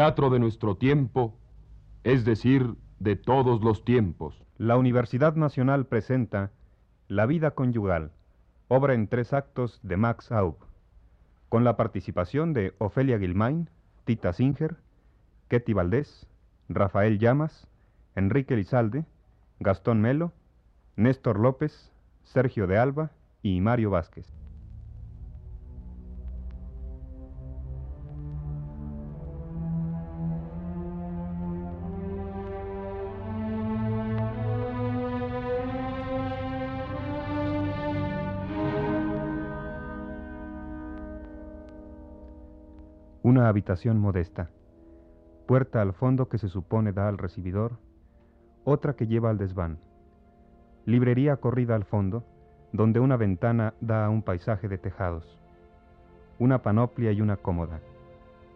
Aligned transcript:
teatro 0.00 0.30
de 0.30 0.38
nuestro 0.38 0.78
tiempo, 0.78 1.36
es 2.04 2.24
decir, 2.24 2.74
de 3.00 3.16
todos 3.16 3.62
los 3.62 3.84
tiempos. 3.84 4.42
La 4.56 4.78
Universidad 4.78 5.34
Nacional 5.36 5.84
presenta 5.84 6.52
La 7.06 7.26
vida 7.26 7.50
conyugal, 7.50 8.10
obra 8.68 8.94
en 8.94 9.08
tres 9.08 9.34
actos 9.34 9.78
de 9.82 9.98
Max 9.98 10.32
Aub, 10.32 10.56
con 11.50 11.64
la 11.64 11.76
participación 11.76 12.54
de 12.54 12.72
Ofelia 12.78 13.18
Gilmain, 13.18 13.68
Tita 14.06 14.32
Singer, 14.32 14.78
Ketty 15.48 15.74
Valdés, 15.74 16.26
Rafael 16.70 17.18
Llamas, 17.18 17.68
Enrique 18.16 18.56
Lizalde, 18.56 19.04
Gastón 19.58 20.00
Melo, 20.00 20.32
Néstor 20.96 21.38
López, 21.38 21.92
Sergio 22.24 22.66
de 22.66 22.78
Alba 22.78 23.10
y 23.42 23.60
Mario 23.60 23.90
Vázquez. 23.90 24.39
Una 43.40 43.48
habitación 43.48 43.98
modesta, 43.98 44.50
puerta 45.46 45.80
al 45.80 45.94
fondo 45.94 46.28
que 46.28 46.36
se 46.36 46.48
supone 46.48 46.92
da 46.92 47.08
al 47.08 47.16
recibidor, 47.16 47.78
otra 48.64 48.96
que 48.96 49.06
lleva 49.06 49.30
al 49.30 49.38
desván, 49.38 49.78
librería 50.84 51.38
corrida 51.38 51.74
al 51.74 51.84
fondo, 51.84 52.22
donde 52.74 53.00
una 53.00 53.16
ventana 53.16 53.72
da 53.80 54.04
a 54.04 54.10
un 54.10 54.20
paisaje 54.20 54.68
de 54.68 54.76
tejados, 54.76 55.40
una 56.38 56.60
panoplia 56.60 57.12
y 57.12 57.22
una 57.22 57.38
cómoda, 57.38 57.80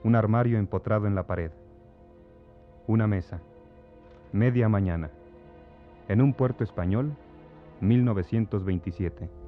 un 0.02 0.16
armario 0.16 0.58
empotrado 0.58 1.06
en 1.06 1.14
la 1.14 1.26
pared, 1.26 1.50
una 2.86 3.06
mesa, 3.06 3.40
media 4.34 4.68
mañana, 4.68 5.08
en 6.08 6.20
un 6.20 6.34
puerto 6.34 6.62
español, 6.62 7.16
1927. 7.80 9.43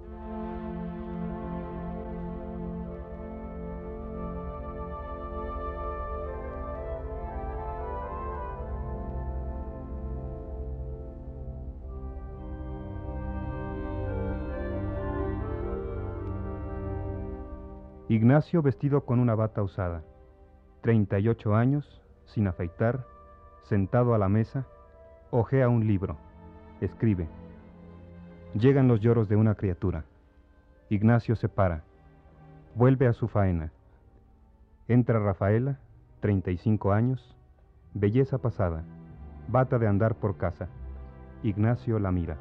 Ignacio 18.16 18.62
vestido 18.62 19.04
con 19.04 19.21
una 19.21 19.34
bata 19.34 19.62
usada, 19.62 20.03
38 20.81 21.54
años, 21.54 22.00
sin 22.25 22.47
afeitar, 22.47 23.04
sentado 23.65 24.15
a 24.15 24.19
la 24.19 24.31
mesa, 24.31 24.65
ojea 25.31 25.69
un 25.69 25.87
libro, 25.87 26.16
escribe. 26.81 27.28
Llegan 28.55 28.88
los 28.88 29.00
lloros 29.00 29.28
de 29.28 29.37
una 29.37 29.55
criatura. 29.55 30.05
Ignacio 30.88 31.37
se 31.37 31.50
para, 31.50 31.82
vuelve 32.75 33.06
a 33.06 33.12
su 33.12 33.28
faena. 33.28 33.71
Entra 34.88 35.19
Rafaela, 35.19 35.78
35 36.21 36.93
años, 36.94 37.37
belleza 37.93 38.38
pasada, 38.38 38.82
bata 39.47 39.78
de 39.78 39.88
andar 39.88 40.15
por 40.15 40.38
casa. 40.38 40.69
Ignacio 41.43 41.99
la 41.99 42.12
mira. 42.12 42.38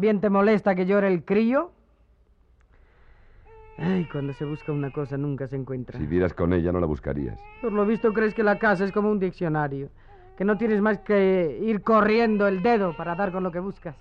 ¿También 0.00 0.22
te 0.22 0.30
molesta 0.30 0.74
que 0.74 0.86
llore 0.86 1.08
el 1.08 1.26
crío? 1.26 1.72
Ay, 3.76 4.08
cuando 4.10 4.32
se 4.32 4.46
busca 4.46 4.72
una 4.72 4.90
cosa 4.90 5.18
nunca 5.18 5.46
se 5.46 5.56
encuentra. 5.56 5.98
Si 5.98 6.06
vieras 6.06 6.32
con 6.32 6.54
ella 6.54 6.72
no 6.72 6.80
la 6.80 6.86
buscarías. 6.86 7.38
Por 7.60 7.72
lo 7.72 7.84
visto 7.84 8.10
crees 8.14 8.32
que 8.32 8.42
la 8.42 8.58
casa 8.58 8.86
es 8.86 8.92
como 8.92 9.10
un 9.10 9.18
diccionario, 9.18 9.90
que 10.38 10.44
no 10.46 10.56
tienes 10.56 10.80
más 10.80 11.00
que 11.00 11.60
ir 11.60 11.82
corriendo 11.82 12.48
el 12.48 12.62
dedo 12.62 12.96
para 12.96 13.14
dar 13.14 13.30
con 13.30 13.42
lo 13.42 13.52
que 13.52 13.58
buscas. 13.58 13.94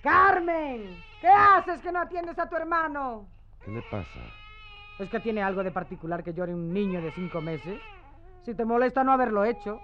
Carmen, 0.00 0.82
¿qué 1.20 1.26
haces 1.26 1.80
que 1.80 1.90
no 1.90 1.98
atiendes 1.98 2.38
a 2.38 2.48
tu 2.48 2.54
hermano? 2.54 3.26
¿Qué 3.64 3.72
le 3.72 3.82
pasa? 3.90 4.20
¿Es 5.00 5.10
que 5.10 5.18
tiene 5.18 5.42
algo 5.42 5.64
de 5.64 5.72
particular 5.72 6.22
que 6.22 6.32
llore 6.32 6.54
un 6.54 6.72
niño 6.72 7.02
de 7.02 7.10
cinco 7.10 7.40
meses? 7.40 7.80
Si 8.44 8.54
te 8.54 8.64
molesta 8.64 9.02
no 9.02 9.10
haberlo 9.10 9.44
hecho. 9.44 9.80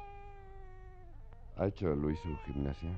¿Ha 1.59 1.67
hecho 1.67 1.97
Luis 1.97 2.21
su 2.21 2.37
gimnasia? 2.47 2.91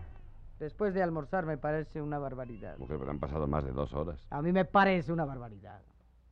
Después 0.64 0.94
de 0.94 1.02
almorzar 1.02 1.44
me 1.44 1.58
parece 1.58 2.00
una 2.00 2.18
barbaridad. 2.18 2.78
Mujer, 2.78 2.96
pero 2.98 3.10
han 3.10 3.18
pasado 3.18 3.46
más 3.46 3.66
de 3.66 3.72
dos 3.72 3.92
horas. 3.92 4.26
A 4.30 4.40
mí 4.40 4.50
me 4.50 4.64
parece 4.64 5.12
una 5.12 5.26
barbaridad. 5.26 5.82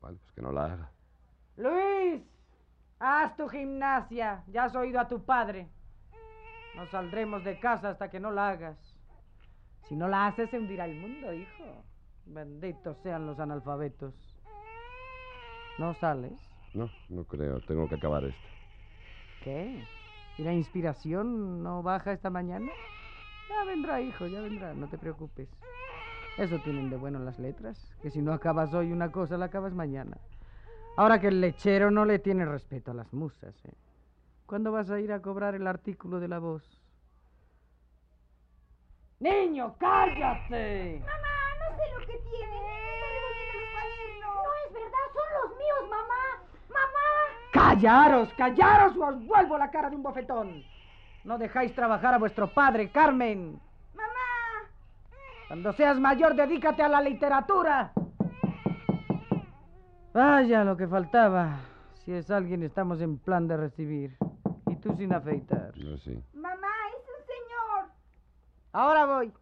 Vale, 0.01 0.17
pues 0.17 0.33
que 0.33 0.41
no 0.41 0.51
la 0.53 0.65
haga. 0.65 0.91
Luis, 1.59 2.23
haz 2.99 3.37
tu 3.37 3.47
gimnasia. 3.47 4.43
Ya 4.47 4.65
has 4.65 4.75
oído 4.75 5.01
a 5.01 5.07
tu 5.07 5.23
padre. 5.23 5.69
No 6.75 6.87
saldremos 6.87 7.45
de 7.45 7.61
casa 7.61 7.91
hasta 7.91 8.09
que 8.09 8.21
no 8.21 8.31
la 8.31 8.49
hagas. 8.49 8.79
Si 9.83 9.97
no 9.97 10.09
la 10.09 10.29
haces, 10.29 10.49
se 10.49 10.59
hundirá 10.59 10.87
el 10.87 10.99
mundo, 10.99 11.31
hijo. 11.35 11.85
Benditos 12.25 12.97
sean 13.03 13.27
los 13.27 13.39
analfabetos. 13.39 14.15
¿No 15.79 15.93
sales? 15.93 16.33
No, 16.73 16.89
no 17.11 17.25
creo. 17.25 17.61
Tengo 17.67 17.87
que 17.87 17.97
acabar 17.97 18.25
esto. 18.25 18.49
¿Qué? 19.45 19.85
¿Y 20.39 20.43
la 20.43 20.55
inspiración 20.55 21.63
no 21.63 21.83
baja 21.83 22.13
esta 22.13 22.31
mañana? 22.31 22.73
Ya 23.53 23.65
vendrá, 23.65 24.01
hijo, 24.01 24.27
ya 24.27 24.41
vendrá, 24.41 24.73
no 24.73 24.89
te 24.89 24.97
preocupes. 24.97 25.49
Eso 26.39 26.59
tienen 26.61 26.89
de 26.89 26.97
bueno 26.97 27.19
las 27.19 27.39
letras, 27.39 27.95
que 28.01 28.11
si 28.11 28.23
no 28.23 28.33
acabas 28.33 28.73
hoy 28.73 28.91
una 28.91 29.13
cosa, 29.13 29.37
la 29.37 29.47
acabas 29.47 29.75
mañana. 29.75 30.17
Ahora 30.97 31.21
que 31.21 31.29
el 31.29 31.41
lechero 31.41 31.91
no 31.91 32.07
le 32.07 32.19
tiene 32.19 32.47
respeto 32.47 32.91
a 32.91 32.95
las 32.95 33.13
musas, 33.13 33.55
¿eh? 33.67 33.75
¿Cuándo 34.47 34.73
vas 34.73 34.91
a 34.91 35.01
ir 35.01 35.13
a 35.13 35.21
cobrar 35.21 35.55
el 35.55 35.67
artículo 35.67 36.19
de 36.21 36.29
la 36.29 36.39
voz? 36.39 36.63
¡Niño, 39.21 39.75
cállate! 39.79 41.01
Mamá, 41.01 41.39
no 41.61 41.77
sé 41.77 41.83
lo 41.93 42.01
que 42.07 42.19
tiene. 42.19 42.59
Cuadernos. 43.73 44.43
No 44.45 44.53
es 44.67 44.73
verdad, 44.73 45.09
son 45.15 45.29
los 45.41 45.59
míos, 45.59 45.91
mamá. 45.91 46.23
Mamá. 46.69 47.09
¡Callaros, 47.53 48.33
callaros 48.35 48.97
o 48.97 49.07
os 49.07 49.27
vuelvo 49.27 49.59
la 49.59 49.71
cara 49.71 49.91
de 49.91 49.97
un 49.97 50.03
bofetón! 50.03 50.65
No 51.25 51.39
dejáis 51.39 51.75
trabajar 51.75 52.15
a 52.15 52.19
vuestro 52.19 52.53
padre, 52.53 52.91
Carmen. 52.91 53.61
Mamá. 53.95 54.69
Cuando 55.49 55.73
seas 55.73 55.99
mayor, 55.99 56.35
dedícate 56.35 56.83
a 56.83 56.89
la 56.89 57.01
literatura. 57.01 57.93
Vaya 60.13 60.65
lo 60.65 60.77
que 60.77 60.89
faltaba. 60.89 61.61
Si 62.05 62.13
es 62.13 62.31
alguien, 62.31 62.63
estamos 62.63 63.01
en 63.01 63.19
plan 63.19 63.47
de 63.47 63.57
recibir. 63.57 64.17
Y 64.67 64.77
tú 64.77 64.95
sin 64.97 65.13
afeitar. 65.13 65.73
Yo 65.75 65.97
sí. 65.99 66.23
Mamá, 66.35 66.69
es 66.91 67.09
un 67.09 67.27
señor. 67.27 67.93
Ahora 68.73 69.07
voy. 69.07 69.33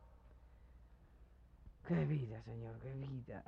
Qué 1.88 2.05
vida, 2.05 2.43
señor, 2.43 2.79
qué 2.81 2.93
vida. 2.93 3.43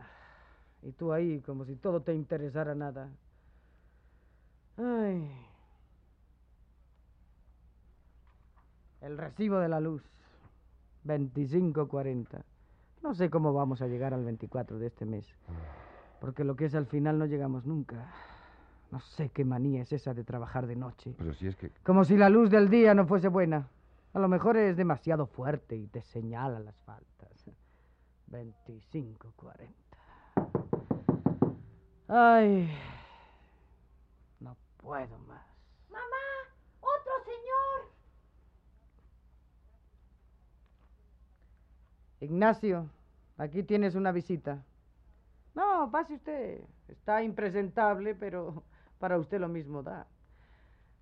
Y 0.82 0.93
tú 0.93 1.12
ahí, 1.12 1.40
como 1.43 1.64
si 1.64 1.76
todo 1.76 2.02
te 2.02 2.14
interesara 2.14 2.75
nada. 2.75 3.08
Ay. 4.79 5.31
El 9.02 9.19
recibo 9.19 9.58
de 9.58 9.69
la 9.69 9.81
luz. 9.81 10.02
25.40. 11.04 12.43
No 13.02 13.14
sé 13.14 13.28
cómo 13.31 13.52
vamos 13.52 13.82
a 13.82 13.88
llegar 13.88 14.14
al 14.14 14.25
24 14.25 14.78
de 14.78 14.87
este 14.87 15.04
mes. 15.04 15.26
Porque 16.20 16.44
lo 16.44 16.54
que 16.54 16.66
es 16.66 16.75
al 16.75 16.87
final 16.87 17.19
no 17.19 17.26
llegamos 17.26 17.66
nunca. 17.66 18.06
No 18.93 19.00
sé 19.00 19.31
qué 19.31 19.44
manía 19.44 19.82
es 19.82 19.93
esa 19.93 20.14
de 20.14 20.22
trabajar 20.22 20.69
de 20.69 20.76
noche. 20.76 21.14
Pero 21.19 21.34
si 21.34 21.49
es 21.49 21.56
que... 21.56 21.70
Como 21.82 22.04
si 22.04 22.16
la 22.16 22.28
luz 22.28 22.49
del 22.50 22.69
día 22.70 22.94
no 22.94 23.06
fuese 23.06 23.26
buena. 23.28 23.69
A 24.12 24.19
lo 24.20 24.28
mejor 24.28 24.56
es 24.56 24.76
demasiado 24.76 25.26
fuerte 25.26 25.75
y 25.75 25.88
te 25.88 26.02
señala 26.02 26.60
las 26.60 26.76
faltas. 26.82 27.50
25.40. 28.31 29.69
Ay. 32.08 32.70
No 34.40 34.56
puedo 34.76 35.19
más. 35.20 35.46
Mamá, 35.90 36.25
otro 36.81 37.12
señor. 37.25 37.93
Ignacio, 42.22 42.88
aquí 43.36 43.64
tienes 43.64 43.96
una 43.96 44.12
visita. 44.12 44.64
No, 45.54 45.90
pase 45.90 46.14
usted. 46.14 46.60
Está 46.86 47.22
impresentable, 47.24 48.14
pero 48.14 48.62
para 49.00 49.19
usted 49.19 49.40
lo 49.40 49.48
mismo 49.48 49.82
da. 49.82 50.06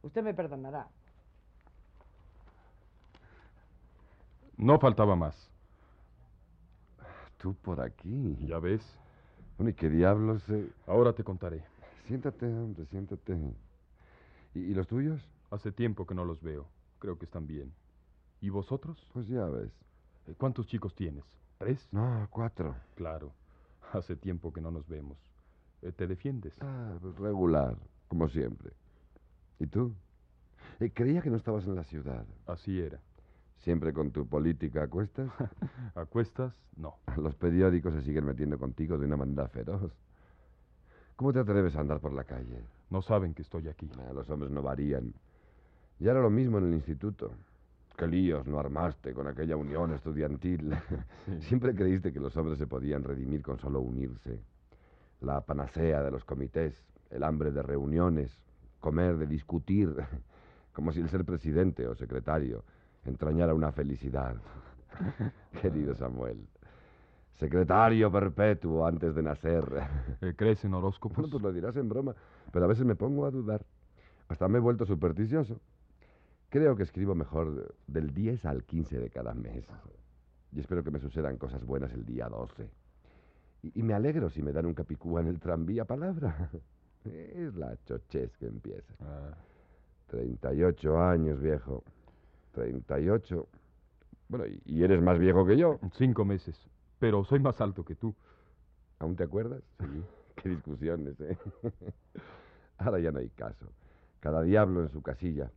Usted 0.03 0.23
me 0.23 0.33
perdonará. 0.33 0.89
No 4.57 4.79
faltaba 4.79 5.15
más. 5.15 5.51
Tú 7.37 7.55
por 7.55 7.83
aquí. 7.83 8.37
¿Ya 8.47 8.59
ves? 8.59 8.83
Bueno, 9.59 9.71
¿y 9.71 9.75
qué 9.75 9.91
diablos? 9.91 10.43
eh? 10.49 10.71
Ahora 10.87 11.13
te 11.13 11.23
contaré. 11.23 11.63
siéntate, 12.07 12.47
hombre, 12.47 12.87
siéntate. 12.87 13.37
¿Y, 14.55 14.61
y 14.61 14.75
los 14.75 14.87
tuyos? 14.89 15.21
Hace 15.51 15.71
tiempo 15.71 16.07
que 16.07 16.15
no 16.15 16.25
los 16.25 16.41
veo. 16.41 16.67
Creo 16.99 17.19
que 17.19 17.27
están 17.27 17.47
bien. 17.47 17.73
¿Y 18.41 18.49
vosotros? 18.49 19.07
Pues 19.13 19.27
ya 19.29 19.45
ves. 19.45 19.71
Eh, 20.27 20.35
¿Cuántos 20.37 20.67
chicos 20.67 20.95
tienes? 20.95 21.25
¿Tres? 21.59 21.89
No, 21.93 22.27
cuatro. 22.31 22.75
Claro. 22.95 23.33
Hace 23.93 24.17
tiempo 24.17 24.53
que 24.53 24.61
no 24.61 24.71
nos 24.71 24.87
vemos. 24.89 25.19
Eh, 25.83 25.93
¿Te 25.93 26.07
defiendes? 26.07 26.55
Ah, 26.61 26.97
pues 27.01 27.17
regular, 27.17 27.77
como 28.09 28.29
siempre. 28.29 28.73
¿Y 29.59 29.67
tú? 29.67 29.95
Eh, 30.79 30.91
creía 30.93 31.23
que 31.23 31.31
no 31.31 31.37
estabas 31.37 31.67
en 31.67 31.75
la 31.75 31.85
ciudad. 31.85 32.25
Así 32.47 32.81
era. 32.81 33.01
¿Siempre 33.59 33.93
con 33.93 34.11
tu 34.11 34.27
política 34.27 34.85
a 34.85 34.89
cuestas? 34.89 35.31
¿A 35.95 36.05
cuestas? 36.07 36.55
No. 36.77 36.97
Los 37.17 37.35
periódicos 37.35 37.93
se 37.93 38.03
siguen 38.03 38.25
metiendo 38.25 38.59
contigo 38.59 38.97
de 38.97 39.07
una 39.07 39.17
manera 39.19 39.49
feroz. 39.49 39.93
¿Cómo 41.17 41.33
te 41.35 41.41
atreves 41.41 41.77
a 41.77 41.81
andar 41.81 42.01
por 42.01 42.15
la 42.15 42.25
calle? 42.25 42.65
No 42.89 43.03
saben 43.03 43.35
que 43.35 43.43
estoy 43.43 43.69
aquí. 43.69 43.91
Ah, 43.99 44.13
los 44.15 44.31
hombres 44.31 44.51
no 44.51 44.63
varían. 44.63 45.13
Ya 45.99 46.13
era 46.13 46.23
lo 46.23 46.31
mismo 46.31 46.57
en 46.57 46.69
el 46.69 46.75
instituto. 46.75 47.33
¿Qué 48.01 48.07
líos 48.07 48.47
no 48.47 48.59
armaste 48.59 49.13
con 49.13 49.27
aquella 49.27 49.57
unión 49.57 49.93
estudiantil? 49.93 50.75
Siempre 51.41 51.75
creíste 51.75 52.15
que 52.15 52.19
los 52.19 52.35
hombres 52.35 52.57
se 52.57 52.67
podían 52.67 53.05
redimir 53.05 53.43
con 53.43 53.59
solo 53.59 53.83
unirse. 53.83 54.41
La 55.21 55.43
panacea 55.43 56.03
de 56.03 56.11
los 56.11 56.25
comités, 56.25 56.83
el 57.11 57.23
hambre 57.23 57.51
de 57.51 57.63
reuniones, 57.63 58.41
comer 58.81 59.19
de 59.19 59.27
discutir, 59.27 59.95
como 60.73 60.93
si 60.93 61.01
el 61.01 61.11
ser 61.11 61.27
presidente 61.27 61.87
o 61.87 61.95
secretario 61.95 62.65
entrañara 63.05 63.53
una 63.53 63.71
felicidad. 63.71 64.35
Querido 65.61 65.95
Samuel, 65.95 66.49
secretario 67.35 68.11
perpetuo 68.11 68.87
antes 68.87 69.15
de 69.15 69.23
nacer. 69.23 69.63
Eh, 70.23 70.33
¿Crees 70.39 70.65
en 70.65 70.73
horóscopos? 70.73 71.19
Bueno, 71.19 71.33
pues 71.33 71.43
lo 71.43 71.53
dirás 71.53 71.77
en 71.77 71.91
broma, 71.91 72.15
pero 72.51 72.65
a 72.65 72.69
veces 72.69 72.87
me 72.87 72.95
pongo 72.95 73.27
a 73.27 73.31
dudar. 73.31 73.67
Hasta 74.29 74.49
me 74.49 74.57
he 74.57 74.63
vuelto 74.63 74.87
supersticioso. 74.87 75.61
Creo 76.51 76.75
que 76.77 76.83
escribo 76.83 77.15
mejor 77.15 77.77
del 77.87 78.13
10 78.13 78.45
al 78.45 78.65
15 78.65 78.99
de 78.99 79.09
cada 79.11 79.35
mes. 79.35 79.65
Y 80.53 80.59
espero 80.59 80.83
que 80.83 80.91
me 80.91 80.99
sucedan 80.99 81.37
cosas 81.37 81.65
buenas 81.65 81.93
el 81.93 82.05
día 82.05 82.29
12. 82.29 82.69
Y, 83.63 83.79
y 83.81 83.83
me 83.85 83.95
alegro 83.95 84.29
si 84.31 84.43
me 84.43 84.53
dan 84.53 84.67
un 84.67 84.75
capicúa 84.75 85.21
en 85.21 85.29
el 85.29 85.39
tranvía 85.41 85.85
palabra. 85.85 86.51
Es 87.05 87.55
la 87.55 87.79
chochez 87.87 88.37
que 88.37 88.47
empieza. 88.47 88.93
Ah, 89.01 89.35
38 90.09 91.01
años, 91.01 91.41
viejo. 91.41 91.83
38. 92.53 93.49
Bueno, 94.29 94.47
y, 94.47 94.61
y 94.67 94.83
eres 94.83 95.01
más 95.01 95.19
viejo 95.19 95.47
que 95.47 95.57
yo. 95.57 95.79
cinco 95.93 96.27
meses. 96.27 96.69
Pero 96.99 97.25
soy 97.25 97.39
más 97.41 97.59
alto 97.61 97.85
que 97.85 97.95
tú. 97.95 98.15
¿Aún 98.99 99.17
te 99.17 99.25
acuerdas? 99.25 99.63
Sí. 99.79 100.05
Qué 100.43 100.49
discusiones, 100.51 101.19
¿eh? 101.21 101.39
Ahora 102.79 102.99
ya 102.99 103.13
no 103.13 103.21
hay 103.21 103.31
caso. 103.31 103.67
Cada 104.21 104.43
diablo 104.43 104.83
en 104.83 104.91
su 104.91 105.01
casilla. 105.01 105.51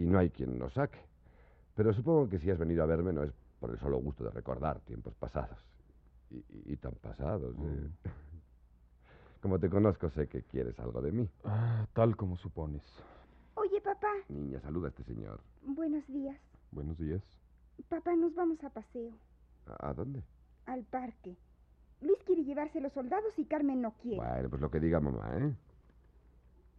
Y 0.00 0.06
no 0.06 0.18
hay 0.18 0.30
quien 0.30 0.58
nos 0.58 0.72
saque. 0.72 0.98
Pero 1.74 1.92
supongo 1.92 2.26
que 2.30 2.38
si 2.38 2.50
has 2.50 2.58
venido 2.58 2.82
a 2.82 2.86
verme 2.86 3.12
no 3.12 3.22
es 3.22 3.32
por 3.60 3.70
el 3.70 3.78
solo 3.78 3.98
gusto 3.98 4.24
de 4.24 4.30
recordar 4.30 4.80
tiempos 4.80 5.14
pasados. 5.14 5.58
Y, 6.30 6.36
y- 6.36 6.72
y 6.72 6.76
tan 6.78 6.94
pasados, 6.94 7.54
¿eh? 7.58 7.90
Como 9.42 9.58
te 9.58 9.68
conozco, 9.68 10.08
sé 10.10 10.26
que 10.26 10.42
quieres 10.44 10.78
algo 10.80 11.02
de 11.02 11.12
mí. 11.12 11.28
Ah, 11.44 11.86
tal 11.92 12.16
como 12.16 12.36
supones. 12.38 12.82
Oye, 13.56 13.80
papá, 13.82 14.12
Niña, 14.28 14.58
saluda 14.60 14.86
a 14.86 14.90
este 14.90 15.04
señor. 15.04 15.40
buenos 15.62 16.06
días. 16.08 16.38
Buenos 16.70 16.96
días. 16.98 17.22
Papá, 17.90 18.14
nos 18.16 18.34
vamos 18.34 18.62
a 18.64 18.70
paseo, 18.70 19.12
¿A, 19.66 19.90
a 19.90 19.94
dónde? 19.94 20.22
al 20.66 20.84
parque. 20.84 21.36
Luis 22.00 22.18
quiere 22.24 22.44
llevarse 22.44 22.80
los 22.80 22.92
soldados 22.94 23.38
y 23.38 23.44
Carmen 23.44 23.82
no 23.82 23.92
quiere. 23.98 24.16
Bueno, 24.18 24.48
pues 24.48 24.62
lo 24.62 24.70
que 24.70 24.80
diga 24.80 25.00
mamá, 25.00 25.30
¿eh? 25.38 25.54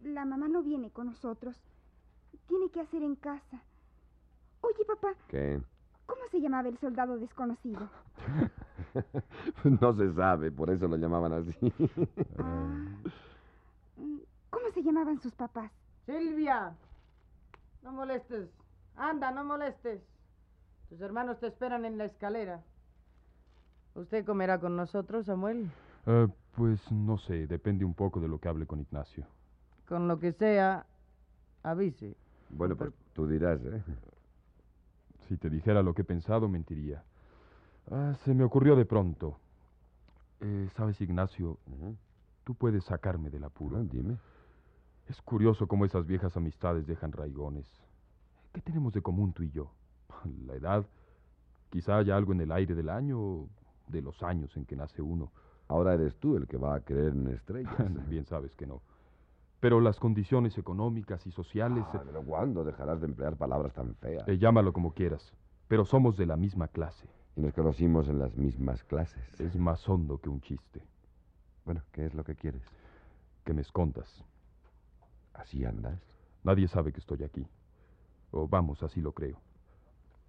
La 0.02 0.24
mamá 0.24 0.48
no 0.48 0.62
viene 0.62 0.90
con 0.90 1.06
nosotros. 1.06 1.56
Tiene 2.48 2.70
que 2.70 2.80
hacer 2.80 3.02
en 3.02 3.16
casa. 3.16 3.62
Oye, 4.60 4.84
papá, 4.86 5.14
¿Qué? 5.28 5.60
¿cómo 6.06 6.20
se 6.30 6.40
llamaba 6.40 6.68
el 6.68 6.78
soldado 6.78 7.18
desconocido? 7.18 7.88
no 9.64 9.92
se 9.94 10.12
sabe, 10.14 10.50
por 10.52 10.70
eso 10.70 10.86
lo 10.86 10.96
llamaban 10.96 11.32
así. 11.32 11.54
Ah, 12.38 13.00
mm, 13.96 14.18
¿Cómo 14.50 14.68
se 14.72 14.82
llamaban 14.82 15.20
sus 15.20 15.34
papás? 15.34 15.72
Silvia, 16.06 16.76
no 17.82 17.92
molestes. 17.92 18.48
Anda, 18.96 19.30
no 19.30 19.44
molestes. 19.44 20.02
Tus 20.88 21.00
hermanos 21.00 21.40
te 21.40 21.46
esperan 21.46 21.84
en 21.84 21.96
la 21.98 22.04
escalera. 22.04 22.62
¿Usted 23.94 24.24
comerá 24.24 24.58
con 24.60 24.76
nosotros, 24.76 25.26
Samuel? 25.26 25.70
Eh, 26.06 26.28
pues 26.56 26.90
no 26.92 27.18
sé, 27.18 27.46
depende 27.46 27.84
un 27.84 27.94
poco 27.94 28.20
de 28.20 28.28
lo 28.28 28.38
que 28.38 28.48
hable 28.48 28.66
con 28.66 28.80
Ignacio. 28.80 29.26
Con 29.88 30.08
lo 30.08 30.18
que 30.18 30.32
sea, 30.32 30.86
avise. 31.62 32.16
Bueno, 32.52 32.76
pues 32.76 32.92
tú 33.14 33.26
dirás, 33.26 33.60
¿eh? 33.64 33.82
Si 35.28 35.36
te 35.36 35.48
dijera 35.48 35.82
lo 35.82 35.94
que 35.94 36.02
he 36.02 36.04
pensado, 36.04 36.48
mentiría. 36.48 37.02
Ah, 37.90 38.14
se 38.24 38.34
me 38.34 38.44
ocurrió 38.44 38.76
de 38.76 38.84
pronto. 38.84 39.38
Eh, 40.40 40.68
¿Sabes, 40.76 41.00
Ignacio? 41.00 41.58
Tú 42.44 42.54
puedes 42.54 42.84
sacarme 42.84 43.30
del 43.30 43.44
apuro. 43.44 43.78
Ah, 43.78 43.84
dime. 43.84 44.18
Es 45.08 45.20
curioso 45.22 45.66
cómo 45.66 45.84
esas 45.84 46.06
viejas 46.06 46.36
amistades 46.36 46.86
dejan 46.86 47.12
raigones. 47.12 47.66
¿Qué 48.52 48.60
tenemos 48.60 48.92
de 48.92 49.02
común 49.02 49.32
tú 49.32 49.42
y 49.42 49.50
yo? 49.50 49.72
La 50.46 50.54
edad. 50.54 50.86
Quizá 51.70 51.96
haya 51.96 52.16
algo 52.16 52.32
en 52.32 52.42
el 52.42 52.52
aire 52.52 52.74
del 52.74 52.90
año, 52.90 53.48
de 53.88 54.02
los 54.02 54.22
años 54.22 54.56
en 54.56 54.66
que 54.66 54.76
nace 54.76 55.00
uno. 55.00 55.32
Ahora 55.68 55.94
eres 55.94 56.16
tú 56.16 56.36
el 56.36 56.46
que 56.46 56.58
va 56.58 56.74
a 56.74 56.80
creer 56.80 57.12
en 57.12 57.28
estrellas. 57.28 57.74
Bien 58.08 58.26
sabes 58.26 58.54
que 58.54 58.66
no. 58.66 58.82
Pero 59.62 59.80
las 59.80 60.00
condiciones 60.00 60.58
económicas 60.58 61.24
y 61.24 61.30
sociales, 61.30 61.84
Ah, 61.92 62.02
pero 62.04 62.20
¿cuándo 62.24 62.64
dejarás 62.64 63.00
de 63.00 63.06
emplear 63.06 63.36
palabras 63.36 63.72
tan 63.72 63.94
feas? 63.94 64.26
eh, 64.26 64.36
llámalo 64.36 64.72
como 64.72 64.92
quieras, 64.92 65.32
pero 65.68 65.84
somos 65.84 66.16
de 66.16 66.26
la 66.26 66.36
misma 66.36 66.66
clase. 66.66 67.06
Y 67.36 67.42
nos 67.42 67.54
conocimos 67.54 68.08
en 68.08 68.18
las 68.18 68.36
mismas 68.36 68.82
clases. 68.82 69.22
Es 69.40 69.54
más 69.56 69.88
hondo 69.88 70.18
que 70.18 70.28
un 70.28 70.40
chiste. 70.40 70.82
Bueno, 71.64 71.80
¿qué 71.92 72.06
es 72.06 72.12
lo 72.12 72.24
que 72.24 72.34
quieres? 72.34 72.64
Que 73.44 73.54
me 73.54 73.60
escondas. 73.62 74.24
¿Así 75.32 75.64
andas? 75.64 76.00
Nadie 76.42 76.66
sabe 76.66 76.92
que 76.92 76.98
estoy 76.98 77.22
aquí. 77.22 77.46
O 78.32 78.48
vamos, 78.48 78.82
así 78.82 79.00
lo 79.00 79.12
creo. 79.12 79.38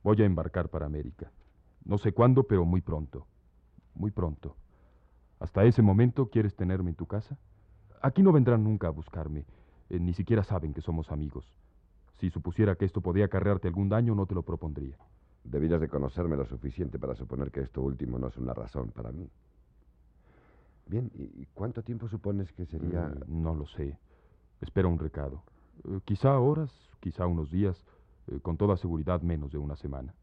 Voy 0.04 0.22
a 0.22 0.26
embarcar 0.26 0.70
para 0.70 0.86
América. 0.86 1.32
No 1.86 1.98
sé 1.98 2.12
cuándo, 2.14 2.44
pero 2.44 2.66
muy 2.66 2.82
pronto. 2.82 3.26
Muy 3.96 4.12
pronto. 4.12 4.56
Hasta 5.40 5.64
ese 5.64 5.82
momento, 5.82 6.30
¿quieres 6.30 6.56
tenerme 6.56 6.92
en 6.92 6.96
tu 6.98 7.08
casa? 7.08 7.36
Aquí 8.04 8.22
no 8.22 8.34
vendrán 8.34 8.64
nunca 8.64 8.88
a 8.88 8.92
buscarme. 8.92 9.46
Eh, 9.90 9.98
ni 10.00 10.14
siquiera 10.14 10.44
saben 10.44 10.74
que 10.74 10.82
somos 10.82 11.10
amigos. 11.10 11.46
Si 12.20 12.30
supusiera 12.30 12.76
que 12.76 12.86
esto 12.86 13.00
podía 13.02 13.26
acarrearte 13.26 13.68
algún 13.70 13.88
daño, 13.88 14.14
no 14.14 14.26
te 14.26 14.36
lo 14.36 14.44
propondría. 14.44 14.98
Debieras 15.46 15.80
de 15.82 15.88
conocerme 15.88 16.36
lo 16.36 16.46
suficiente 16.46 17.00
para 17.00 17.16
suponer 17.16 17.50
que 17.50 17.62
esto 17.62 17.82
último 17.82 18.20
no 18.20 18.28
es 18.28 18.38
una 18.38 18.54
razón 18.54 18.90
para 18.92 19.12
mí. 19.12 19.30
Bien, 20.86 21.10
¿y 21.16 21.24
y 21.44 21.48
cuánto 21.54 21.82
tiempo 21.82 22.08
supones 22.10 22.52
que 22.52 22.66
sería...? 22.66 23.08
Mm, 23.28 23.42
no 23.42 23.56
lo 23.56 23.66
sé. 23.68 23.98
Espera 24.60 24.88
un 24.90 25.00
recado. 25.00 25.42
Eh, 25.86 26.00
quizá 26.06 26.38
horas, 26.40 26.72
quizá 27.00 27.26
unos 27.26 27.50
días. 27.52 27.84
eh, 28.28 28.40
con 28.42 28.56
toda 28.58 28.78
seguridad 28.78 29.22
menos 29.22 29.52
de 29.52 29.58
una 29.58 29.76
semana. 29.76 30.14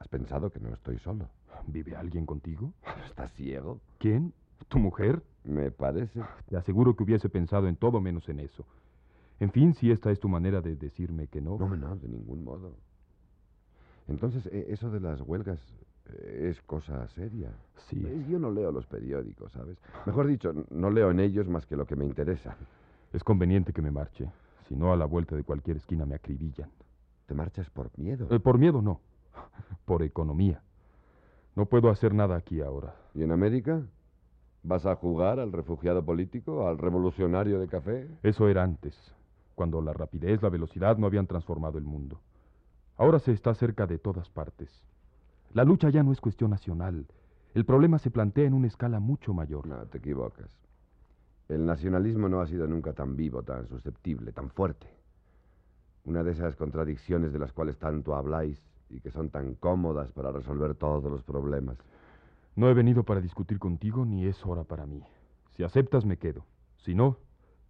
¿Has 0.00 0.08
pensado 0.08 0.50
que 0.50 0.58
no 0.58 0.68
estoy 0.72 0.98
solo? 0.98 1.28
¿Vive 1.66 1.94
alguien 1.94 2.24
contigo? 2.26 2.72
¿Estás 3.06 3.32
ciego? 3.34 3.80
¿Quién? 3.98 4.32
¿Tu 4.68 4.78
mujer? 4.78 5.22
Me 5.44 5.70
parece. 5.70 6.20
Te 6.48 6.56
aseguro 6.56 6.94
que 6.94 7.02
hubiese 7.02 7.28
pensado 7.28 7.66
en 7.68 7.76
todo 7.76 8.00
menos 8.00 8.28
en 8.28 8.40
eso. 8.40 8.64
En 9.40 9.50
fin, 9.50 9.74
si 9.74 9.90
esta 9.90 10.10
es 10.10 10.20
tu 10.20 10.28
manera 10.28 10.60
de 10.60 10.76
decirme 10.76 11.26
que 11.28 11.40
no. 11.40 11.56
No, 11.58 11.74
no, 11.76 11.96
de 11.96 12.08
ningún 12.08 12.44
modo. 12.44 12.74
Entonces, 14.08 14.46
eh, 14.52 14.66
eso 14.68 14.90
de 14.90 15.00
las 15.00 15.20
huelgas 15.22 15.58
eh, 16.12 16.48
es 16.50 16.60
cosa 16.62 17.06
seria. 17.08 17.50
Sí. 17.88 18.04
Es- 18.06 18.28
Yo 18.28 18.38
no 18.38 18.50
leo 18.50 18.70
los 18.72 18.86
periódicos, 18.86 19.52
¿sabes? 19.52 19.78
Mejor 20.06 20.26
dicho, 20.26 20.52
no 20.70 20.90
leo 20.90 21.10
en 21.10 21.20
ellos 21.20 21.48
más 21.48 21.66
que 21.66 21.76
lo 21.76 21.86
que 21.86 21.96
me 21.96 22.04
interesa. 22.04 22.56
Es 23.12 23.24
conveniente 23.24 23.72
que 23.72 23.82
me 23.82 23.90
marche. 23.90 24.30
Si 24.68 24.76
no, 24.76 24.92
a 24.92 24.96
la 24.96 25.04
vuelta 25.06 25.34
de 25.36 25.42
cualquier 25.44 25.78
esquina 25.78 26.04
me 26.06 26.14
acribillan. 26.14 26.70
¿Te 27.26 27.34
marchas 27.34 27.70
por 27.70 27.90
miedo? 27.98 28.26
Eh, 28.30 28.40
por 28.40 28.58
miedo 28.58 28.82
no. 28.82 29.00
Por 29.84 30.02
economía. 30.02 30.62
No 31.56 31.66
puedo 31.66 31.88
hacer 31.90 32.12
nada 32.14 32.36
aquí 32.36 32.60
ahora. 32.60 32.94
¿Y 33.14 33.22
en 33.22 33.32
América? 33.32 33.82
¿Vas 34.62 34.84
a 34.84 34.94
jugar 34.96 35.40
al 35.40 35.52
refugiado 35.52 36.04
político, 36.04 36.68
al 36.68 36.78
revolucionario 36.78 37.58
de 37.58 37.68
café? 37.68 38.08
Eso 38.22 38.48
era 38.48 38.62
antes, 38.62 38.94
cuando 39.54 39.80
la 39.80 39.92
rapidez, 39.92 40.42
la 40.42 40.50
velocidad 40.50 40.98
no 40.98 41.06
habían 41.06 41.26
transformado 41.26 41.78
el 41.78 41.84
mundo. 41.84 42.20
Ahora 42.98 43.18
se 43.18 43.32
está 43.32 43.54
cerca 43.54 43.86
de 43.86 43.98
todas 43.98 44.28
partes. 44.28 44.70
La 45.54 45.64
lucha 45.64 45.88
ya 45.88 46.02
no 46.02 46.12
es 46.12 46.20
cuestión 46.20 46.50
nacional. 46.50 47.06
El 47.54 47.64
problema 47.64 47.98
se 47.98 48.10
plantea 48.10 48.44
en 48.44 48.54
una 48.54 48.66
escala 48.66 49.00
mucho 49.00 49.32
mayor. 49.32 49.66
No, 49.66 49.78
te 49.86 49.98
equivocas. 49.98 50.50
El 51.48 51.66
nacionalismo 51.66 52.28
no 52.28 52.40
ha 52.40 52.46
sido 52.46 52.68
nunca 52.68 52.92
tan 52.92 53.16
vivo, 53.16 53.42
tan 53.42 53.66
susceptible, 53.66 54.32
tan 54.32 54.50
fuerte. 54.50 54.86
Una 56.04 56.22
de 56.22 56.32
esas 56.32 56.54
contradicciones 56.54 57.32
de 57.32 57.38
las 57.38 57.52
cuales 57.52 57.78
tanto 57.78 58.14
habláis 58.14 58.62
y 58.90 59.00
que 59.00 59.10
son 59.10 59.30
tan 59.30 59.54
cómodas 59.54 60.12
para 60.12 60.30
resolver 60.30 60.74
todos 60.74 61.10
los 61.10 61.22
problemas. 61.24 61.76
No 62.56 62.68
he 62.68 62.74
venido 62.74 63.04
para 63.04 63.20
discutir 63.20 63.58
contigo 63.58 64.04
ni 64.04 64.26
es 64.26 64.44
hora 64.44 64.64
para 64.64 64.86
mí. 64.86 65.02
Si 65.56 65.62
aceptas, 65.64 66.04
me 66.04 66.18
quedo. 66.18 66.44
Si 66.78 66.94
no, 66.94 67.18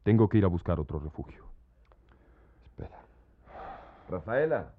Tengo 0.02 0.28
que 0.30 0.38
ir 0.38 0.44
a 0.46 0.48
buscar 0.48 0.80
otro 0.80 0.98
refugio. 0.98 1.44
Espera. 2.64 3.02
Rafaela, 4.08 4.72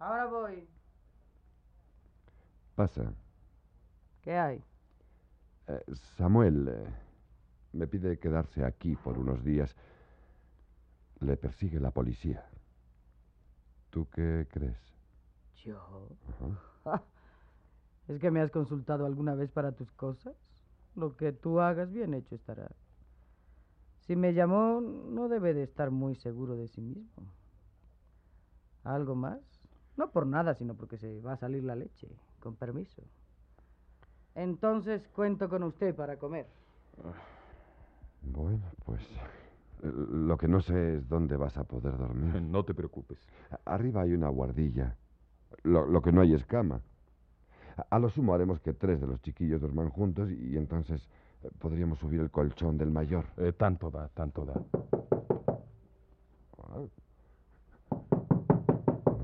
Ahora 0.00 0.26
voy. 0.26 0.68
pasa. 2.74 3.12
¿Qué 4.22 4.36
hay? 4.36 4.62
Eh, 5.68 5.84
Samuel 6.16 6.68
eh, 6.68 6.94
me 7.72 7.86
pide 7.86 8.18
quedarse 8.18 8.64
aquí 8.64 8.96
por 8.96 9.16
unos 9.16 9.44
días. 9.44 9.76
Le 11.20 11.36
persigue 11.36 11.78
la 11.78 11.92
policía. 11.92 12.44
¿Tú 13.90 14.08
qué 14.10 14.48
crees? 14.50 14.78
¿Yo? 15.64 16.08
Ajá. 16.84 17.02
¿Es 18.10 18.18
que 18.18 18.32
me 18.32 18.40
has 18.40 18.50
consultado 18.50 19.06
alguna 19.06 19.36
vez 19.36 19.52
para 19.52 19.70
tus 19.70 19.92
cosas? 19.92 20.34
Lo 20.96 21.16
que 21.16 21.30
tú 21.30 21.60
hagas 21.60 21.92
bien 21.92 22.12
hecho 22.12 22.34
estará. 22.34 22.68
Si 24.00 24.16
me 24.16 24.34
llamó, 24.34 24.80
no 24.80 25.28
debe 25.28 25.54
de 25.54 25.62
estar 25.62 25.92
muy 25.92 26.16
seguro 26.16 26.56
de 26.56 26.66
sí 26.66 26.80
mismo. 26.80 27.32
¿Algo 28.82 29.14
más? 29.14 29.38
No 29.96 30.10
por 30.10 30.26
nada, 30.26 30.54
sino 30.54 30.74
porque 30.74 30.96
se 30.96 31.20
va 31.20 31.34
a 31.34 31.36
salir 31.36 31.62
la 31.62 31.76
leche. 31.76 32.08
Con 32.40 32.56
permiso. 32.56 33.00
Entonces 34.34 35.06
cuento 35.14 35.48
con 35.48 35.62
usted 35.62 35.94
para 35.94 36.16
comer. 36.16 36.48
Bueno, 38.22 38.64
pues 38.84 39.02
eh, 39.84 39.92
lo 40.10 40.36
que 40.36 40.48
no 40.48 40.60
sé 40.60 40.96
es 40.96 41.08
dónde 41.08 41.36
vas 41.36 41.56
a 41.56 41.62
poder 41.62 41.96
dormir. 41.96 42.42
No 42.42 42.64
te 42.64 42.74
preocupes. 42.74 43.24
Arriba 43.64 44.02
hay 44.02 44.14
una 44.14 44.30
guardilla. 44.30 44.96
Lo, 45.62 45.86
lo 45.86 46.02
que 46.02 46.10
no 46.10 46.22
hay 46.22 46.34
es 46.34 46.44
cama. 46.44 46.82
A, 47.88 47.98
lo 47.98 48.10
sumo 48.10 48.34
haremos 48.34 48.60
que 48.60 48.72
tres 48.72 49.00
de 49.00 49.06
los 49.06 49.20
chiquillos 49.22 49.60
duerman 49.60 49.90
juntos 49.90 50.30
y, 50.30 50.56
entonces 50.56 51.08
eh, 51.42 51.50
podríamos 51.58 51.98
subir 51.98 52.20
el 52.20 52.30
colchón 52.30 52.76
del 52.76 52.90
mayor. 52.90 53.26
Eh, 53.36 53.52
tanto 53.52 53.90
da, 53.90 54.08
tanto 54.08 54.44
da. 54.44 54.54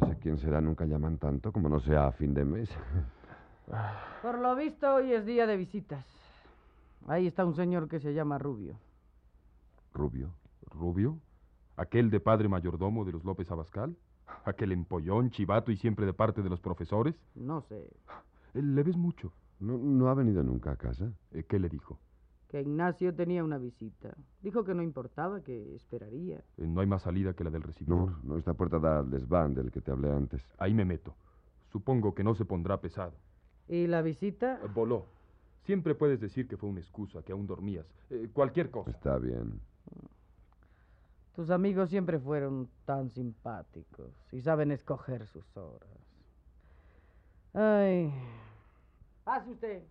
No 0.00 0.06
sé 0.08 0.18
quién 0.20 0.38
será, 0.38 0.60
nunca 0.60 0.84
llaman 0.84 1.18
tanto 1.18 1.52
como 1.52 1.68
no 1.68 1.80
sea 1.80 2.08
a 2.08 2.12
fin 2.12 2.34
de 2.34 2.44
mes. 2.44 2.70
Por 4.22 4.38
lo 4.38 4.54
visto, 4.54 4.94
hoy 4.94 5.12
es 5.12 5.26
día 5.26 5.46
de 5.46 5.56
visitas. 5.56 6.04
Ahí 7.08 7.26
está 7.26 7.44
un 7.44 7.54
señor 7.54 7.88
que 7.88 8.00
se 8.00 8.14
llama 8.14 8.38
Rubio. 8.38 8.78
Rubio. 9.92 10.30
¿Rubio? 10.70 11.18
¿Aquel 11.76 12.10
de 12.10 12.20
padre 12.20 12.48
mayordomo 12.48 13.04
de 13.04 13.12
los 13.12 13.25
López 13.25 13.50
Abascal? 13.50 13.96
¿Aquel 14.44 14.72
empollón, 14.72 15.30
chivato 15.30 15.70
y 15.70 15.76
siempre 15.76 16.06
de 16.06 16.12
parte 16.12 16.42
de 16.42 16.48
los 16.48 16.60
profesores? 16.60 17.14
No 17.34 17.60
sé. 17.62 17.88
Eh, 18.56 18.62
¿Le 18.62 18.82
ves 18.82 18.96
mucho? 18.96 19.32
¿No, 19.60 19.76
no 19.78 20.08
ha 20.08 20.14
venido 20.14 20.42
nunca 20.42 20.72
a 20.72 20.76
casa? 20.76 21.12
Eh, 21.32 21.44
¿Qué 21.44 21.58
le 21.58 21.68
dijo? 21.68 21.98
Que 22.48 22.62
Ignacio 22.62 23.14
tenía 23.14 23.44
una 23.44 23.58
visita. 23.58 24.16
Dijo 24.40 24.64
que 24.64 24.75
no 24.75 24.82
importaba, 24.82 25.42
que 25.42 25.75
esperaría. 25.75 26.38
Eh, 26.56 26.66
no 26.66 26.80
hay 26.80 26.86
más 26.86 27.02
salida 27.02 27.34
que 27.34 27.44
la 27.44 27.50
del 27.50 27.62
recibidor. 27.62 28.12
No, 28.12 28.18
no, 28.22 28.38
esta 28.38 28.54
puerta 28.54 28.78
da 28.78 29.00
al 29.00 29.10
desván 29.10 29.54
del 29.54 29.70
que 29.70 29.80
te 29.80 29.90
hablé 29.90 30.10
antes. 30.10 30.42
Ahí 30.58 30.72
me 30.72 30.84
meto. 30.84 31.14
Supongo 31.70 32.14
que 32.14 32.25
no 32.25 32.34
se 32.34 32.44
pondrá 32.44 32.80
pesado. 32.80 33.14
¿Y 33.68 33.86
la 33.88 34.00
visita? 34.00 34.60
Eh, 34.62 34.68
voló. 34.72 35.04
Siempre 35.64 35.94
puedes 35.94 36.20
decir 36.20 36.46
que 36.46 36.56
fue 36.56 36.70
una 36.70 36.80
excusa, 36.80 37.22
que 37.22 37.32
aún 37.32 37.46
dormías. 37.46 37.86
Eh, 38.10 38.30
cualquier 38.32 38.70
cosa. 38.70 38.90
Está 38.90 39.18
bien. 39.18 39.60
Tus 41.34 41.50
amigos 41.50 41.90
siempre 41.90 42.18
fueron 42.18 42.68
tan 42.86 43.10
simpáticos 43.10 44.10
y 44.32 44.40
saben 44.40 44.70
escoger 44.70 45.26
sus 45.26 45.44
horas. 45.56 45.90
Ay. 47.52 48.12
Pase 49.26 49.50
usted. 49.50 49.83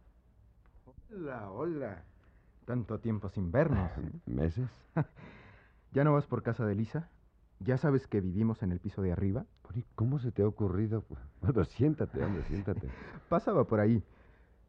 Hola, 1.12 1.52
hola. 1.52 2.04
Tanto 2.64 3.02
tiempo 3.02 3.28
sin 3.28 3.52
vernos. 3.52 3.92
¿Meses? 4.26 4.70
¿Ya 5.92 6.06
no 6.06 6.14
vas 6.14 6.26
por 6.26 6.42
casa 6.42 6.66
de 6.66 6.74
Lisa? 6.74 7.10
¿Ya 7.60 7.78
sabes 7.78 8.08
que 8.08 8.22
vivimos 8.22 8.64
en 8.64 8.72
el 8.72 8.80
piso 8.80 9.02
de 9.02 9.12
arriba? 9.12 9.46
¿y 9.74 9.84
¿Cómo 9.96 10.20
se 10.20 10.32
te 10.32 10.42
ha 10.42 10.48
ocurrido? 10.48 11.04
Bueno, 11.42 11.66
siéntate, 11.66 12.24
hombre, 12.24 12.44
siéntate. 12.44 12.88
Pasaba 13.28 13.66
por 13.66 13.82
ahí. 13.82 14.02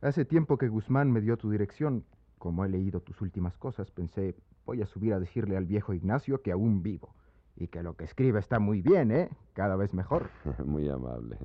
Hace 0.00 0.24
tiempo 0.24 0.58
que 0.58 0.66
Guzmán 0.66 1.12
me 1.12 1.20
dio 1.20 1.36
tu 1.36 1.48
dirección. 1.48 2.04
Como 2.38 2.64
he 2.64 2.68
leído 2.68 3.00
tus 3.00 3.20
últimas 3.20 3.56
cosas, 3.58 3.92
pensé, 3.92 4.34
voy 4.64 4.82
a 4.82 4.86
subir 4.86 5.14
a 5.14 5.20
decirle 5.20 5.56
al 5.56 5.66
viejo 5.66 5.94
Ignacio 5.94 6.42
que 6.42 6.50
aún 6.50 6.82
vivo. 6.82 7.14
Y 7.54 7.68
que 7.68 7.84
lo 7.84 7.94
que 7.94 8.02
escribe 8.02 8.40
está 8.40 8.58
muy 8.58 8.82
bien, 8.82 9.12
¿eh? 9.12 9.30
Cada 9.52 9.76
vez 9.76 9.94
mejor. 9.94 10.28
Muy 10.64 10.88
amable. 10.88 11.38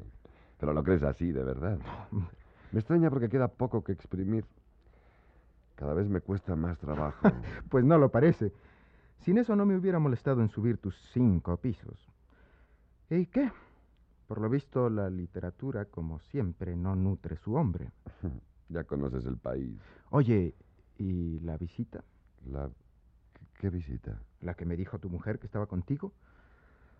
Pero 0.59 0.73
lo 0.73 0.83
crees 0.83 1.03
así, 1.03 1.31
de 1.31 1.43
verdad. 1.43 1.77
Me 2.71 2.79
extraña 2.79 3.09
porque 3.09 3.29
queda 3.29 3.47
poco 3.47 3.83
que 3.83 3.91
exprimir. 3.91 4.45
Cada 5.75 5.93
vez 5.93 6.07
me 6.07 6.21
cuesta 6.21 6.55
más 6.55 6.77
trabajo. 6.79 7.19
Pues 7.69 7.85
no 7.85 7.97
lo 7.97 8.09
parece. 8.09 8.53
Sin 9.19 9.37
eso 9.37 9.55
no 9.55 9.65
me 9.65 9.75
hubiera 9.75 9.99
molestado 9.99 10.41
en 10.41 10.49
subir 10.49 10.77
tus 10.77 10.95
cinco 11.13 11.57
pisos. 11.57 12.09
¿Y 13.09 13.25
qué? 13.27 13.51
Por 14.27 14.39
lo 14.39 14.49
visto, 14.49 14.89
la 14.89 15.09
literatura, 15.09 15.85
como 15.85 16.19
siempre, 16.19 16.75
no 16.75 16.95
nutre 16.95 17.35
su 17.37 17.55
hombre. 17.55 17.91
ya 18.69 18.83
conoces 18.83 19.25
el 19.25 19.37
país. 19.37 19.77
Oye, 20.09 20.55
¿y 20.97 21.39
la 21.41 21.57
visita? 21.57 22.03
La... 22.45 22.69
¿Qué, 23.59 23.69
visita? 23.69 24.19
¿La 24.39 24.53
que 24.53 24.65
me 24.65 24.75
dijo 24.75 24.97
tu 24.99 25.09
mujer 25.09 25.37
que 25.37 25.45
estaba 25.45 25.67
contigo? 25.67 26.13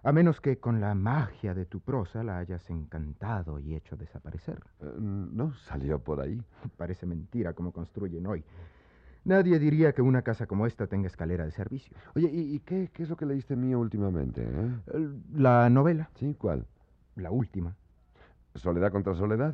A 0.04 0.12
menos 0.12 0.42
que 0.42 0.58
con 0.58 0.82
la 0.82 0.96
magia 0.96 1.54
de 1.54 1.66
tu 1.66 1.80
prosa 1.80 2.24
la 2.24 2.40
hayas 2.40 2.68
encantado 2.72 3.60
y 3.60 3.76
hecho 3.76 3.96
desaparecer. 3.96 4.60
Eh, 4.80 4.86
no, 5.00 5.54
salió 5.54 6.00
por 6.00 6.22
ahí. 6.22 6.42
Parece 6.78 7.06
mentira 7.06 7.54
como 7.54 7.72
construyen 7.72 8.26
hoy. 8.26 8.44
Nadie 9.24 9.60
diría 9.60 9.94
que 9.94 10.02
una 10.02 10.24
casa 10.24 10.48
como 10.48 10.66
esta 10.66 10.88
tenga 10.88 11.06
escalera 11.06 11.46
de 11.46 11.52
servicio. 11.52 11.96
Oye, 12.16 12.28
¿y, 12.32 12.56
y 12.56 12.60
qué, 12.62 12.90
qué 12.92 13.04
es 13.04 13.10
lo 13.10 13.16
que 13.16 13.28
leíste 13.28 13.56
mío 13.56 13.80
últimamente? 13.80 14.42
eh? 14.44 15.10
La 15.34 15.70
novela, 15.70 16.10
¿Sí? 16.16 16.34
¿Cuál? 16.34 16.66
la 17.16 17.30
última. 17.30 17.76
¿Soledad 18.56 18.92
contra 18.92 19.14
soledad? 19.14 19.54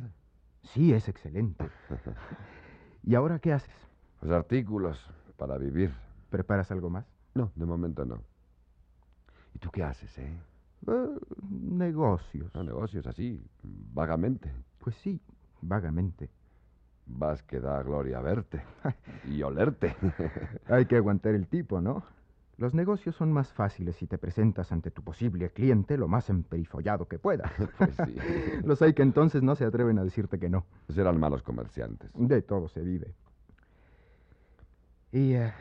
Sí, 0.62 0.94
es 0.94 1.08
excelente. 1.08 1.68
¿Y 3.02 3.14
ahora 3.14 3.38
qué 3.38 3.52
haces? 3.52 3.74
Pues 4.20 4.32
artículos 4.32 4.98
para 5.36 5.58
vivir. 5.58 5.92
¿Preparas 6.30 6.70
algo 6.70 6.88
más? 6.88 7.04
No, 7.34 7.52
de 7.54 7.66
momento 7.66 8.06
no. 8.06 8.22
¿Y 9.58 9.60
tú 9.60 9.72
qué 9.72 9.82
haces, 9.82 10.16
eh? 10.18 10.32
Eh, 10.86 11.18
negocios. 11.50 12.54
No, 12.54 12.62
negocios 12.62 13.04
así, 13.08 13.42
vagamente. 13.64 14.52
Pues 14.78 14.94
sí, 14.98 15.20
vagamente. 15.60 16.30
Vas 17.06 17.42
que 17.42 17.58
da 17.58 17.82
gloria 17.82 18.20
verte 18.20 18.62
y 19.24 19.42
olerte. 19.42 19.96
Hay 20.68 20.86
que 20.86 20.94
aguantar 20.94 21.34
el 21.34 21.48
tipo, 21.48 21.80
¿no? 21.80 22.04
Los 22.56 22.72
negocios 22.72 23.16
son 23.16 23.32
más 23.32 23.52
fáciles 23.52 23.96
si 23.96 24.06
te 24.06 24.16
presentas 24.16 24.70
ante 24.70 24.92
tu 24.92 25.02
posible 25.02 25.50
cliente 25.50 25.98
lo 25.98 26.06
más 26.06 26.30
emperifollado 26.30 27.08
que 27.08 27.18
puedas. 27.18 27.50
pues 27.78 27.96
sí. 28.06 28.14
Los 28.64 28.80
hay 28.80 28.94
que 28.94 29.02
entonces 29.02 29.42
no 29.42 29.56
se 29.56 29.64
atreven 29.64 29.98
a 29.98 30.04
decirte 30.04 30.38
que 30.38 30.48
no. 30.48 30.66
Serán 30.88 31.18
malos 31.18 31.42
comerciantes. 31.42 32.12
De 32.14 32.42
todo 32.42 32.68
se 32.68 32.82
vive. 32.82 33.12
¿Y 35.10 35.32
eh, 35.32 35.52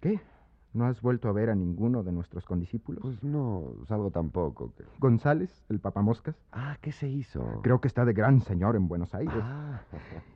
qué? 0.00 0.31
¿No 0.74 0.86
has 0.86 1.02
vuelto 1.02 1.28
a 1.28 1.32
ver 1.32 1.50
a 1.50 1.54
ninguno 1.54 2.02
de 2.02 2.12
nuestros 2.12 2.44
condiscípulos? 2.46 3.02
Pues 3.02 3.22
no, 3.22 3.74
salgo 3.88 4.10
tampoco. 4.10 4.72
que- 4.74 4.84
González, 4.98 5.64
el 5.68 5.80
papamoscas. 5.80 6.34
Ah, 6.50 6.78
¿qué 6.80 6.92
se 6.92 7.08
hizo? 7.08 7.60
Creo 7.62 7.80
que 7.80 7.88
está 7.88 8.04
de 8.06 8.14
gran 8.14 8.40
señor 8.40 8.76
en 8.76 8.88
Buenos 8.88 9.14
Aires. 9.14 9.34
Ah. 9.38 9.82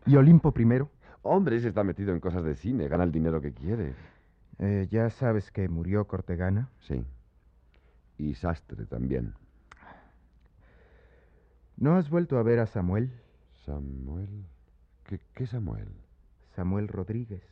¿Y 0.04 0.14
Olimpo 0.16 0.52
primero? 0.52 0.90
Hombre, 1.22 1.56
ese 1.56 1.68
está 1.68 1.82
metido 1.84 2.12
en 2.12 2.20
cosas 2.20 2.44
de 2.44 2.54
cine, 2.54 2.86
gana 2.88 3.04
el 3.04 3.12
dinero 3.12 3.40
que 3.40 3.52
quiere. 3.54 3.94
Eh, 4.58 4.86
ya 4.90 5.08
sabes 5.10 5.50
que 5.50 5.68
murió 5.68 6.06
Cortegana. 6.06 6.68
Sí. 6.80 7.02
Y 8.18 8.34
Sastre 8.34 8.84
también. 8.86 9.34
¿No 11.76 11.96
has 11.96 12.08
vuelto 12.10 12.38
a 12.38 12.42
ver 12.42 12.58
a 12.60 12.66
Samuel? 12.66 13.10
Samuel. 13.64 14.46
¿Qué, 15.04 15.20
qué 15.34 15.46
Samuel? 15.46 15.88
Samuel 16.54 16.88
Rodríguez. 16.88 17.42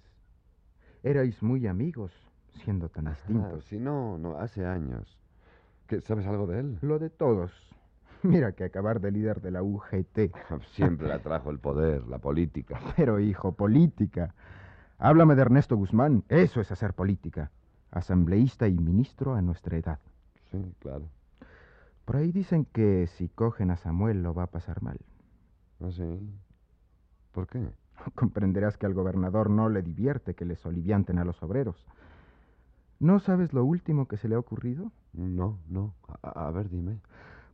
Erais 1.03 1.43
muy 1.43 1.67
amigos, 1.67 2.13
siendo 2.55 2.89
tan 2.89 3.07
distintos. 3.07 3.65
sí, 3.65 3.79
no, 3.79 4.19
no, 4.19 4.39
hace 4.39 4.65
años. 4.65 5.19
¿Qué, 5.87 6.01
¿Sabes 6.01 6.27
algo 6.27 6.47
de 6.47 6.61
él? 6.61 6.79
Lo 6.81 6.99
de 6.99 7.11
todos. 7.11 7.53
Mira 8.23 8.53
que 8.53 8.65
acabar 8.65 9.01
de 9.01 9.11
líder 9.11 9.41
de 9.41 9.51
la 9.51 9.63
UGT. 9.63 10.35
Siempre 10.73 11.09
le 11.09 11.15
atrajo 11.15 11.51
el 11.51 11.59
poder, 11.59 12.07
la 12.07 12.19
política. 12.19 12.81
Pero, 12.97 13.21
hijo, 13.21 13.53
política. 13.53 14.35
Háblame 14.99 15.35
de 15.35 15.43
Ernesto 15.43 15.77
Guzmán. 15.77 16.25
Eso 16.29 16.61
es 16.61 16.73
hacer 16.73 16.95
política. 16.95 17.51
Asambleísta 17.91 18.67
y 18.69 18.79
ministro 18.79 19.35
a 19.35 19.43
nuestra 19.43 19.77
edad. 19.77 19.99
Sí, 20.51 20.75
claro. 20.79 21.09
Por 22.05 22.17
ahí 22.17 22.33
dicen 22.33 22.65
que 22.67 23.07
si 23.07 23.29
cogen 23.29 23.71
a 23.71 23.77
Samuel 23.77 24.23
lo 24.23 24.35
va 24.35 24.45
a 24.45 24.51
pasar 24.51 24.83
mal. 24.83 24.99
¿Ah, 25.81 25.91
sí? 25.91 26.21
¿Por 27.33 27.47
qué? 27.47 27.69
Comprenderás 28.15 28.77
que 28.77 28.87
al 28.87 28.95
gobernador 28.95 29.51
no 29.51 29.69
le 29.69 29.83
divierte 29.83 30.35
que 30.35 30.45
les 30.45 30.61
solivianten 30.61 31.19
a 31.19 31.25
los 31.25 31.43
obreros. 31.43 31.87
¿No 33.05 33.19
sabes 33.19 33.53
lo 33.53 33.67
último 33.67 34.09
que 34.09 34.17
se 34.17 34.31
le 34.31 34.35
ha 34.35 34.39
ocurrido? 34.39 34.91
No, 35.13 35.59
no. 35.69 35.95
A, 36.23 36.47
a 36.47 36.51
ver, 36.53 36.71
dime. 36.71 37.01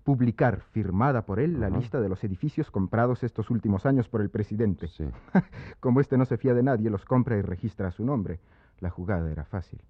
Publicar, 0.04 0.60
firmada 0.70 1.26
por 1.26 1.40
él, 1.40 1.58
la 1.58 1.68
lista 1.68 2.00
de 2.00 2.08
los 2.08 2.22
edificios 2.22 2.70
comprados 2.70 3.24
estos 3.24 3.50
últimos 3.50 3.84
años 3.84 4.08
por 4.08 4.20
el 4.20 4.30
presidente. 4.30 4.86
Sí. 4.86 5.04
Como 5.80 6.00
este 6.00 6.16
no 6.16 6.24
se 6.24 6.36
fía 6.36 6.54
de 6.54 6.62
nadie, 6.62 6.88
los 6.88 7.04
compra 7.04 7.36
y 7.36 7.42
registra 7.42 7.88
a 7.88 7.90
su 7.90 8.04
nombre. 8.04 8.38
La 8.78 8.90
jugada 8.90 9.28
era 9.28 9.44
fácil. 9.44 9.82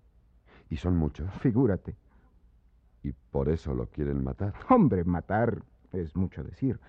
¿Y 0.71 0.79
son 0.79 0.97
muchos? 0.97 1.31
Figúrate. 1.41 1.95
¿Y 3.03 3.13
por 3.13 3.51
eso 3.51 3.75
lo 3.75 3.85
quieren 3.85 4.25
matar? 4.25 4.55
Hombre, 4.71 5.05
matar 5.05 5.63
es 5.93 6.17
mucho 6.17 6.43
decir. 6.43 6.81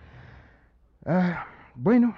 Ah, 1.06 1.46
bueno, 1.76 2.16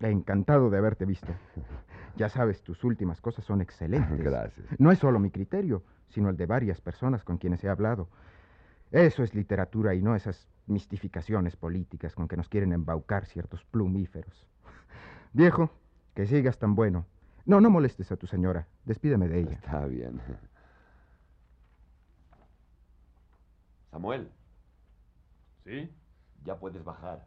encantado 0.00 0.70
de 0.70 0.78
haberte 0.78 1.04
visto. 1.04 1.32
Ya 2.16 2.28
sabes, 2.28 2.62
tus 2.62 2.84
últimas 2.84 3.20
cosas 3.20 3.44
son 3.44 3.60
excelentes. 3.60 4.18
Gracias. 4.18 4.66
No 4.78 4.92
es 4.92 4.98
solo 4.98 5.18
mi 5.18 5.30
criterio, 5.30 5.82
sino 6.08 6.30
el 6.30 6.36
de 6.36 6.46
varias 6.46 6.80
personas 6.80 7.24
con 7.24 7.38
quienes 7.38 7.64
he 7.64 7.68
hablado. 7.68 8.08
Eso 8.92 9.24
es 9.24 9.34
literatura 9.34 9.94
y 9.94 10.02
no 10.02 10.14
esas 10.14 10.46
mistificaciones 10.66 11.56
políticas 11.56 12.14
con 12.14 12.28
que 12.28 12.36
nos 12.36 12.48
quieren 12.48 12.72
embaucar 12.72 13.26
ciertos 13.26 13.64
plumíferos. 13.64 14.46
Viejo, 15.32 15.70
que 16.14 16.26
sigas 16.26 16.58
tan 16.58 16.74
bueno. 16.76 17.06
No, 17.46 17.60
no 17.60 17.68
molestes 17.70 18.10
a 18.12 18.16
tu 18.16 18.26
señora. 18.26 18.68
Despídeme 18.84 19.28
de 19.28 19.40
ella. 19.40 19.52
Está 19.52 19.84
bien. 19.86 20.20
Samuel, 23.90 24.30
¿Sí? 25.64 25.90
ya 26.44 26.58
puedes 26.58 26.84
bajar. 26.84 27.26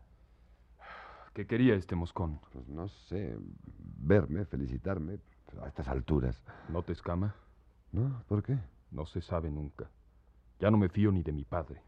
¿Qué 1.37 1.45
quería 1.45 1.75
este 1.75 1.95
moscón? 1.95 2.39
Pues 2.51 2.67
no 2.67 2.87
sé, 2.87 3.37
verme, 3.99 4.43
felicitarme, 4.45 5.19
a 5.61 5.67
estas 5.67 5.87
alturas. 5.87 6.41
¿No 6.67 6.81
te 6.81 6.93
escama? 6.93 7.35
¿No? 7.91 8.23
¿Por 8.27 8.41
qué? 8.41 8.57
No 8.89 9.05
se 9.05 9.21
sabe 9.21 9.51
nunca. 9.51 9.87
Ya 10.59 10.71
no 10.71 10.77
me 10.77 10.89
fío 10.89 11.11
ni 11.11 11.21
de 11.21 11.31
mi 11.31 11.43
padre. 11.43 11.79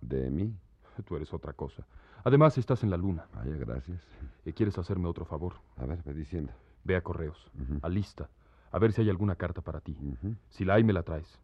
¿De 0.00 0.28
mí? 0.30 0.52
Tú 1.06 1.14
eres 1.14 1.32
otra 1.32 1.52
cosa. 1.52 1.86
Además, 2.24 2.58
estás 2.58 2.82
en 2.82 2.90
la 2.90 2.96
luna. 2.96 3.24
Vaya, 3.32 3.54
gracias. 3.54 4.02
¿Y 4.44 4.52
quieres 4.52 4.76
hacerme 4.76 5.06
otro 5.06 5.26
favor? 5.26 5.60
A 5.76 5.86
ver, 5.86 6.02
ve 6.02 6.12
diciendo. 6.12 6.52
Ve 6.82 6.96
a 6.96 7.02
correos, 7.02 7.52
a 7.82 7.88
lista, 7.88 8.30
a 8.72 8.80
ver 8.80 8.90
si 8.90 9.02
hay 9.02 9.10
alguna 9.10 9.36
carta 9.36 9.60
para 9.60 9.80
ti. 9.80 9.96
Si 10.50 10.64
la 10.64 10.74
hay, 10.74 10.82
me 10.82 10.92
la 10.92 11.04
traes. 11.04 11.38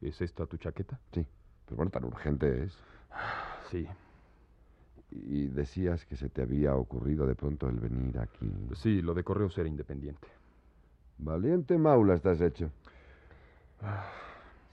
¿Es 0.00 0.22
esta 0.22 0.46
tu 0.46 0.56
chaqueta? 0.56 0.98
Sí, 1.12 1.26
pero 1.66 1.76
bueno, 1.76 1.90
tan 1.90 2.04
urgente 2.04 2.64
es. 2.64 2.78
Sí. 3.70 3.86
Y 5.10 5.46
decías 5.46 6.04
que 6.04 6.16
se 6.16 6.28
te 6.28 6.42
había 6.42 6.74
ocurrido 6.74 7.26
de 7.26 7.34
pronto 7.34 7.68
el 7.68 7.80
venir 7.80 8.18
aquí. 8.18 8.50
Sí, 8.74 9.00
lo 9.00 9.14
de 9.14 9.24
correos 9.24 9.56
era 9.58 9.68
independiente. 9.68 10.28
Valiente 11.18 11.78
maula 11.78 12.14
estás 12.14 12.40
hecho. 12.40 12.70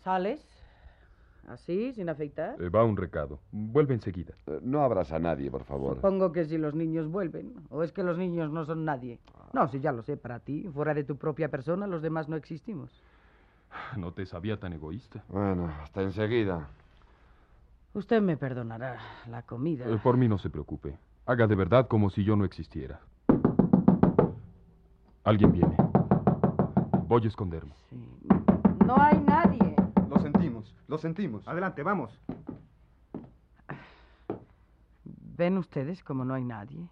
¿Sales? 0.03 0.41
¿Así, 1.47 1.93
sin 1.93 2.09
afeitar? 2.09 2.59
Eh, 2.61 2.69
va 2.69 2.83
un 2.83 2.97
recado. 2.97 3.39
Vuelve 3.51 3.93
enseguida. 3.93 4.33
Eh, 4.47 4.59
No 4.63 4.81
abras 4.81 5.11
a 5.11 5.19
nadie, 5.19 5.49
por 5.51 5.63
favor. 5.63 5.95
Supongo 5.95 6.31
que 6.31 6.45
si 6.45 6.57
los 6.57 6.73
niños 6.73 7.07
vuelven. 7.09 7.53
¿O 7.69 7.83
es 7.83 7.91
que 7.91 8.03
los 8.03 8.17
niños 8.17 8.51
no 8.51 8.65
son 8.65 8.83
nadie? 8.83 9.19
No, 9.53 9.67
si 9.67 9.79
ya 9.79 9.91
lo 9.91 10.01
sé, 10.01 10.17
para 10.17 10.39
ti, 10.39 10.67
fuera 10.73 10.93
de 10.93 11.03
tu 11.03 11.17
propia 11.17 11.49
persona, 11.49 11.85
los 11.87 12.01
demás 12.01 12.27
no 12.27 12.35
existimos. 12.35 12.89
No 13.95 14.11
te 14.11 14.25
sabía 14.25 14.57
tan 14.59 14.73
egoísta. 14.73 15.23
Bueno, 15.29 15.67
hasta 15.83 16.01
enseguida. 16.01 16.67
Usted 17.95 18.21
me 18.21 18.35
perdonará 18.35 18.97
la 19.29 19.43
comida. 19.43 19.85
Eh, 19.87 19.97
por 20.03 20.17
mí 20.17 20.27
no 20.27 20.37
se 20.37 20.49
preocupe. 20.49 20.97
Haga 21.25 21.47
de 21.47 21.55
verdad 21.55 21.87
como 21.87 22.09
si 22.09 22.25
yo 22.25 22.35
no 22.35 22.43
existiera. 22.43 22.99
Alguien 25.23 25.53
viene. 25.53 25.77
Voy 27.07 27.23
a 27.23 27.27
esconderme. 27.27 27.73
Sí. 27.89 28.19
No 28.85 28.97
hay 28.97 29.17
nadie. 29.19 29.75
Lo 30.09 30.19
sentimos, 30.19 30.75
lo 30.89 30.97
sentimos. 30.97 31.47
Adelante, 31.47 31.83
vamos. 31.83 32.11
¿Ven 35.05 35.57
ustedes 35.57 36.03
como 36.03 36.25
no 36.25 36.33
hay 36.33 36.43
nadie? 36.43 36.89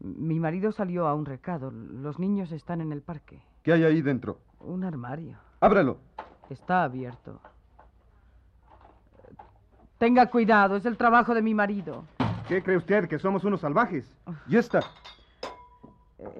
Mi 0.00 0.40
marido 0.40 0.72
salió 0.72 1.06
a 1.06 1.14
un 1.14 1.26
recado. 1.26 1.70
Los 1.70 2.18
niños 2.18 2.50
están 2.50 2.80
en 2.80 2.90
el 2.90 3.02
parque. 3.02 3.40
¿Qué 3.62 3.72
hay 3.72 3.84
ahí 3.84 4.02
dentro? 4.02 4.40
Un 4.58 4.82
armario. 4.82 5.38
Ábralo. 5.60 5.98
Está 6.50 6.82
abierto. 6.82 7.40
Tenga 9.98 10.26
cuidado, 10.30 10.76
es 10.76 10.84
el 10.86 10.96
trabajo 10.96 11.34
de 11.34 11.42
mi 11.42 11.54
marido. 11.54 12.04
¿Qué 12.48 12.62
cree 12.62 12.76
usted? 12.76 13.08
¿Que 13.08 13.18
somos 13.18 13.44
unos 13.44 13.60
salvajes? 13.60 14.04
Y 14.48 14.56
esta. 14.56 14.80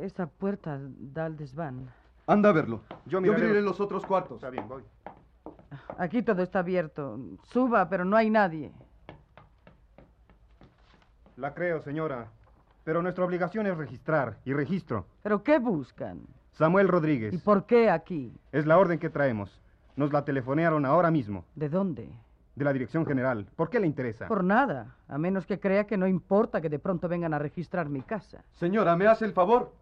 Esa 0.00 0.26
puerta 0.26 0.78
da 0.80 1.26
al 1.26 1.36
desván. 1.36 1.88
Anda 2.26 2.50
a 2.50 2.52
verlo. 2.52 2.80
Yo 3.06 3.12
Yo 3.12 3.20
miraré 3.20 3.40
miraré 3.42 3.62
los- 3.62 3.78
los 3.78 3.80
otros 3.80 4.04
cuartos. 4.06 4.36
Está 4.36 4.50
bien, 4.50 4.66
voy. 4.68 4.82
Aquí 5.98 6.22
todo 6.22 6.42
está 6.42 6.60
abierto. 6.60 7.18
Suba, 7.44 7.88
pero 7.88 8.04
no 8.04 8.16
hay 8.16 8.30
nadie. 8.30 8.72
La 11.36 11.54
creo, 11.54 11.80
señora. 11.82 12.28
Pero 12.84 13.02
nuestra 13.02 13.24
obligación 13.24 13.66
es 13.66 13.76
registrar, 13.76 14.38
y 14.44 14.52
registro. 14.52 15.06
¿Pero 15.22 15.42
qué 15.42 15.58
buscan? 15.58 16.20
Samuel 16.52 16.86
Rodríguez. 16.88 17.32
¿Y 17.32 17.38
por 17.38 17.64
qué 17.66 17.90
aquí? 17.90 18.32
Es 18.52 18.66
la 18.66 18.78
orden 18.78 18.98
que 18.98 19.10
traemos. 19.10 19.60
Nos 19.96 20.12
la 20.12 20.24
telefonearon 20.24 20.84
ahora 20.84 21.10
mismo, 21.10 21.44
¿De 21.54 21.68
dónde? 21.68 22.08
De 22.54 22.64
la 22.64 22.72
Dirección 22.72 23.04
General. 23.04 23.46
¿Por 23.56 23.70
qué 23.70 23.80
le 23.80 23.86
interesa? 23.86 24.28
Por 24.28 24.44
nada, 24.44 24.96
a 25.08 25.18
menos 25.18 25.46
que 25.46 25.58
crea 25.58 25.86
que 25.86 25.96
no 25.96 26.06
importa 26.06 26.60
que 26.60 26.68
de 26.68 26.78
pronto 26.78 27.08
vengan 27.08 27.34
a 27.34 27.38
registrar 27.38 27.88
mi 27.88 28.02
casa. 28.02 28.44
Señora, 28.52 28.96
¿me 28.96 29.06
hace 29.06 29.24
el 29.24 29.32
favor? 29.32 29.72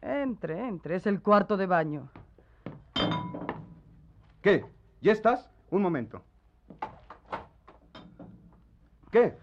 Entre, 0.00 0.66
entre, 0.66 0.96
es 0.96 1.06
el 1.06 1.20
cuarto 1.20 1.56
de 1.56 1.66
baño. 1.66 2.08
¿Qué? 4.40 4.64
¿Ya 5.02 5.12
estás? 5.12 5.50
Un 5.70 5.82
momento. 5.82 6.22
¿Qué? 9.10 9.36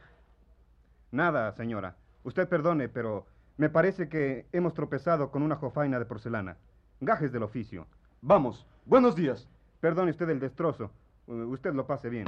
Nada, 1.12 1.52
señora. 1.52 1.96
Usted 2.24 2.48
perdone, 2.48 2.90
pero 2.90 3.26
me 3.58 3.70
parece 3.70 4.10
que 4.10 4.48
hemos 4.52 4.74
tropezado 4.74 5.30
con 5.30 5.44
una 5.44 5.56
jofaina 5.56 6.00
de 6.00 6.06
porcelana. 6.06 6.58
Gajes 7.00 7.32
del 7.32 7.44
oficio. 7.44 7.86
Vamos. 8.22 8.66
Buenos 8.86 9.16
días. 9.16 9.48
Perdone 9.80 10.12
usted 10.12 10.30
el 10.30 10.40
destrozo. 10.40 10.92
Uh, 11.28 11.44
usted 11.52 11.74
lo 11.74 11.86
pase 11.86 12.10
bien. 12.10 12.26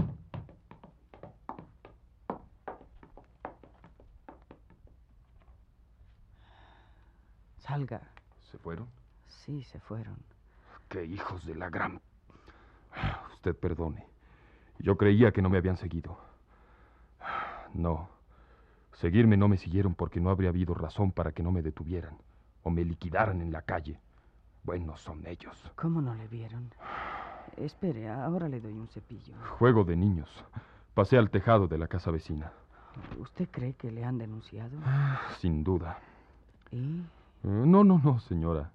Salga. 7.57 8.01
¿Se 8.51 8.57
fueron? 8.57 8.88
Sí, 9.27 9.63
se 9.63 9.79
fueron. 9.79 10.17
¡Qué 10.89 11.05
hijos 11.05 11.45
de 11.45 11.55
la 11.55 11.69
gran... 11.69 12.01
Usted 13.33 13.55
perdone. 13.55 14.05
Yo 14.79 14.97
creía 14.97 15.31
que 15.31 15.41
no 15.41 15.49
me 15.49 15.57
habían 15.57 15.77
seguido. 15.77 16.17
No. 17.73 18.09
Seguirme 18.93 19.38
no 19.38 19.47
me 19.47 19.57
siguieron 19.57 19.93
porque 19.93 20.19
no 20.19 20.31
habría 20.31 20.49
habido 20.49 20.73
razón 20.73 21.12
para 21.12 21.31
que 21.31 21.43
no 21.43 21.51
me 21.51 21.62
detuvieran 21.62 22.17
o 22.63 22.71
me 22.71 22.83
liquidaran 22.83 23.41
en 23.41 23.51
la 23.51 23.62
calle. 23.62 24.01
Buenos 24.63 24.99
son 25.01 25.25
ellos. 25.25 25.71
¿Cómo 25.75 26.01
no 26.01 26.15
le 26.15 26.27
vieron? 26.27 26.73
Espere, 27.57 28.09
ahora 28.09 28.47
le 28.47 28.59
doy 28.62 28.73
un 28.73 28.88
cepillo. 28.88 29.33
Juego 29.57 29.83
de 29.83 29.95
niños. 29.95 30.29
Pasé 30.93 31.17
al 31.17 31.29
tejado 31.29 31.67
de 31.67 31.77
la 31.77 31.88
casa 31.88 32.12
vecina. 32.12 32.51
¿Usted 33.17 33.47
cree 33.51 33.73
que 33.73 33.91
le 33.91 34.03
han 34.03 34.17
denunciado? 34.17 34.77
Sin 35.39 35.63
duda. 35.63 35.99
¿Y 36.71 36.99
Eh, 36.99 37.03
No, 37.43 37.83
no, 37.83 37.99
no, 38.03 38.19
señora. 38.19 38.71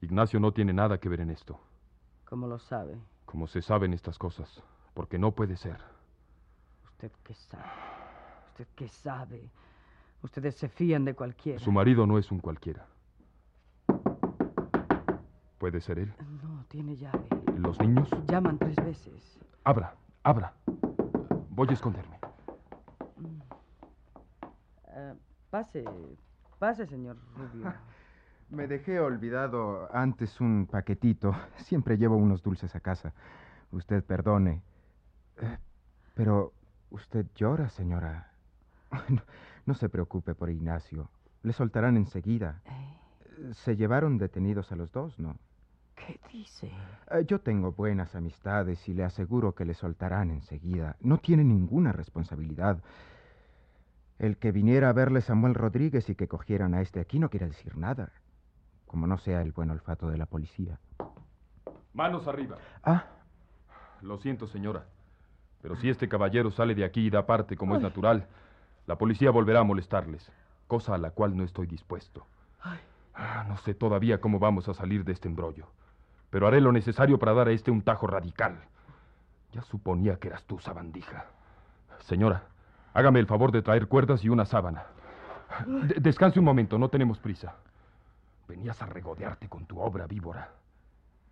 Ignacio 0.00 0.40
no 0.40 0.52
tiene 0.52 0.72
nada 0.72 0.98
que 0.98 1.08
ver 1.08 1.20
en 1.20 1.30
esto. 1.30 1.60
cómo 2.24 2.46
lo 2.46 2.58
sabe? 2.58 2.96
Como 3.24 3.46
se 3.46 3.62
saben 3.62 3.92
estas 3.92 4.18
cosas. 4.18 4.62
Porque 4.94 5.18
no 5.18 5.32
puede 5.32 5.56
ser. 5.56 5.78
¿Usted 6.84 7.12
qué 7.22 7.34
sabe? 7.34 7.64
¿Usted 8.48 8.66
qué 8.74 8.88
sabe? 8.88 9.50
Ustedes 10.22 10.56
se 10.56 10.68
fían 10.68 11.04
de 11.04 11.14
cualquiera. 11.14 11.60
Su 11.60 11.70
marido 11.70 12.06
no 12.06 12.18
es 12.18 12.32
un 12.32 12.40
cualquiera. 12.40 12.86
¿Puede 15.58 15.80
ser 15.80 15.98
él? 15.98 16.14
No, 16.42 16.64
tiene 16.68 16.96
llave. 16.96 17.26
¿Los 17.56 17.78
niños? 17.80 18.08
Llaman 18.28 18.58
tres 18.58 18.76
veces. 18.76 19.38
Abra, 19.64 19.94
abra. 20.22 20.52
Voy 21.50 21.66
a 21.68 21.72
esconderme. 21.72 22.18
Eh, 24.88 25.14
pase, 25.50 25.84
pase, 26.58 26.86
señor 26.86 27.16
Rubio. 27.36 27.72
Me 28.50 28.66
dejé 28.66 28.98
olvidado 29.00 29.94
antes 29.94 30.40
un 30.40 30.66
paquetito. 30.70 31.34
Siempre 31.56 31.98
llevo 31.98 32.16
unos 32.16 32.42
dulces 32.42 32.74
a 32.74 32.80
casa. 32.80 33.12
Usted 33.72 34.02
perdone. 34.04 34.62
Eh, 35.38 35.58
Pero 36.14 36.52
usted 36.90 37.26
llora, 37.34 37.68
señora. 37.68 38.30
No, 39.10 39.20
no 39.66 39.74
se 39.74 39.88
preocupe 39.90 40.34
por 40.34 40.48
Ignacio. 40.48 41.10
Le 41.42 41.52
soltarán 41.52 41.96
enseguida. 41.98 42.62
Eh, 42.64 43.52
Se 43.52 43.76
llevaron 43.76 44.16
detenidos 44.16 44.72
a 44.72 44.76
los 44.76 44.90
dos, 44.92 45.18
¿no? 45.18 45.36
¿Qué 46.06 46.18
dice? 46.32 46.70
Eh, 47.10 47.24
Yo 47.26 47.40
tengo 47.40 47.72
buenas 47.72 48.14
amistades 48.14 48.88
y 48.88 48.94
le 48.94 49.04
aseguro 49.04 49.54
que 49.54 49.64
le 49.64 49.74
soltarán 49.74 50.30
enseguida. 50.30 50.96
No 51.00 51.18
tiene 51.18 51.44
ninguna 51.44 51.92
responsabilidad. 51.92 52.82
El 54.18 54.36
que 54.38 54.50
viniera 54.52 54.88
a 54.88 54.92
verle 54.92 55.20
Samuel 55.20 55.54
Rodríguez 55.54 56.08
y 56.10 56.14
que 56.14 56.28
cogieran 56.28 56.74
a 56.74 56.80
este 56.80 57.00
aquí 57.00 57.18
no 57.18 57.30
quiere 57.30 57.46
decir 57.46 57.76
nada. 57.76 58.10
Como 58.86 59.06
no 59.06 59.18
sea 59.18 59.42
el 59.42 59.52
buen 59.52 59.70
olfato 59.70 60.08
de 60.08 60.18
la 60.18 60.26
policía. 60.26 60.78
Manos 61.92 62.26
arriba. 62.26 62.56
Ah, 62.82 63.04
Lo 64.02 64.18
siento, 64.18 64.46
señora. 64.46 64.84
Pero 65.60 65.76
si 65.76 65.88
este 65.90 66.08
caballero 66.08 66.50
sale 66.52 66.74
de 66.74 66.84
aquí 66.84 67.06
y 67.06 67.10
da 67.10 67.26
parte 67.26 67.56
como 67.56 67.74
es 67.76 67.82
natural, 67.82 68.26
la 68.86 68.96
policía 68.96 69.30
volverá 69.32 69.60
a 69.60 69.64
molestarles, 69.64 70.30
cosa 70.68 70.94
a 70.94 70.98
la 70.98 71.10
cual 71.10 71.36
no 71.36 71.42
estoy 71.44 71.66
dispuesto. 71.66 72.24
Ah, 73.14 73.44
no 73.48 73.56
sé 73.58 73.74
todavía 73.74 74.20
cómo 74.20 74.38
vamos 74.38 74.68
a 74.68 74.74
salir 74.74 75.04
de 75.04 75.12
este 75.12 75.26
embrollo. 75.28 75.66
Pero 76.30 76.46
haré 76.46 76.60
lo 76.60 76.72
necesario 76.72 77.18
para 77.18 77.32
dar 77.32 77.48
a 77.48 77.52
este 77.52 77.70
un 77.70 77.82
tajo 77.82 78.06
radical. 78.06 78.58
Ya 79.52 79.62
suponía 79.62 80.16
que 80.16 80.28
eras 80.28 80.44
tú, 80.44 80.58
sabandija. 80.58 81.26
Señora, 82.00 82.42
hágame 82.94 83.20
el 83.20 83.26
favor 83.26 83.50
de 83.52 83.62
traer 83.62 83.88
cuerdas 83.88 84.22
y 84.24 84.28
una 84.28 84.44
sábana. 84.44 84.84
De- 85.66 86.00
descanse 86.00 86.38
un 86.38 86.44
momento, 86.44 86.78
no 86.78 86.88
tenemos 86.88 87.18
prisa. 87.18 87.54
Venías 88.46 88.80
a 88.82 88.86
regodearte 88.86 89.48
con 89.48 89.64
tu 89.66 89.80
obra, 89.80 90.06
víbora. 90.06 90.48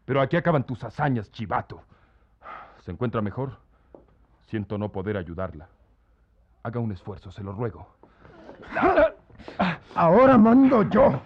Pero 0.04 0.20
aquí 0.20 0.36
acaban 0.36 0.64
tus 0.64 0.82
hazañas, 0.84 1.30
chivato. 1.30 1.82
¿Se 2.84 2.90
encuentra 2.92 3.20
mejor? 3.20 3.58
Siento 4.46 4.78
no 4.78 4.90
poder 4.90 5.16
ayudarla. 5.16 5.68
Haga 6.62 6.80
un 6.80 6.92
esfuerzo, 6.92 7.30
se 7.32 7.42
lo 7.42 7.52
ruego. 7.52 7.86
Ahora 9.94 10.38
mando 10.38 10.82
yo. 10.84 11.20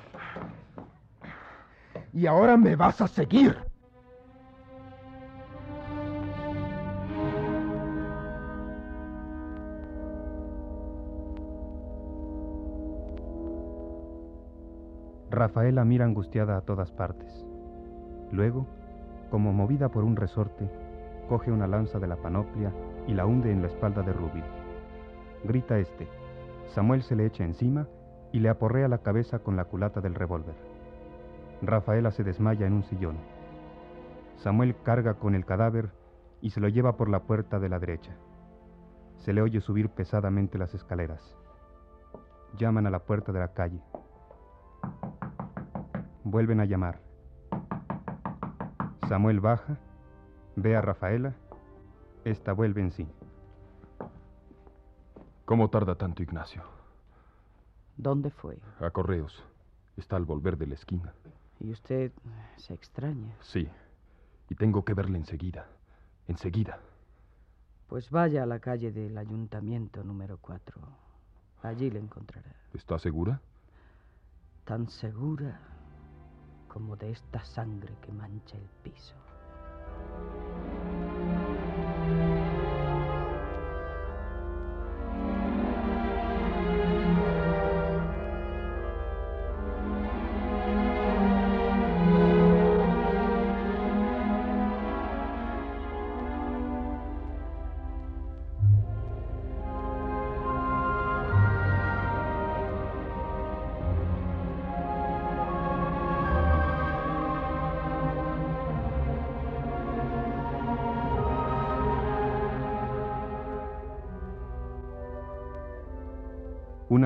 Y 2.13 2.27
ahora 2.27 2.57
me 2.57 2.77
vas 2.77 3.01
a 3.01 3.09
seguir. 3.09 3.57
Rafaela 15.31 15.85
mira 15.85 16.05
angustiada 16.05 16.57
a 16.57 16.61
todas 16.63 16.91
partes. 16.91 17.47
Luego, 18.33 18.67
como 19.31 19.53
movida 19.53 19.89
por 19.89 20.03
un 20.03 20.17
resorte, 20.17 20.69
coge 21.29 21.53
una 21.53 21.69
lanza 21.69 22.01
de 22.01 22.09
la 22.09 22.17
panoplia 22.17 22.73
y 23.07 23.15
la 23.15 23.27
hunde 23.27 23.53
en 23.53 23.63
la 23.63 23.69
espalda 23.69 24.03
de 24.03 24.13
Rubio. 24.13 24.45
Grita 25.45 25.79
este. 25.79 26.09
Samuel 26.75 27.03
se 27.03 27.15
le 27.15 27.27
echa 27.27 27.45
encima 27.45 27.87
y 28.33 28.41
le 28.41 28.49
aporrea 28.49 28.89
la 28.89 28.99
cabeza 28.99 29.39
con 29.39 29.57
la 29.57 29.65
culata 29.65 30.01
del 30.01 30.17
revólver. 30.17 30.70
Rafaela 31.63 32.11
se 32.11 32.25
desmaya 32.25 32.67
en 32.67 32.73
un 32.73 32.85
sillón. 32.85 33.17
Samuel 34.37 34.75
carga 34.83 35.15
con 35.15 35.35
el 35.35 35.45
cadáver 35.45 35.91
y 36.41 36.51
se 36.51 36.61
lo 36.61 36.69
lleva 36.69 36.97
por 36.97 37.09
la 37.09 37.21
puerta 37.25 37.59
de 37.59 37.69
la 37.69 37.79
derecha. 37.79 38.17
Se 39.19 39.33
le 39.35 39.43
oye 39.43 39.61
subir 39.61 39.91
pesadamente 39.91 40.57
las 40.57 40.75
escaleras. 40.75 41.37
Llaman 42.57 42.87
a 42.87 42.91
la 42.91 43.01
puerta 43.01 43.33
de 43.33 43.41
la 43.41 43.53
calle. 43.53 43.81
Vuelven 46.25 46.61
a 46.61 46.65
llamar. 46.65 47.01
Samuel 49.09 49.41
baja, 49.41 49.77
ve 50.57 50.77
a 50.77 50.81
Rafaela, 50.81 51.35
esta 52.25 52.53
vuelve 52.53 52.81
en 52.81 52.93
sí. 52.93 53.09
¿Cómo 55.45 55.69
tarda 55.69 55.97
tanto, 55.97 56.23
Ignacio? 56.23 56.63
¿Dónde 57.97 58.31
fue? 58.31 58.59
A 58.81 58.91
correos. 58.91 59.45
Está 59.97 60.17
al 60.17 60.25
volver 60.25 60.57
de 60.57 60.69
la 60.69 60.75
esquina. 60.75 61.13
Y 61.61 61.71
usted 61.71 62.13
se 62.57 62.75
extraña. 62.75 63.37
Sí. 63.43 63.69
Y 64.49 64.55
tengo 64.55 64.85
que 64.85 64.95
verle 64.95 65.19
enseguida. 65.19 65.67
Enseguida. 66.27 66.81
Pues 67.87 68.11
vaya 68.11 68.43
a 68.43 68.47
la 68.47 68.61
calle 68.61 68.93
del 68.93 69.17
ayuntamiento 69.19 70.03
número 70.03 70.39
4. 70.39 70.81
Allí 71.63 71.91
le 71.91 71.99
encontrará. 71.99 72.55
¿Está 72.73 72.99
segura? 72.99 73.41
Tan 74.65 74.89
segura 74.89 75.61
como 76.69 76.97
de 76.97 77.11
esta 77.11 77.45
sangre 77.45 77.95
que 78.01 78.13
mancha 78.13 78.57
el 78.57 78.69
piso. 78.83 79.15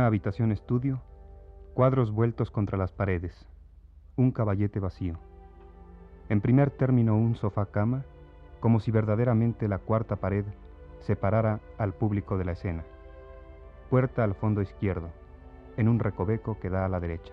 Habitación 0.04 0.52
estudio, 0.52 1.00
cuadros 1.72 2.12
vueltos 2.12 2.50
contra 2.50 2.76
las 2.76 2.92
paredes, 2.92 3.46
un 4.16 4.32
caballete 4.32 4.78
vacío. 4.78 5.14
En 6.28 6.42
primer 6.42 6.70
término 6.70 7.16
un 7.16 7.36
sofá 7.36 7.64
cama, 7.64 8.04
como 8.60 8.80
si 8.80 8.90
verdaderamente 8.90 9.66
la 9.66 9.78
cuarta 9.78 10.16
pared 10.16 10.44
separara 11.00 11.60
al 11.78 11.94
público 11.94 12.36
de 12.36 12.44
la 12.44 12.52
escena. 12.52 12.84
Puerta 13.88 14.24
al 14.24 14.34
fondo 14.34 14.60
izquierdo, 14.60 15.08
en 15.78 15.88
un 15.88 15.98
recoveco 15.98 16.60
que 16.60 16.68
da 16.68 16.84
a 16.84 16.88
la 16.90 17.00
derecha. 17.00 17.32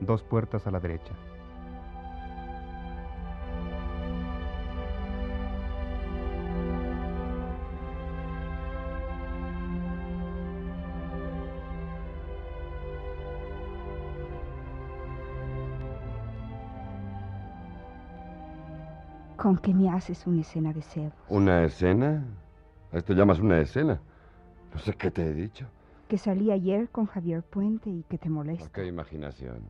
Dos 0.00 0.22
puertas 0.22 0.66
a 0.66 0.70
la 0.70 0.80
derecha. 0.80 1.12
¿Con 19.36 19.58
qué 19.58 19.74
me 19.74 19.90
haces 19.90 20.26
una 20.26 20.40
escena 20.40 20.72
de 20.72 20.82
celos? 20.82 21.12
¿Una 21.28 21.64
escena? 21.64 22.24
¿A 22.92 22.98
esto 22.98 23.12
llamas 23.12 23.38
una 23.38 23.60
escena? 23.60 24.00
No 24.72 24.78
sé 24.80 24.94
qué 24.94 25.10
te 25.10 25.22
he 25.26 25.32
dicho. 25.34 25.66
Que 26.08 26.18
salí 26.18 26.50
ayer 26.50 26.88
con 26.90 27.06
Javier 27.06 27.42
Puente 27.42 27.90
y 27.90 28.02
que 28.04 28.16
te 28.18 28.28
molesta. 28.30 28.70
Qué 28.72 28.86
imaginación. 28.86 29.60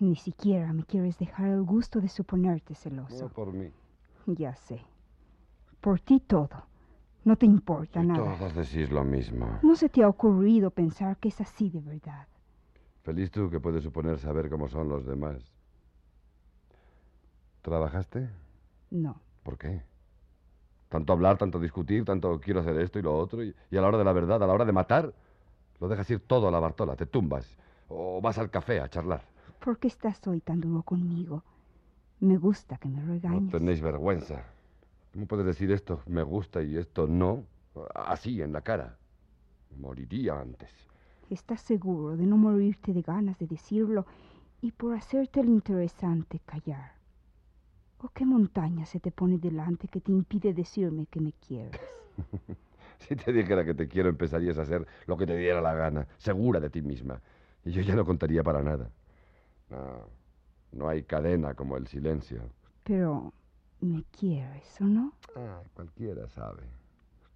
Ni 0.00 0.16
siquiera 0.16 0.72
me 0.72 0.84
quieres 0.84 1.18
dejar 1.18 1.48
el 1.48 1.62
gusto 1.62 2.00
de 2.00 2.08
suponerte 2.08 2.74
No 2.74 2.78
celoso. 2.80 3.28
por 3.28 3.52
mí. 3.52 3.70
Ya 4.26 4.54
sé. 4.56 4.80
Por 5.80 6.00
ti 6.00 6.20
todo. 6.20 6.66
No 7.24 7.36
te 7.36 7.46
importa 7.46 8.02
Y 8.02 8.06
nada. 8.06 8.36
todos 8.38 8.54
decís 8.54 8.90
lo 8.90 9.04
mismo. 9.04 9.58
No 9.62 9.74
se 9.76 9.88
te 9.88 10.02
ha 10.02 10.08
ocurrido 10.08 10.70
pensar 10.70 11.16
que 11.18 11.28
es 11.28 11.40
así 11.40 11.70
de 11.70 11.80
verdad. 11.80 12.26
Feliz 13.02 13.30
tú 13.30 13.48
que 13.50 13.60
puedes 13.60 13.82
suponer 13.84 14.18
saber 14.18 14.48
cómo 14.50 14.68
son 14.68 14.88
los 14.88 15.06
demás. 15.06 15.52
¿Trabajaste? 17.62 18.28
No. 18.90 19.20
¿Por 19.42 19.56
qué? 19.56 19.82
Tanto 20.88 21.12
hablar, 21.12 21.38
tanto 21.38 21.60
discutir, 21.60 22.04
tanto 22.04 22.40
quiero 22.40 22.60
hacer 22.60 22.76
esto 22.78 22.98
y 22.98 23.02
lo 23.02 23.16
otro, 23.16 23.42
y, 23.44 23.54
y 23.70 23.76
a 23.76 23.80
la 23.80 23.88
hora 23.88 23.98
de 23.98 24.04
la 24.04 24.12
verdad, 24.12 24.42
a 24.42 24.46
la 24.46 24.52
hora 24.52 24.64
de 24.64 24.72
matar, 24.72 25.14
lo 25.80 25.88
dejas 25.88 26.10
ir 26.10 26.20
todo 26.20 26.48
a 26.48 26.52
la 26.52 26.60
Bartola, 26.60 26.96
te 26.96 27.06
tumbas, 27.06 27.58
o 27.88 28.20
vas 28.22 28.38
al 28.38 28.50
café 28.50 28.80
a 28.80 28.88
charlar. 28.90 29.22
¿Por 29.58 29.78
qué 29.78 29.88
estás 29.88 30.26
hoy 30.26 30.40
tan 30.40 30.60
duro 30.62 30.82
conmigo? 30.82 31.44
Me 32.20 32.38
gusta 32.38 32.78
que 32.78 32.88
me 32.88 33.02
No 33.28 33.40
regañes. 33.40 33.50
tenéis 33.50 33.82
vergüenza. 33.82 34.46
¿Cómo 35.12 35.26
puedes 35.26 35.46
decir 35.46 35.70
esto 35.70 36.02
me 36.06 36.22
gusta 36.22 36.62
y 36.62 36.76
esto 36.78 37.06
no? 37.06 37.46
Así, 37.94 38.42
en 38.42 38.52
la 38.52 38.62
cara. 38.62 38.98
Moriría 39.76 40.40
antes. 40.40 40.70
¿Estás 41.30 41.60
seguro 41.60 42.16
de 42.16 42.26
no 42.26 42.36
morirte 42.36 42.92
de 42.92 43.02
ganas 43.02 43.38
de 43.38 43.46
decirlo 43.46 44.06
y 44.60 44.72
por 44.72 44.94
hacerte 44.96 45.38
el 45.40 45.48
interesante 45.48 46.40
callar? 46.40 46.95
¿O 47.98 48.08
qué 48.10 48.24
montaña 48.26 48.84
se 48.86 49.00
te 49.00 49.10
pone 49.10 49.38
delante 49.38 49.88
que 49.88 50.00
te 50.00 50.12
impide 50.12 50.52
decirme 50.52 51.06
que 51.06 51.20
me 51.20 51.32
quieres? 51.32 51.80
Si 52.98 53.14
te 53.14 53.30
dijera 53.30 53.62
que 53.62 53.74
te 53.74 53.88
quiero, 53.88 54.08
empezarías 54.08 54.58
a 54.58 54.62
hacer 54.62 54.86
lo 55.06 55.18
que 55.18 55.26
te 55.26 55.36
diera 55.36 55.60
la 55.60 55.74
gana, 55.74 56.08
segura 56.16 56.60
de 56.60 56.70
ti 56.70 56.80
misma. 56.80 57.20
Y 57.64 57.70
yo 57.70 57.82
ya 57.82 57.94
no 57.94 58.06
contaría 58.06 58.42
para 58.42 58.62
nada. 58.62 58.90
No, 59.68 60.08
no 60.72 60.88
hay 60.88 61.02
cadena 61.02 61.54
como 61.54 61.76
el 61.76 61.86
silencio. 61.86 62.40
Pero, 62.84 63.32
¿me 63.80 64.02
quieres 64.04 64.80
o 64.80 64.84
no? 64.84 65.12
Ah, 65.36 65.60
cualquiera 65.74 66.26
sabe. 66.28 66.62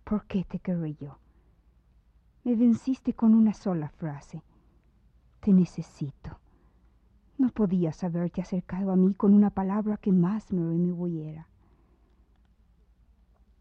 ¿Por 0.02 0.24
qué 0.24 0.44
te 0.44 0.58
querré 0.58 0.94
yo? 0.94 1.18
Me 2.44 2.56
venciste 2.56 3.12
con 3.12 3.34
una 3.34 3.52
sola 3.52 3.90
frase. 3.90 4.42
Te 5.40 5.52
necesito. 5.52 6.38
No 7.40 7.48
podías 7.48 8.04
haberte 8.04 8.42
acercado 8.42 8.92
a 8.92 8.96
mí 8.96 9.14
con 9.14 9.32
una 9.32 9.48
palabra 9.48 9.96
que 9.96 10.12
más 10.12 10.52
me 10.52 10.60
removiera. 10.60 11.48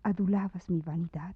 Adulabas 0.04 0.70
mi 0.70 0.82
vanidad, 0.82 1.34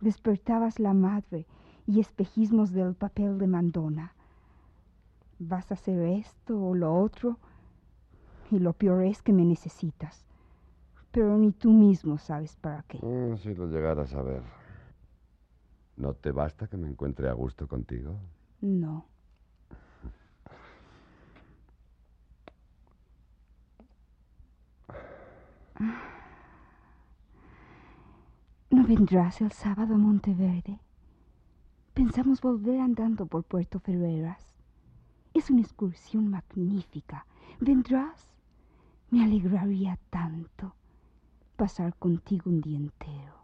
despertabas 0.00 0.78
la 0.78 0.94
madre 0.94 1.44
y 1.88 1.98
espejismos 1.98 2.70
del 2.70 2.94
papel 2.94 3.36
de 3.36 3.48
mandona. 3.48 4.14
Vas 5.40 5.72
a 5.72 5.74
hacer 5.74 5.98
esto 6.06 6.56
o 6.56 6.72
lo 6.76 6.94
otro, 6.94 7.36
y 8.52 8.60
lo 8.60 8.74
peor 8.74 9.02
es 9.02 9.20
que 9.20 9.32
me 9.32 9.44
necesitas. 9.44 10.24
Pero 11.10 11.36
ni 11.36 11.50
tú 11.50 11.72
mismo 11.72 12.16
sabes 12.16 12.54
para 12.54 12.84
qué. 12.84 13.04
Mm, 13.04 13.38
si 13.38 13.56
lo 13.56 13.66
llegaras 13.66 14.14
a 14.14 14.22
ver. 14.22 14.44
¿No 15.96 16.14
te 16.14 16.30
basta 16.30 16.68
que 16.68 16.76
me 16.76 16.86
encuentre 16.86 17.28
a 17.28 17.32
gusto 17.32 17.66
contigo? 17.66 18.20
No. 18.60 19.04
¿No 28.70 28.86
vendrás 28.86 29.40
el 29.40 29.52
sábado 29.52 29.94
a 29.94 29.98
Monteverde? 29.98 30.78
Pensamos 31.94 32.40
volver 32.40 32.80
andando 32.80 33.26
por 33.26 33.44
Puerto 33.44 33.80
Ferreras. 33.80 34.46
Es 35.34 35.50
una 35.50 35.60
excursión 35.60 36.30
magnífica. 36.30 37.26
¿Vendrás? 37.60 38.28
Me 39.10 39.22
alegraría 39.22 39.98
tanto 40.10 40.74
pasar 41.56 41.94
contigo 41.96 42.50
un 42.50 42.60
día 42.60 42.78
entero. 42.78 43.34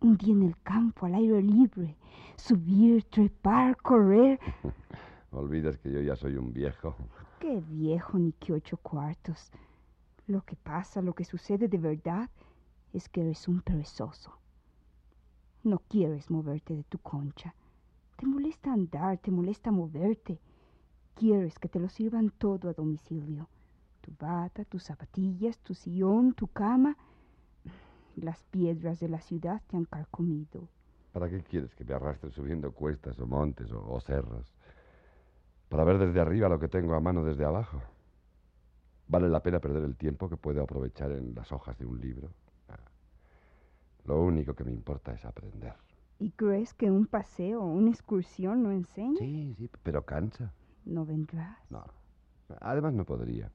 Un 0.00 0.16
día 0.16 0.34
en 0.34 0.42
el 0.42 0.56
campo, 0.62 1.06
al 1.06 1.14
aire 1.14 1.42
libre. 1.42 1.96
Subir, 2.36 3.04
trepar, 3.04 3.76
correr. 3.78 4.38
Olvidas 5.30 5.78
que 5.78 5.90
yo 5.90 6.00
ya 6.00 6.14
soy 6.16 6.36
un 6.36 6.52
viejo. 6.52 6.94
Qué 7.40 7.60
viejo, 7.60 8.18
ni 8.18 8.32
qué 8.32 8.52
ocho 8.52 8.76
cuartos. 8.76 9.50
Lo 10.26 10.42
que 10.42 10.56
pasa, 10.56 11.02
lo 11.02 11.14
que 11.14 11.24
sucede 11.24 11.68
de 11.68 11.78
verdad, 11.78 12.30
es 12.94 13.08
que 13.08 13.20
eres 13.20 13.46
un 13.46 13.60
perezoso. 13.60 14.38
No 15.64 15.80
quieres 15.88 16.30
moverte 16.30 16.74
de 16.74 16.84
tu 16.84 16.98
concha. 16.98 17.54
Te 18.16 18.26
molesta 18.26 18.72
andar, 18.72 19.18
te 19.18 19.30
molesta 19.30 19.70
moverte. 19.70 20.38
Quieres 21.14 21.58
que 21.58 21.68
te 21.68 21.78
lo 21.78 21.88
sirvan 21.88 22.30
todo 22.30 22.68
a 22.68 22.72
domicilio. 22.72 23.48
Tu 24.00 24.12
bata, 24.18 24.64
tus 24.64 24.84
zapatillas, 24.84 25.58
tu 25.58 25.74
sillón, 25.74 26.32
tu 26.32 26.46
cama. 26.46 26.96
Las 28.16 28.44
piedras 28.44 29.00
de 29.00 29.08
la 29.08 29.20
ciudad 29.20 29.60
te 29.66 29.76
han 29.76 29.84
carcomido. 29.84 30.68
¿Para 31.12 31.28
qué 31.28 31.42
quieres 31.42 31.74
que 31.74 31.84
me 31.84 31.94
arrastre 31.94 32.30
subiendo 32.30 32.72
cuestas 32.72 33.18
o 33.18 33.26
montes 33.26 33.70
o, 33.72 33.84
o 33.92 34.00
cerros? 34.00 34.54
Para 35.68 35.84
ver 35.84 35.98
desde 35.98 36.20
arriba 36.20 36.48
lo 36.48 36.58
que 36.58 36.68
tengo 36.68 36.94
a 36.94 37.00
mano 37.00 37.24
desde 37.24 37.44
abajo. 37.44 37.82
¿Vale 39.14 39.28
la 39.28 39.40
pena 39.40 39.60
perder 39.60 39.84
el 39.84 39.94
tiempo 39.94 40.28
que 40.28 40.36
puedo 40.36 40.60
aprovechar 40.60 41.12
en 41.12 41.36
las 41.36 41.52
hojas 41.52 41.78
de 41.78 41.86
un 41.86 42.00
libro? 42.00 42.30
Ah. 42.68 42.80
Lo 44.06 44.20
único 44.20 44.54
que 44.54 44.64
me 44.64 44.72
importa 44.72 45.12
es 45.12 45.24
aprender. 45.24 45.72
¿Y 46.18 46.32
crees 46.32 46.74
que 46.74 46.90
un 46.90 47.06
paseo 47.06 47.62
o 47.62 47.66
una 47.66 47.90
excursión 47.90 48.64
no 48.64 48.72
enseña? 48.72 49.16
Sí, 49.20 49.54
sí, 49.56 49.70
pero 49.84 50.04
cansa. 50.04 50.52
¿No 50.84 51.06
vendrás? 51.06 51.56
No. 51.70 51.84
Además 52.60 52.92
no 52.94 53.04
podría. 53.04 53.52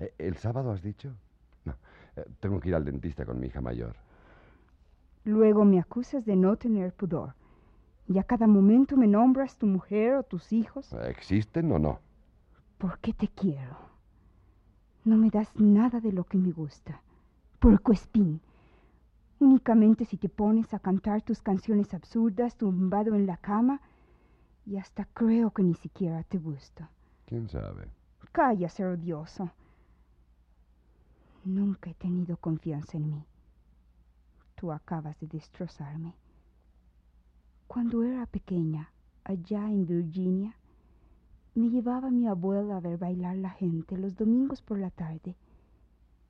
Eh, 0.00 0.12
¿El 0.18 0.36
sábado 0.38 0.72
has 0.72 0.82
dicho? 0.82 1.14
No. 1.64 1.76
Eh, 2.16 2.24
tengo 2.40 2.58
que 2.58 2.70
ir 2.70 2.74
al 2.74 2.84
dentista 2.84 3.24
con 3.24 3.38
mi 3.38 3.46
hija 3.46 3.60
mayor. 3.60 3.94
Luego 5.22 5.64
me 5.64 5.78
acusas 5.78 6.24
de 6.24 6.34
no 6.34 6.56
tener 6.56 6.92
pudor. 6.94 7.34
Y 8.08 8.18
a 8.18 8.24
cada 8.24 8.48
momento 8.48 8.96
me 8.96 9.06
nombras 9.06 9.56
tu 9.56 9.68
mujer 9.68 10.14
o 10.14 10.24
tus 10.24 10.52
hijos. 10.52 10.92
¿Existen 10.94 11.70
o 11.70 11.78
no? 11.78 12.00
¿Por 12.76 12.98
qué 12.98 13.12
te 13.12 13.28
quiero? 13.28 13.89
No 15.04 15.16
me 15.16 15.30
das 15.30 15.48
nada 15.56 16.00
de 16.00 16.12
lo 16.12 16.24
que 16.24 16.36
me 16.36 16.52
gusta. 16.52 17.00
Porco 17.58 17.92
espín. 17.92 18.40
Únicamente 19.38 20.04
si 20.04 20.18
te 20.18 20.28
pones 20.28 20.74
a 20.74 20.78
cantar 20.78 21.22
tus 21.22 21.40
canciones 21.40 21.94
absurdas 21.94 22.56
tumbado 22.56 23.14
en 23.14 23.26
la 23.26 23.38
cama, 23.38 23.80
y 24.66 24.76
hasta 24.76 25.06
creo 25.06 25.50
que 25.50 25.62
ni 25.62 25.74
siquiera 25.74 26.22
te 26.24 26.38
gusto. 26.38 26.86
¿Quién 27.26 27.48
sabe? 27.48 27.88
Calla, 28.32 28.68
ser 28.68 28.88
odioso. 28.88 29.50
Nunca 31.44 31.90
he 31.90 31.94
tenido 31.94 32.36
confianza 32.36 32.98
en 32.98 33.10
mí. 33.10 33.24
Tú 34.54 34.70
acabas 34.70 35.18
de 35.20 35.26
destrozarme. 35.26 36.14
Cuando 37.66 38.02
era 38.02 38.26
pequeña, 38.26 38.92
allá 39.24 39.64
en 39.70 39.86
Virginia, 39.86 40.54
me 41.60 41.68
llevaba 41.68 42.10
mi 42.10 42.26
abuela 42.26 42.78
a 42.78 42.80
ver 42.80 42.96
bailar 42.96 43.36
la 43.36 43.50
gente 43.50 43.98
los 43.98 44.16
domingos 44.16 44.62
por 44.62 44.78
la 44.78 44.90
tarde. 44.90 45.36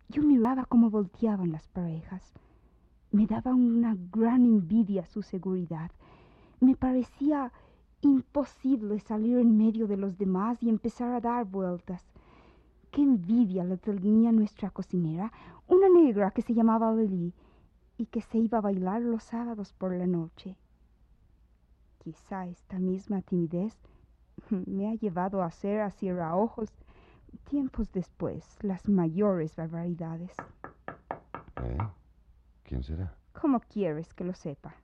Yo 0.08 0.24
miraba 0.24 0.64
cómo 0.64 0.90
volteaban 0.90 1.52
las 1.52 1.68
parejas. 1.68 2.32
Me 3.12 3.28
daba 3.28 3.54
una 3.54 3.96
gran 4.10 4.44
envidia 4.44 5.06
su 5.06 5.22
seguridad. 5.22 5.92
Me 6.58 6.74
parecía 6.74 7.52
imposible 8.00 8.98
salir 8.98 9.38
en 9.38 9.56
medio 9.56 9.86
de 9.86 9.96
los 9.96 10.18
demás 10.18 10.60
y 10.64 10.68
empezar 10.68 11.12
a 11.12 11.20
dar 11.20 11.44
vueltas. 11.44 12.04
Qué 12.90 13.02
envidia 13.02 13.62
le 13.62 13.76
tenía 13.76 14.32
nuestra 14.32 14.70
cocinera, 14.70 15.32
una 15.68 15.88
negra 15.88 16.32
que 16.32 16.42
se 16.42 16.54
llamaba 16.54 16.92
Lily 16.92 17.32
y 17.98 18.06
que 18.06 18.20
se 18.20 18.38
iba 18.38 18.58
a 18.58 18.62
bailar 18.62 19.02
los 19.02 19.22
sábados 19.22 19.74
por 19.74 19.94
la 19.94 20.08
noche. 20.08 20.56
Quizá 21.98 22.48
esta 22.48 22.80
misma 22.80 23.22
timidez 23.22 23.78
me 24.66 24.90
ha 24.90 24.94
llevado 24.94 25.42
a 25.42 25.46
hacer 25.46 25.80
a 25.80 26.36
ojos 26.36 26.70
tiempos 27.44 27.90
después 27.92 28.44
las 28.62 28.88
mayores 28.88 29.54
barbaridades. 29.56 30.32
¿Eh? 31.62 31.78
¿Quién 32.64 32.82
será? 32.82 33.14
¿Cómo 33.40 33.60
quieres 33.60 34.12
que 34.14 34.24
lo 34.24 34.34
sepa? 34.34 34.74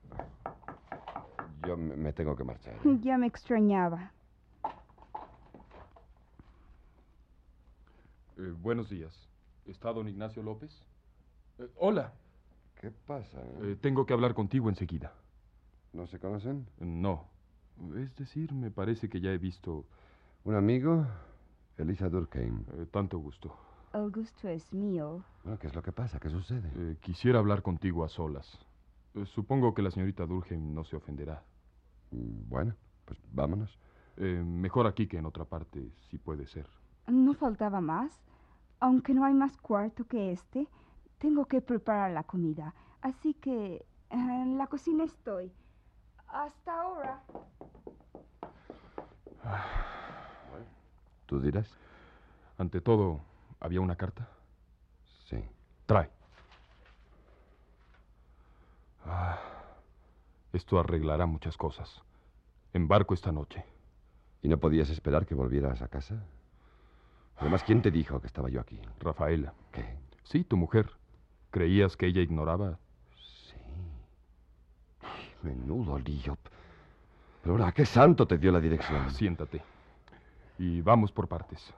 Yo 1.65 1.75
me, 1.77 1.95
me 1.95 2.13
tengo 2.13 2.35
que 2.35 2.43
marchar. 2.43 2.75
Ya 3.01 3.17
me 3.17 3.27
extrañaba. 3.27 4.11
Eh, 8.37 8.53
buenos 8.61 8.89
días. 8.89 9.27
¿Está 9.65 9.91
don 9.91 10.07
Ignacio 10.07 10.43
López? 10.43 10.85
Eh, 11.57 11.67
hola. 11.77 12.13
¿Qué 12.75 12.91
pasa? 12.91 13.41
Eh, 13.63 13.75
tengo 13.81 14.05
que 14.05 14.13
hablar 14.13 14.35
contigo 14.35 14.69
enseguida. 14.69 15.13
¿No 15.93 16.05
se 16.05 16.19
conocen? 16.19 16.67
No. 16.79 17.27
Es 17.95 18.15
decir, 18.15 18.53
me 18.53 18.71
parece 18.71 19.09
que 19.09 19.19
ya 19.21 19.31
he 19.31 19.37
visto... 19.37 19.85
¿Un 20.43 20.55
amigo? 20.55 21.05
Elisa 21.77 22.09
Durkheim. 22.09 22.63
eh, 22.77 22.85
tanto 22.91 23.17
gusto. 23.19 23.55
El 23.93 24.11
gusto 24.11 24.47
es 24.47 24.73
mío. 24.73 25.23
Bueno, 25.43 25.59
¿Qué 25.59 25.67
es 25.67 25.75
lo 25.75 25.81
que 25.81 25.91
pasa? 25.91 26.19
¿Qué 26.19 26.29
sucede? 26.29 26.71
Eh, 26.75 26.97
quisiera 27.01 27.39
hablar 27.39 27.61
contigo 27.61 28.03
a 28.03 28.09
solas. 28.09 28.57
Eh, 29.15 29.25
supongo 29.25 29.73
que 29.73 29.81
la 29.81 29.91
señorita 29.91 30.25
Durkheim 30.25 30.73
no 30.73 30.83
se 30.83 30.95
ofenderá. 30.95 31.43
Mm, 32.11 32.49
Bueno, 32.49 32.75
pues 33.05 33.19
vámonos. 33.31 33.77
Eh, 34.17 34.41
mejor 34.45 34.87
aquí 34.87 35.07
que 35.07 35.17
en 35.17 35.25
otra 35.25 35.45
parte, 35.45 35.91
si 36.09 36.17
puede 36.17 36.47
ser. 36.47 36.67
No 37.07 37.33
faltaba 37.33 37.81
más. 37.81 38.11
Aunque 38.79 39.13
no 39.13 39.25
hay 39.25 39.33
más 39.33 39.57
cuarto 39.57 40.05
que 40.05 40.31
este, 40.31 40.67
tengo 41.17 41.45
que 41.45 41.61
preparar 41.61 42.11
la 42.11 42.23
comida. 42.23 42.73
Así 43.01 43.33
que 43.33 43.85
en 44.09 44.57
la 44.57 44.67
cocina 44.67 45.03
estoy. 45.03 45.51
Hasta 46.27 46.81
ahora. 46.81 47.21
¿Tú 51.25 51.39
dirás? 51.41 51.67
Ante 52.57 52.81
todo, 52.81 53.19
¿había 53.59 53.81
una 53.81 53.95
carta? 53.95 54.27
Sí. 55.25 55.43
Trae. 55.85 56.09
Ah, 59.05 59.39
esto 60.53 60.79
arreglará 60.79 61.25
muchas 61.25 61.55
cosas. 61.57 62.01
Embarco 62.73 63.13
esta 63.13 63.31
noche. 63.31 63.63
¿Y 64.41 64.49
no 64.49 64.57
podías 64.57 64.89
esperar 64.89 65.25
que 65.25 65.35
volvieras 65.35 65.81
a 65.81 65.87
casa? 65.87 66.23
Además, 67.37 67.63
¿quién 67.63 67.81
te 67.81 67.91
dijo 67.91 68.19
que 68.19 68.27
estaba 68.27 68.49
yo 68.49 68.59
aquí? 68.59 68.79
Rafaela. 68.99 69.53
¿Qué? 69.71 69.97
Sí, 70.23 70.43
tu 70.43 70.57
mujer. 70.57 70.89
¿Creías 71.51 71.95
que 71.95 72.07
ella 72.07 72.21
ignoraba? 72.21 72.79
Menudo 75.47 75.97
lío. 75.97 76.37
Pero 77.41 77.53
ahora, 77.53 77.67
¿a 77.67 77.71
qué 77.71 77.85
santo 77.85 78.27
te 78.27 78.37
dio 78.37 78.51
la 78.51 78.59
dirección? 78.59 79.09
Siéntate. 79.11 79.61
Y 80.59 80.81
vamos 80.81 81.13
por 81.13 81.29
partes. 81.29 81.73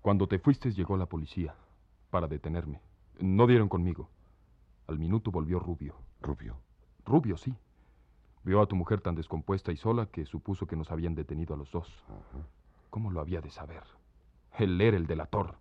Cuando 0.00 0.26
te 0.26 0.38
fuiste 0.38 0.72
llegó 0.72 0.96
la 0.96 1.04
policía 1.04 1.54
para 2.10 2.26
detenerme. 2.26 2.80
No 3.20 3.46
dieron 3.46 3.68
conmigo. 3.68 4.08
Al 4.86 4.98
minuto 4.98 5.30
volvió 5.30 5.58
Rubio. 5.58 5.94
Rubio. 6.22 6.56
Rubio, 7.04 7.36
sí. 7.36 7.54
Vio 8.42 8.62
a 8.62 8.66
tu 8.66 8.74
mujer 8.74 9.02
tan 9.02 9.16
descompuesta 9.16 9.70
y 9.70 9.76
sola 9.76 10.06
que 10.06 10.24
supuso 10.24 10.66
que 10.66 10.76
nos 10.76 10.90
habían 10.90 11.14
detenido 11.14 11.54
a 11.54 11.58
los 11.58 11.70
dos. 11.70 11.88
Ajá. 12.08 12.46
¿Cómo 12.88 13.10
lo 13.10 13.20
había 13.20 13.42
de 13.42 13.50
saber? 13.50 13.82
Él 14.58 14.80
era 14.80 14.96
el 14.96 15.06
delator. 15.06 15.56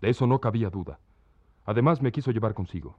De 0.00 0.08
eso 0.08 0.26
no 0.26 0.40
cabía 0.40 0.70
duda. 0.70 0.98
Además 1.66 2.00
me 2.00 2.12
quiso 2.12 2.30
llevar 2.30 2.54
consigo. 2.54 2.96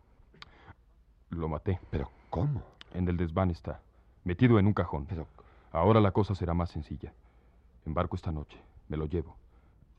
Lo 1.30 1.50
maté. 1.50 1.80
¿Pero 1.89 2.12
cómo? 2.30 2.77
En 2.93 3.08
el 3.08 3.17
desván 3.17 3.52
está, 3.52 3.82
metido 4.23 4.60
en 4.60 4.67
un 4.67 4.73
cajón. 4.73 5.06
Pero, 5.08 5.28
Ahora 5.71 6.00
la 6.00 6.12
cosa 6.12 6.34
será 6.34 6.54
más 6.54 6.69
sencilla. 6.71 7.13
Embarco 7.86 8.15
esta 8.15 8.32
noche. 8.32 8.58
Me 8.88 8.97
lo 8.97 9.06
llevo. 9.06 9.36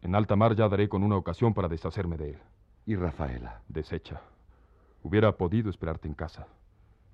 En 0.02 0.14
alta 0.14 0.36
mar 0.36 0.54
ya 0.54 0.68
daré 0.68 0.88
con 0.88 1.02
una 1.02 1.16
ocasión 1.16 1.54
para 1.54 1.68
deshacerme 1.68 2.16
de 2.16 2.30
él. 2.30 2.38
¿y 2.86 2.96
Rafaela? 2.96 3.60
Deshecha. 3.68 4.20
Hubiera 5.02 5.32
podido 5.36 5.68
esperarte 5.68 6.08
en 6.08 6.14
casa. 6.14 6.46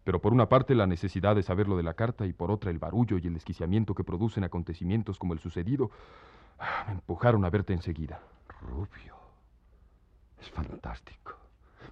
Pero 0.04 0.20
por 0.20 0.32
una 0.32 0.48
parte 0.48 0.74
la 0.74 0.86
necesidad 0.86 1.34
de 1.34 1.42
saber 1.42 1.66
lo 1.66 1.76
de 1.76 1.82
la 1.82 1.94
carta 1.94 2.26
y 2.26 2.32
por 2.32 2.50
otra 2.50 2.70
el 2.70 2.78
barullo 2.78 3.18
y 3.18 3.26
el 3.26 3.34
desquiciamiento 3.34 3.94
que 3.94 4.04
producen 4.04 4.44
acontecimientos 4.44 5.18
como 5.18 5.32
el 5.32 5.40
sucedido 5.40 5.90
ah, 6.58 6.84
me 6.86 6.92
empujaron 6.92 7.44
a 7.44 7.50
verte 7.50 7.72
enseguida. 7.72 8.20
Rubio. 8.60 9.16
Es 10.40 10.48
fantástico. 10.50 11.34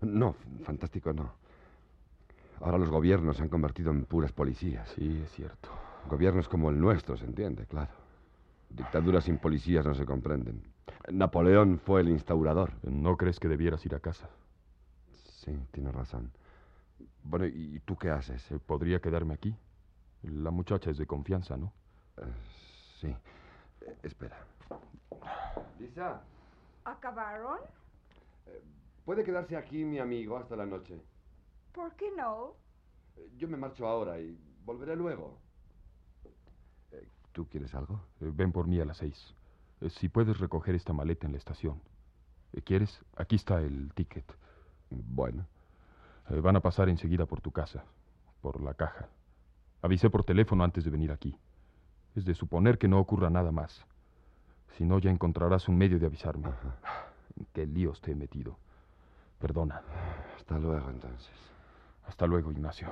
No, 0.02 0.36
fantástico 0.64 1.12
no. 1.12 1.32
Ahora 2.62 2.78
los 2.78 2.90
gobiernos 2.90 3.36
se 3.36 3.42
han 3.42 3.48
convertido 3.48 3.90
en 3.90 4.04
puras 4.04 4.32
policías. 4.32 4.88
Sí, 4.90 5.20
es 5.24 5.32
cierto. 5.32 5.68
Gobiernos 6.08 6.48
como 6.48 6.70
el 6.70 6.80
nuestro, 6.80 7.16
se 7.16 7.24
entiende, 7.24 7.66
claro. 7.66 7.90
Dictaduras 8.70 9.24
sin 9.24 9.38
policías 9.38 9.84
no 9.84 9.94
se 9.94 10.06
comprenden. 10.06 10.62
Napoleón 11.10 11.80
fue 11.80 12.00
el 12.00 12.08
instaurador. 12.08 12.72
¿No 12.82 13.16
crees 13.16 13.40
que 13.40 13.48
debieras 13.48 13.84
ir 13.84 13.94
a 13.94 14.00
casa? 14.00 14.28
Sí, 15.24 15.58
tiene 15.72 15.90
razón. 15.90 16.30
Bueno, 17.24 17.46
¿y 17.46 17.80
tú 17.84 17.96
qué 17.96 18.10
haces? 18.10 18.50
Eh, 18.52 18.58
¿Podría 18.64 19.00
quedarme 19.00 19.34
aquí? 19.34 19.54
La 20.22 20.50
muchacha 20.52 20.90
es 20.90 20.98
de 20.98 21.06
confianza, 21.06 21.56
¿no? 21.56 21.72
Eh, 22.16 22.22
sí. 23.00 23.08
Eh, 23.80 23.96
espera. 24.04 24.36
Lisa, 25.80 26.20
¿Acabaron? 26.84 27.58
¿puede 29.04 29.24
quedarse 29.24 29.56
aquí 29.56 29.84
mi 29.84 29.98
amigo 29.98 30.36
hasta 30.36 30.54
la 30.54 30.66
noche? 30.66 31.00
¿Por 31.72 31.94
qué 31.96 32.10
no? 32.16 32.54
Eh, 33.16 33.30
Yo 33.36 33.48
me 33.48 33.56
marcho 33.56 33.86
ahora 33.86 34.20
y 34.20 34.38
volveré 34.64 34.96
luego. 34.96 35.38
Eh, 36.92 37.08
¿Tú 37.32 37.46
quieres 37.48 37.74
algo? 37.74 38.00
Eh, 38.20 38.30
ven 38.32 38.52
por 38.52 38.66
mí 38.66 38.80
a 38.80 38.84
las 38.84 38.98
seis. 38.98 39.34
Si 39.90 40.08
puedes 40.08 40.38
recoger 40.38 40.74
esta 40.74 40.92
maleta 40.92 41.26
en 41.26 41.32
la 41.32 41.38
estación. 41.38 41.80
¿Quieres? 42.64 43.00
Aquí 43.16 43.36
está 43.36 43.60
el 43.60 43.92
ticket. 43.94 44.24
Bueno. 44.90 45.46
Van 46.28 46.54
a 46.54 46.60
pasar 46.60 46.88
enseguida 46.88 47.26
por 47.26 47.40
tu 47.40 47.50
casa, 47.50 47.84
por 48.40 48.62
la 48.62 48.74
caja. 48.74 49.08
Avisé 49.82 50.08
por 50.08 50.24
teléfono 50.24 50.62
antes 50.62 50.84
de 50.84 50.90
venir 50.90 51.10
aquí. 51.10 51.36
Es 52.14 52.24
de 52.24 52.34
suponer 52.34 52.78
que 52.78 52.86
no 52.86 53.00
ocurra 53.00 53.28
nada 53.28 53.50
más. 53.50 53.84
Si 54.76 54.84
no, 54.84 54.98
ya 55.00 55.10
encontrarás 55.10 55.68
un 55.68 55.76
medio 55.76 55.98
de 55.98 56.06
avisarme. 56.06 56.48
¿En 57.36 57.46
qué 57.52 57.66
líos 57.66 58.00
te 58.00 58.12
he 58.12 58.14
metido? 58.14 58.56
Perdona. 59.40 59.82
Hasta 60.36 60.58
luego, 60.58 60.88
entonces. 60.90 61.34
Hasta 62.06 62.26
luego, 62.26 62.52
Ignacio. 62.52 62.88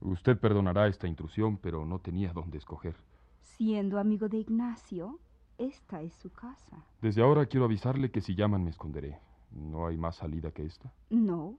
Usted 0.00 0.38
perdonará 0.38 0.86
esta 0.86 1.08
intrusión, 1.08 1.56
pero 1.56 1.84
no 1.84 1.98
tenía 1.98 2.32
dónde 2.32 2.58
escoger. 2.58 2.94
Siendo 3.40 3.98
amigo 3.98 4.28
de 4.28 4.38
Ignacio, 4.38 5.18
esta 5.58 6.02
es 6.02 6.12
su 6.14 6.30
casa. 6.30 6.84
Desde 7.00 7.22
ahora 7.22 7.46
quiero 7.46 7.64
avisarle 7.64 8.10
que 8.10 8.20
si 8.20 8.34
llaman 8.34 8.62
me 8.62 8.70
esconderé. 8.70 9.18
¿No 9.50 9.86
hay 9.86 9.96
más 9.96 10.16
salida 10.16 10.50
que 10.50 10.64
esta? 10.66 10.92
No. 11.10 11.54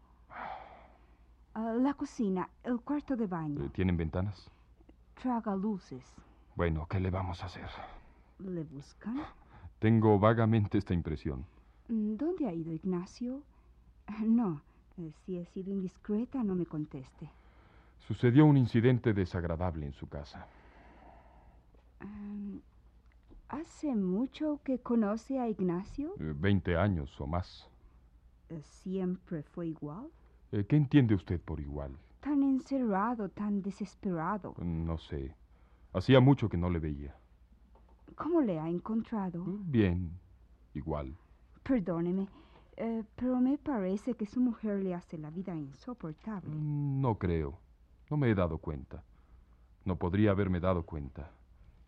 Ah, 1.56 1.74
la 1.74 1.94
cocina, 1.96 2.50
el 2.64 2.80
cuarto 2.82 3.16
de 3.16 3.26
baño. 3.26 3.66
Eh, 3.66 3.70
¿Tienen 3.70 3.98
ventanas? 3.98 4.50
Traga 5.16 5.56
luces. 5.56 6.06
Bueno, 6.56 6.86
¿qué 6.88 7.00
le 7.00 7.10
vamos 7.10 7.42
a 7.42 7.48
hacer? 7.48 7.68
¿Le 8.40 8.64
buscan? 8.64 9.24
Tengo 9.80 10.20
vagamente 10.20 10.78
esta 10.78 10.94
impresión. 10.94 11.46
Mm, 11.90 12.16
¿Dónde 12.16 12.48
ha 12.48 12.54
ido 12.54 12.74
Ignacio? 12.74 13.44
Ah, 14.08 14.24
No, 14.26 14.62
eh, 14.98 15.12
si 15.26 15.38
he 15.38 15.46
sido 15.46 15.72
indiscreta, 15.72 16.44
no 16.44 16.56
me 16.56 16.66
conteste. 16.66 17.30
Sucedió 18.08 18.46
un 18.46 18.58
incidente 18.58 19.14
desagradable 19.14 19.86
en 19.86 19.94
su 19.94 20.08
casa. 20.08 20.48
Ah, 22.00 22.06
¿Hace 23.50 23.96
mucho 23.96 24.60
que 24.64 24.80
conoce 24.80 25.40
a 25.40 25.50
Ignacio? 25.50 26.14
Eh, 26.20 26.34
Veinte 26.36 26.78
años 26.78 27.20
o 27.20 27.28
más. 27.28 27.70
Eh, 28.50 28.62
¿Siempre 28.64 29.44
fue 29.44 29.68
igual? 29.68 30.10
¿Qué 30.52 30.76
entiende 30.78 31.14
usted 31.14 31.42
por 31.42 31.60
igual? 31.60 31.92
Tan 32.22 32.42
encerrado, 32.44 33.30
tan 33.30 33.62
desesperado. 33.62 34.56
No 34.60 34.98
sé. 34.98 35.36
Hacía 35.94 36.20
mucho 36.22 36.48
que 36.48 36.58
no 36.58 36.70
le 36.70 36.80
veía. 36.80 37.16
¿Cómo 38.16 38.42
le 38.42 38.58
ha 38.60 38.70
encontrado? 38.70 39.44
Bien, 39.46 40.10
igual. 40.74 41.14
Perdóneme, 41.68 42.28
eh, 42.78 43.04
pero 43.16 43.42
me 43.42 43.58
parece 43.58 44.14
que 44.14 44.26
su 44.26 44.40
mujer 44.40 44.82
le 44.84 44.94
hace 44.94 45.18
la 45.18 45.30
vida 45.30 45.54
insoportable. 45.54 46.50
Mm, 46.50 47.02
No 47.02 47.18
creo. 47.18 47.60
No 48.10 48.16
me 48.16 48.30
he 48.30 48.36
dado 48.36 48.58
cuenta. 48.60 49.04
No 49.84 49.98
podría 49.98 50.32
haberme 50.32 50.60
dado 50.62 50.84
cuenta. 50.86 51.32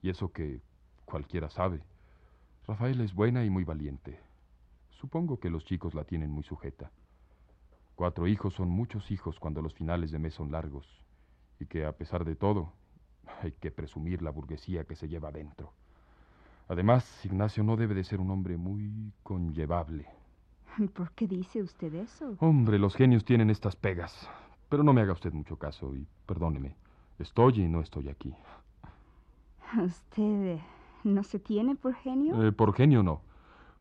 Y 0.02 0.10
eso 0.10 0.32
que 0.32 0.62
cualquiera 1.06 1.50
sabe. 1.50 1.82
Rafael 2.68 3.00
es 3.02 3.14
buena 3.14 3.46
y 3.46 3.50
muy 3.50 3.64
valiente. 3.64 4.20
Supongo 4.90 5.40
que 5.40 5.50
los 5.50 5.64
chicos 5.64 5.94
la 5.94 6.04
tienen 6.04 6.30
muy 6.30 6.44
sujeta. 6.44 6.92
Cuatro 7.96 8.28
hijos 8.28 8.54
son 8.54 8.70
muchos 8.70 9.12
hijos 9.12 9.40
cuando 9.40 9.62
los 9.62 9.74
finales 9.74 10.12
de 10.12 10.20
mes 10.20 10.34
son 10.34 10.52
largos. 10.52 10.86
Y 11.60 11.66
que 11.68 11.86
a 11.86 11.94
pesar 11.94 12.26
de 12.26 12.36
todo, 12.36 12.74
hay 13.42 13.54
que 13.54 13.72
presumir 13.72 14.22
la 14.22 14.32
burguesía 14.32 14.84
que 14.84 14.96
se 14.96 15.08
lleva 15.08 15.32
dentro. 15.32 15.74
Además, 16.70 17.26
Ignacio 17.26 17.64
no 17.64 17.76
debe 17.76 17.96
de 17.96 18.04
ser 18.04 18.22
un 18.22 18.30
hombre 18.30 18.56
muy 18.56 19.12
conllevable. 19.24 20.06
¿Por 20.94 21.12
qué 21.14 21.28
dice 21.28 21.64
usted 21.64 21.92
eso? 21.96 22.36
Hombre, 22.40 22.78
los 22.78 22.96
genios 22.96 23.26
tienen 23.26 23.50
estas 23.50 23.76
pegas. 23.76 24.30
Pero 24.70 24.84
no 24.84 24.94
me 24.94 25.02
haga 25.02 25.14
usted 25.14 25.34
mucho 25.34 25.58
caso 25.58 25.96
y 25.96 26.08
perdóneme. 26.28 26.76
Estoy 27.18 27.62
y 27.62 27.68
no 27.68 27.82
estoy 27.82 28.08
aquí. 28.08 28.36
¿Usted 29.84 30.58
eh, 30.58 30.62
no 31.04 31.24
se 31.24 31.40
tiene 31.40 31.76
por 31.76 31.96
genio? 31.96 32.44
Eh, 32.44 32.52
por 32.52 32.72
genio 32.76 33.02
no. 33.02 33.22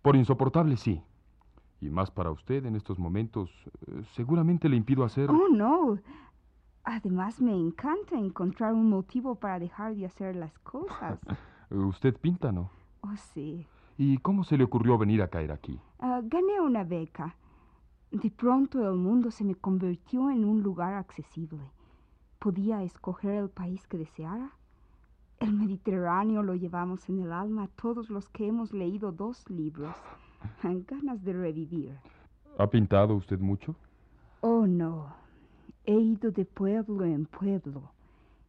Por 0.01 0.17
insoportable 0.17 0.79
sí. 0.79 1.03
Y 1.83 1.91
más 1.91 2.11
para 2.11 2.31
usted 2.31 2.65
en 2.65 2.75
estos 2.75 2.99
momentos, 2.99 3.51
eh, 3.87 4.03
seguramente 4.15 4.67
le 4.67 4.77
impido 4.77 5.05
hacer... 5.05 5.31
Oh, 5.31 5.49
no. 5.51 5.99
Además, 6.85 7.39
me 7.43 7.53
encanta 7.53 8.17
encontrar 8.17 8.73
un 8.73 8.89
motivo 8.89 9.35
para 9.35 9.59
dejar 9.59 9.95
de 9.95 10.07
hacer 10.07 10.37
las 10.37 10.59
cosas. 10.61 11.21
Usted 11.71 12.17
pinta, 12.17 12.51
¿no? 12.51 12.78
Oh, 13.03 13.17
sí. 13.35 13.67
¿Y 13.97 14.19
cómo 14.19 14.45
se 14.45 14.57
le 14.57 14.65
ocurrió 14.65 14.97
venir 14.99 15.23
a 15.23 15.29
caer 15.29 15.53
aquí? 15.53 15.79
Ah, 15.99 16.21
gané 16.23 16.61
una 16.61 16.85
beca. 16.85 17.35
De 18.11 18.31
pronto 18.31 18.89
el 18.89 18.97
mundo 18.97 19.31
se 19.31 19.45
me 19.45 19.55
convirtió 19.55 20.31
en 20.31 20.45
un 20.45 20.63
lugar 20.63 20.95
accesible. 20.95 21.71
Podía 22.39 22.83
escoger 22.83 23.35
el 23.35 23.51
país 23.51 23.87
que 23.87 23.99
deseara. 23.99 24.53
El 25.41 25.53
Mediterráneo 25.53 26.43
lo 26.43 26.55
llevamos 26.55 27.09
en 27.09 27.21
el 27.21 27.33
alma 27.33 27.69
todos 27.77 28.09
los 28.11 28.29
que 28.29 28.47
hemos 28.47 28.73
leído 28.73 29.13
dos 29.13 29.49
libros. 29.51 29.95
Ganas 30.63 31.23
de 31.25 31.33
revivir. 31.33 31.99
¿Ha 32.59 32.69
pintado 32.69 33.15
usted 33.15 33.39
mucho? 33.39 33.75
Oh, 34.41 34.67
no. 34.67 35.13
He 35.85 35.95
ido 35.95 36.31
de 36.31 36.45
pueblo 36.45 37.05
en 37.05 37.27
pueblo. 37.27 37.91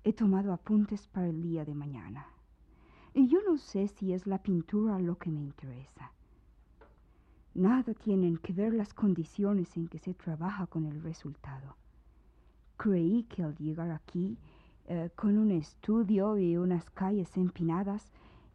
He 0.03 0.13
tomado 0.13 0.53
apuntes 0.53 1.07
para 1.07 1.27
el 1.27 1.41
día 1.41 1.65
de 1.65 1.75
mañana. 1.75 2.25
Y 3.13 3.27
yo 3.27 3.39
no 3.47 3.57
sé 3.57 3.87
si 3.87 4.13
es 4.13 4.27
la 4.27 4.37
pintura 4.37 4.99
lo 4.99 5.17
que 5.17 5.29
me 5.29 5.41
interesa. 5.41 6.11
Nada 7.55 7.93
tienen 7.93 8.37
que 8.37 8.53
ver 8.53 8.73
las 8.73 8.93
condiciones 8.93 9.75
en 9.75 9.87
que 9.87 9.99
se 9.99 10.13
trabaja 10.13 10.67
con 10.67 10.85
el 10.85 11.01
resultado. 11.01 11.75
Creí 12.77 13.23
que 13.23 13.43
al 13.43 13.55
llegar 13.57 13.91
aquí, 13.91 14.37
eh, 14.87 15.09
con 15.15 15.37
un 15.37 15.51
estudio 15.51 16.37
y 16.37 16.57
unas 16.57 16.89
calles 16.91 17.35
empinadas, 17.35 18.11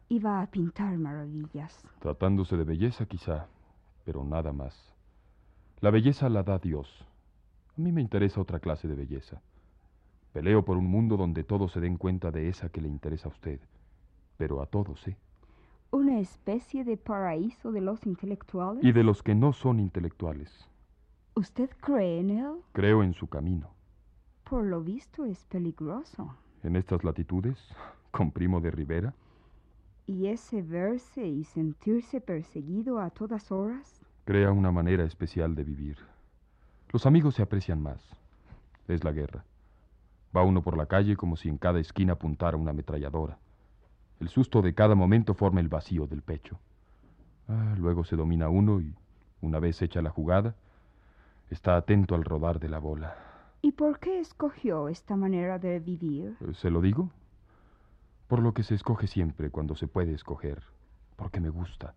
iba 0.09 0.41
a 0.41 0.47
pintar 0.47 0.97
maravillas. 0.97 1.83
Tratándose 1.99 2.57
de 2.57 2.63
belleza, 2.63 3.05
quizá, 3.05 3.47
pero 4.05 4.23
nada 4.23 4.53
más. 4.53 4.93
La 5.81 5.91
belleza 5.91 6.29
la 6.29 6.43
da 6.43 6.57
Dios. 6.57 7.05
A 7.77 7.81
mí 7.81 7.91
me 7.91 8.01
interesa 8.01 8.41
otra 8.41 8.59
clase 8.59 8.87
de 8.87 8.95
belleza. 8.95 9.41
Peleo 10.31 10.63
por 10.63 10.77
un 10.77 10.87
mundo 10.87 11.17
donde 11.17 11.43
todos 11.43 11.73
se 11.73 11.81
den 11.81 11.97
cuenta 11.97 12.31
de 12.31 12.49
esa 12.49 12.69
que 12.69 12.81
le 12.81 12.87
interesa 12.87 13.29
a 13.29 13.31
usted. 13.31 13.59
Pero 14.37 14.61
a 14.61 14.65
todos, 14.65 15.07
¿eh? 15.07 15.17
Una 15.91 16.19
especie 16.19 16.83
de 16.83 16.97
paraíso 16.97 17.71
de 17.71 17.81
los 17.81 18.05
intelectuales. 18.05 18.83
Y 18.83 18.91
de 18.91 19.03
los 19.03 19.23
que 19.23 19.33
no 19.35 19.53
son 19.53 19.79
intelectuales. 19.79 20.67
¿Usted 21.35 21.69
cree 21.79 22.19
en 22.19 22.29
él? 22.31 22.55
Creo 22.73 23.03
en 23.03 23.13
su 23.13 23.27
camino. 23.27 23.69
Por 24.43 24.65
lo 24.65 24.81
visto 24.81 25.25
es 25.25 25.45
peligroso. 25.45 26.35
En 26.63 26.75
estas 26.75 27.03
latitudes, 27.03 27.57
con 28.11 28.31
Primo 28.31 28.59
de 28.61 28.71
Rivera, 28.71 29.13
¿Y 30.07 30.27
ese 30.27 30.61
verse 30.61 31.25
y 31.25 31.43
sentirse 31.45 32.21
perseguido 32.21 32.99
a 32.99 33.09
todas 33.09 33.51
horas? 33.51 34.01
crea 34.23 34.51
una 34.51 34.71
manera 34.71 35.03
especial 35.03 35.55
de 35.55 35.63
vivir. 35.63 35.97
Los 36.91 37.05
amigos 37.05 37.35
se 37.35 37.41
aprecian 37.43 37.81
más. 37.81 38.01
Es 38.87 39.03
la 39.03 39.11
guerra. 39.11 39.45
Va 40.35 40.43
uno 40.43 40.61
por 40.61 40.77
la 40.77 40.85
calle 40.85 41.15
como 41.15 41.35
si 41.37 41.49
en 41.49 41.57
cada 41.57 41.79
esquina 41.79 42.13
apuntara 42.13 42.57
una 42.57 42.71
ametralladora. 42.71 43.37
El 44.19 44.29
susto 44.29 44.61
de 44.61 44.73
cada 44.73 44.95
momento 44.95 45.33
forma 45.33 45.59
el 45.59 45.67
vacío 45.67 46.07
del 46.07 46.21
pecho. 46.21 46.59
Ah, 47.47 47.75
luego 47.77 48.03
se 48.03 48.15
domina 48.15 48.49
uno 48.49 48.81
y, 48.81 48.95
una 49.41 49.59
vez 49.59 49.81
hecha 49.81 50.01
la 50.01 50.09
jugada, 50.09 50.55
está 51.49 51.75
atento 51.75 52.15
al 52.15 52.23
rodar 52.23 52.59
de 52.59 52.69
la 52.69 52.79
bola. 52.79 53.15
¿Y 53.61 53.71
por 53.71 53.99
qué 53.99 54.19
escogió 54.19 54.89
esta 54.89 55.15
manera 55.15 55.59
de 55.59 55.79
vivir? 55.79 56.37
Eh, 56.41 56.53
¿Se 56.53 56.69
lo 56.69 56.81
digo? 56.81 57.09
Por 58.27 58.39
lo 58.39 58.53
que 58.53 58.63
se 58.63 58.75
escoge 58.75 59.07
siempre 59.07 59.49
cuando 59.49 59.75
se 59.75 59.87
puede 59.87 60.13
escoger. 60.13 60.63
Porque 61.15 61.39
me 61.39 61.49
gusta. 61.49 61.93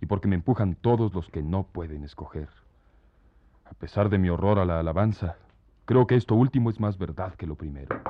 Y 0.00 0.06
porque 0.06 0.28
me 0.28 0.36
empujan 0.36 0.74
todos 0.74 1.14
los 1.14 1.28
que 1.28 1.42
no 1.42 1.64
pueden 1.64 2.04
escoger. 2.04 2.48
A 3.64 3.74
pesar 3.74 4.08
de 4.10 4.18
mi 4.18 4.28
horror 4.28 4.58
a 4.58 4.64
la 4.64 4.80
alabanza, 4.80 5.36
creo 5.84 6.06
que 6.06 6.16
esto 6.16 6.34
último 6.34 6.70
es 6.70 6.80
más 6.80 6.98
verdad 6.98 7.34
que 7.34 7.46
lo 7.46 7.56
primero. 7.56 8.00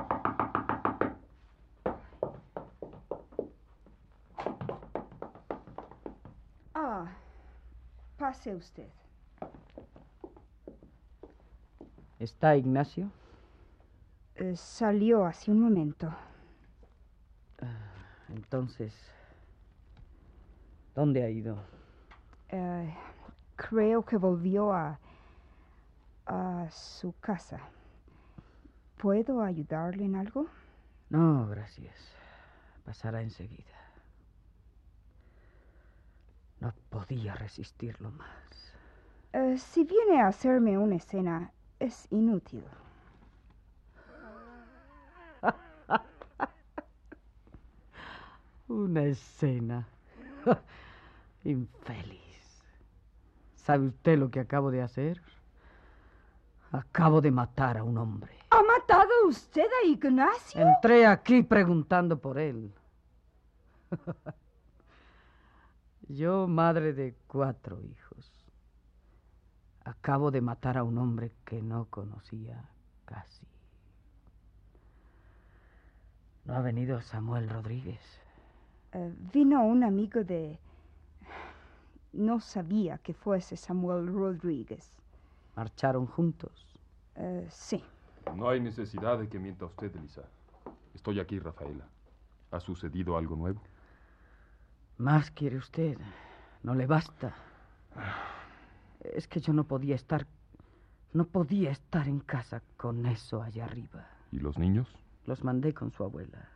Ah, 6.75 7.07
pase 8.23 8.55
usted. 8.55 8.89
¿Está 12.21 12.57
Ignacio? 12.57 13.11
Eh, 14.37 14.55
salió 14.55 15.27
hace 15.27 15.51
un 15.51 15.61
momento. 15.61 16.09
Entonces, 18.29 18.95
¿dónde 20.95 21.25
ha 21.25 21.31
ido? 21.31 21.65
Eh, 22.51 22.95
creo 23.57 24.05
que 24.05 24.17
volvió 24.17 24.73
a, 24.73 25.01
a 26.27 26.71
su 26.71 27.15
casa. 27.19 27.59
¿Puedo 28.99 29.43
ayudarle 29.43 30.05
en 30.05 30.15
algo? 30.15 30.47
No, 31.11 31.49
gracias. 31.49 31.97
Pasará 32.85 33.21
enseguida. 33.21 33.83
No 36.61 36.73
podía 37.03 37.35
resistirlo 37.35 38.11
más. 38.13 38.75
Eh, 39.33 39.59
si 39.59 39.85
viene 39.85 40.21
a 40.21 40.29
hacerme 40.29 40.79
una 40.79 40.97
escena, 40.97 41.51
es 41.81 42.07
inútil. 42.11 42.65
Una 48.69 49.03
escena. 49.03 49.89
Infeliz. 51.45 52.63
¿Sabe 53.57 53.89
usted 53.89 54.19
lo 54.19 54.31
que 54.31 54.41
acabo 54.41 54.71
de 54.71 54.83
hacer? 54.83 55.21
Acabo 56.71 57.21
de 57.21 57.33
matar 57.33 57.79
a 57.79 57.85
un 57.85 57.99
hombre. 57.99 58.33
¿Ha 58.51 58.63
matado 58.63 59.11
usted 59.27 59.67
a 59.83 59.87
Ignacio? 59.87 60.61
Entré 60.61 61.07
aquí 61.07 61.43
preguntando 61.43 62.19
por 62.19 62.39
él. 62.39 62.73
Yo, 66.15 66.47
madre 66.47 66.93
de 66.93 67.15
cuatro 67.27 67.81
hijos, 67.81 68.45
acabo 69.83 70.31
de 70.31 70.43
matar 70.43 70.77
a 70.77 70.85
un 70.85 70.99
hombre 70.99 71.33
que 71.47 71.63
no 71.63 71.87
conocía 71.87 72.69
casi. 73.07 73.47
¿No 76.45 76.55
ha 76.55 76.61
venido 76.61 77.01
Samuel 77.01 77.49
Rodríguez? 77.49 78.03
Eh, 78.93 79.15
vino 79.33 79.65
un 79.65 79.85
amigo 79.85 80.23
de... 80.23 80.59
No 82.13 82.41
sabía 82.41 82.99
que 82.99 83.15
fuese 83.15 83.57
Samuel 83.57 84.07
Rodríguez. 84.07 84.93
¿Marcharon 85.57 86.07
juntos? 86.07 86.79
Eh, 87.15 87.47
sí. 87.49 87.83
No 88.37 88.51
hay 88.51 88.61
necesidad 88.61 89.19
de 89.19 89.31
que 89.31 89.39
mienta 89.39 89.65
usted, 89.65 89.97
Elisa. 89.97 90.29
Estoy 90.95 91.21
aquí, 91.21 91.39
Rafaela. 91.39 91.89
¿Ha 92.51 92.61
sucedido 92.61 93.17
algo 93.17 93.35
nuevo? 93.35 93.63
Más 95.03 95.33
quiere 95.33 95.57
usted. 95.57 95.99
No 96.63 96.77
le 96.77 96.87
basta. 96.87 97.35
Es 99.01 99.27
que 99.27 99.41
yo 99.41 99.53
no 99.53 99.65
podía 99.65 99.97
estar... 99.97 100.29
No 101.13 101.25
podía 101.25 101.73
estar 101.73 102.07
en 102.07 102.21
casa 102.21 102.63
con 102.77 103.05
eso 103.07 103.43
allá 103.43 103.65
arriba. 103.65 104.07
¿Y 104.31 104.39
los 104.39 104.57
niños? 104.59 104.87
Los 105.27 105.43
mandé 105.43 105.75
con 105.75 105.91
su 105.91 106.05
abuela. 106.05 106.49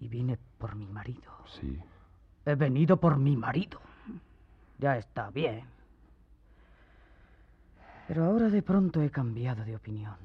Y 0.00 0.08
vine 0.08 0.38
por 0.56 0.74
mi 0.74 0.86
marido. 0.86 1.30
Sí. 1.60 1.78
He 2.46 2.54
venido 2.54 2.96
por 2.96 3.18
mi 3.18 3.36
marido. 3.36 3.78
Ya 4.78 4.96
está 4.96 5.30
bien. 5.30 5.66
Pero 8.08 8.24
ahora 8.24 8.48
de 8.48 8.62
pronto 8.62 9.02
he 9.02 9.10
cambiado 9.10 9.62
de 9.62 9.76
opinión. 9.76 10.16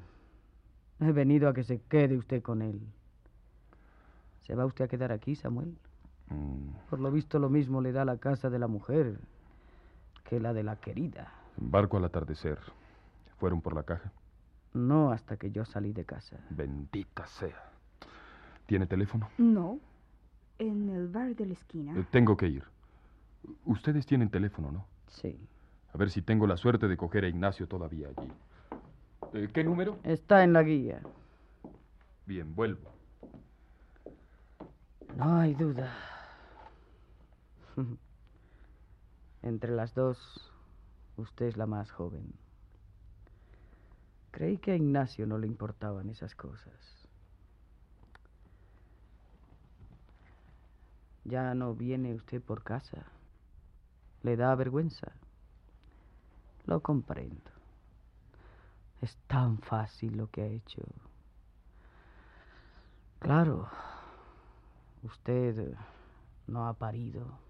He 0.98 1.12
venido 1.12 1.46
a 1.46 1.52
que 1.52 1.62
se 1.62 1.82
quede 1.82 2.16
usted 2.16 2.40
con 2.40 2.62
él. 2.62 2.80
¿Se 4.40 4.54
va 4.54 4.64
usted 4.64 4.86
a 4.86 4.88
quedar 4.88 5.12
aquí, 5.12 5.36
Samuel? 5.36 5.76
Mm, 6.30 6.70
Por 6.90 7.00
lo 7.00 7.10
visto 7.10 7.38
lo 7.38 7.48
mismo 7.48 7.80
le 7.80 7.92
da 7.92 8.04
la 8.04 8.18
casa 8.18 8.50
de 8.50 8.58
la 8.58 8.66
mujer 8.66 9.18
que 10.24 10.40
la 10.40 10.52
de 10.52 10.62
la 10.62 10.76
querida. 10.76 11.32
barco 11.56 11.96
al 11.96 12.04
atardecer. 12.04 12.58
¿Fueron 13.38 13.60
por 13.60 13.74
la 13.74 13.82
caja? 13.84 14.12
No 14.74 15.10
hasta 15.12 15.36
que 15.36 15.50
yo 15.50 15.64
salí 15.64 15.92
de 15.92 16.04
casa. 16.04 16.36
Bendita 16.50 17.26
sea. 17.26 17.70
¿Tiene 18.66 18.86
teléfono? 18.86 19.30
No. 19.38 19.78
En 20.58 20.88
el 20.90 21.08
bar 21.08 21.34
de 21.36 21.46
la 21.46 21.52
esquina. 21.54 21.98
Eh, 21.98 22.04
tengo 22.10 22.36
que 22.36 22.48
ir. 22.48 22.64
Ustedes 23.64 24.04
tienen 24.06 24.28
teléfono, 24.28 24.70
¿no? 24.72 24.84
Sí. 25.06 25.38
A 25.94 25.96
ver 25.96 26.10
si 26.10 26.20
tengo 26.20 26.46
la 26.46 26.56
suerte 26.56 26.86
de 26.88 26.96
coger 26.96 27.24
a 27.24 27.28
Ignacio 27.28 27.66
todavía 27.66 28.08
allí. 28.08 28.30
Eh, 29.32 29.48
¿Qué 29.52 29.64
número? 29.64 29.98
Está 30.02 30.42
en 30.44 30.52
la 30.52 30.62
guía. 30.62 31.00
Bien, 32.26 32.54
vuelvo. 32.54 32.90
No 35.16 35.36
hay 35.38 35.54
duda. 35.54 35.90
Entre 39.42 39.72
las 39.72 39.94
dos, 39.94 40.18
usted 41.16 41.46
es 41.46 41.56
la 41.56 41.66
más 41.66 41.90
joven. 41.90 42.32
Creí 44.30 44.58
que 44.58 44.72
a 44.72 44.76
Ignacio 44.76 45.26
no 45.26 45.38
le 45.38 45.46
importaban 45.46 46.10
esas 46.10 46.34
cosas. 46.34 46.74
Ya 51.24 51.54
no 51.54 51.74
viene 51.74 52.14
usted 52.14 52.42
por 52.42 52.62
casa. 52.62 53.04
Le 54.22 54.36
da 54.36 54.54
vergüenza. 54.54 55.12
Lo 56.66 56.80
comprendo. 56.80 57.50
Es 59.00 59.16
tan 59.26 59.58
fácil 59.58 60.16
lo 60.16 60.30
que 60.30 60.42
ha 60.42 60.46
hecho. 60.46 60.82
Claro, 63.18 63.68
usted 65.02 65.74
no 66.46 66.66
ha 66.66 66.74
parido. 66.74 67.47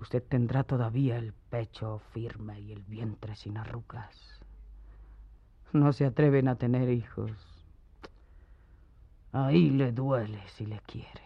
Usted 0.00 0.22
tendrá 0.22 0.64
todavía 0.64 1.18
el 1.18 1.34
pecho 1.50 2.00
firme 2.12 2.58
y 2.58 2.72
el 2.72 2.80
vientre 2.84 3.36
sin 3.36 3.58
arrugas. 3.58 4.40
No 5.74 5.92
se 5.92 6.06
atreven 6.06 6.48
a 6.48 6.54
tener 6.56 6.88
hijos. 6.88 7.30
Ahí 9.30 9.68
le 9.68 9.92
duele 9.92 10.40
si 10.48 10.64
le 10.64 10.80
quiere. 10.80 11.22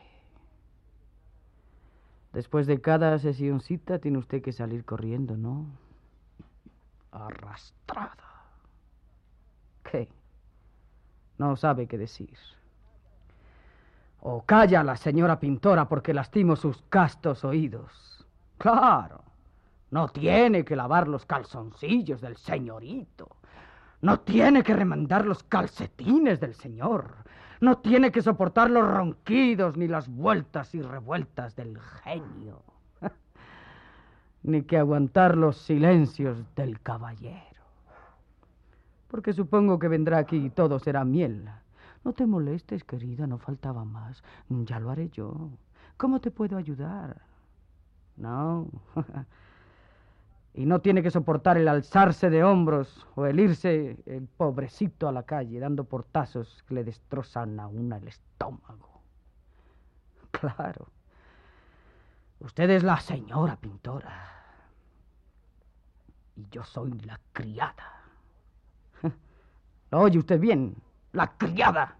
Después 2.33 2.67
de 2.67 2.81
cada 2.81 3.17
sesioncita 3.21 4.01
tiene 4.01 4.19
usted 4.19 4.43
que 4.43 4.53
salir 4.53 4.85
corriendo, 4.85 5.37
¿no? 5.37 5.67
Arrastrada. 7.13 8.43
¿Qué? 9.85 10.09
No 11.39 11.55
sabe 11.55 11.87
qué 11.87 11.97
decir. 11.97 12.37
O 14.21 14.43
calla 14.43 14.83
la 14.83 14.97
señora 14.97 15.39
pintora 15.39 15.89
porque 15.89 16.13
lastimo 16.13 16.57
sus 16.57 16.83
castos 16.89 17.45
oídos. 17.45 18.14
Claro. 18.65 19.23
No 19.91 20.09
tiene 20.09 20.65
que 20.65 20.75
lavar 20.75 21.07
los 21.07 21.27
calzoncillos 21.27 22.23
del 22.23 22.39
señorito. 22.39 23.37
No 24.01 24.21
tiene 24.21 24.63
que 24.63 24.73
remandar 24.73 25.27
los 25.27 25.43
calcetines 25.43 26.41
del 26.41 26.55
señor. 26.55 27.15
No 27.61 27.77
tiene 27.77 28.11
que 28.11 28.23
soportar 28.23 28.71
los 28.71 28.89
ronquidos 28.89 29.77
ni 29.77 29.87
las 29.87 30.09
vueltas 30.09 30.75
y 30.75 30.81
revueltas 30.81 31.55
del 31.57 31.79
genio. 31.79 32.63
ni 34.43 34.63
que 34.63 34.79
aguantar 34.79 35.37
los 35.37 35.59
silencios 35.59 36.39
del 36.57 36.81
caballero. 36.81 37.65
Porque 39.09 39.35
supongo 39.35 39.79
que 39.79 39.89
vendrá 39.89 40.17
aquí 40.17 40.37
y 40.37 40.49
todo 40.49 40.79
será 40.79 41.05
miel. 41.05 41.51
No 42.03 42.15
te 42.15 42.25
molestes, 42.25 42.83
querida, 42.83 43.27
no 43.27 43.37
faltaba 43.37 43.85
más. 43.85 44.25
Ya 44.49 44.81
lo 44.81 44.89
haré 44.91 45.11
yo. 45.11 45.51
¿Cómo 45.99 46.19
te 46.23 46.31
puedo 46.31 46.57
ayudar? 46.57 47.34
No. 48.17 48.69
y 50.55 50.67
no 50.67 50.81
tiene 50.81 51.03
que 51.03 51.11
soportar 51.11 51.59
el 51.59 51.67
alzarse 51.67 52.31
de 52.31 52.45
hombros 52.45 53.07
o 53.17 53.27
el 53.27 53.41
irse 53.41 53.97
el 54.07 54.29
pobrecito 54.29 55.09
a 55.09 55.13
la 55.13 55.25
calle 55.25 55.59
dando 55.59 55.85
portazos 55.85 56.63
que 56.69 56.75
le 56.75 56.85
destrozan 56.85 57.59
a 57.59 57.67
una 57.67 57.97
el 57.97 58.09
estómago. 58.09 58.89
Claro. 60.31 60.89
Usted 62.41 62.69
es 62.69 62.83
la 62.83 62.99
señora 63.01 63.57
pintora. 63.57 64.31
Y 66.37 66.47
yo 66.51 66.65
soy 66.65 66.93
la 67.01 67.19
criada. 67.33 68.03
¿Lo 69.91 70.01
oye 70.01 70.19
usted 70.19 70.39
bien? 70.39 70.75
La 71.13 71.29
criada. 71.39 71.97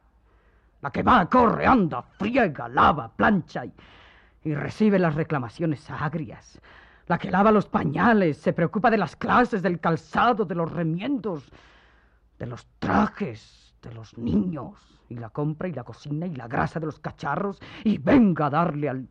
La 0.83 0.91
que 0.91 1.03
va, 1.03 1.25
corre, 1.31 1.65
anda, 1.65 2.03
friega, 2.03 2.69
lava, 2.69 3.09
plancha 3.09 3.65
y, 3.65 3.73
y 4.45 4.55
recibe 4.55 4.99
las 4.99 5.15
reclamaciones 5.15 5.91
agrias. 5.91 6.61
La 7.07 7.19
que 7.19 7.31
lava 7.31 7.51
los 7.51 7.67
pañales, 7.67 8.37
se 8.39 8.53
preocupa 8.53 8.91
de 8.91 8.99
las 8.99 9.17
clases, 9.17 9.63
del 9.63 9.81
calzado, 9.81 10.45
de 10.45 10.55
los 10.55 10.71
remiendos, 10.71 11.51
de 12.39 12.47
los 12.47 12.67
trajes, 12.79 13.75
de 13.83 13.93
los 13.93 14.17
niños, 14.17 14.79
y 15.09 15.17
la 15.17 15.31
compra 15.31 15.69
y 15.69 15.73
la 15.73 15.85
cocina 15.85 16.27
y 16.27 16.35
la 16.35 16.49
grasa 16.49 16.81
de 16.81 16.87
los 16.87 16.99
cacharros, 16.99 17.61
y 17.85 17.99
venga 17.99 18.47
a 18.47 18.51
darle 18.51 18.89
al, 18.89 19.09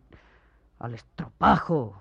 al 0.79 0.93
estropajo. 0.93 1.99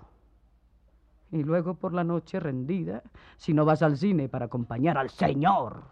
Y 1.31 1.43
luego 1.43 1.75
por 1.75 1.95
la 1.95 2.05
noche 2.05 2.41
rendida, 2.41 3.03
si 3.37 3.55
no 3.55 3.65
vas 3.65 3.83
al 3.83 3.97
cine 3.97 4.29
para 4.29 4.47
acompañar 4.47 4.99
al 4.99 5.11
señor, 5.11 5.83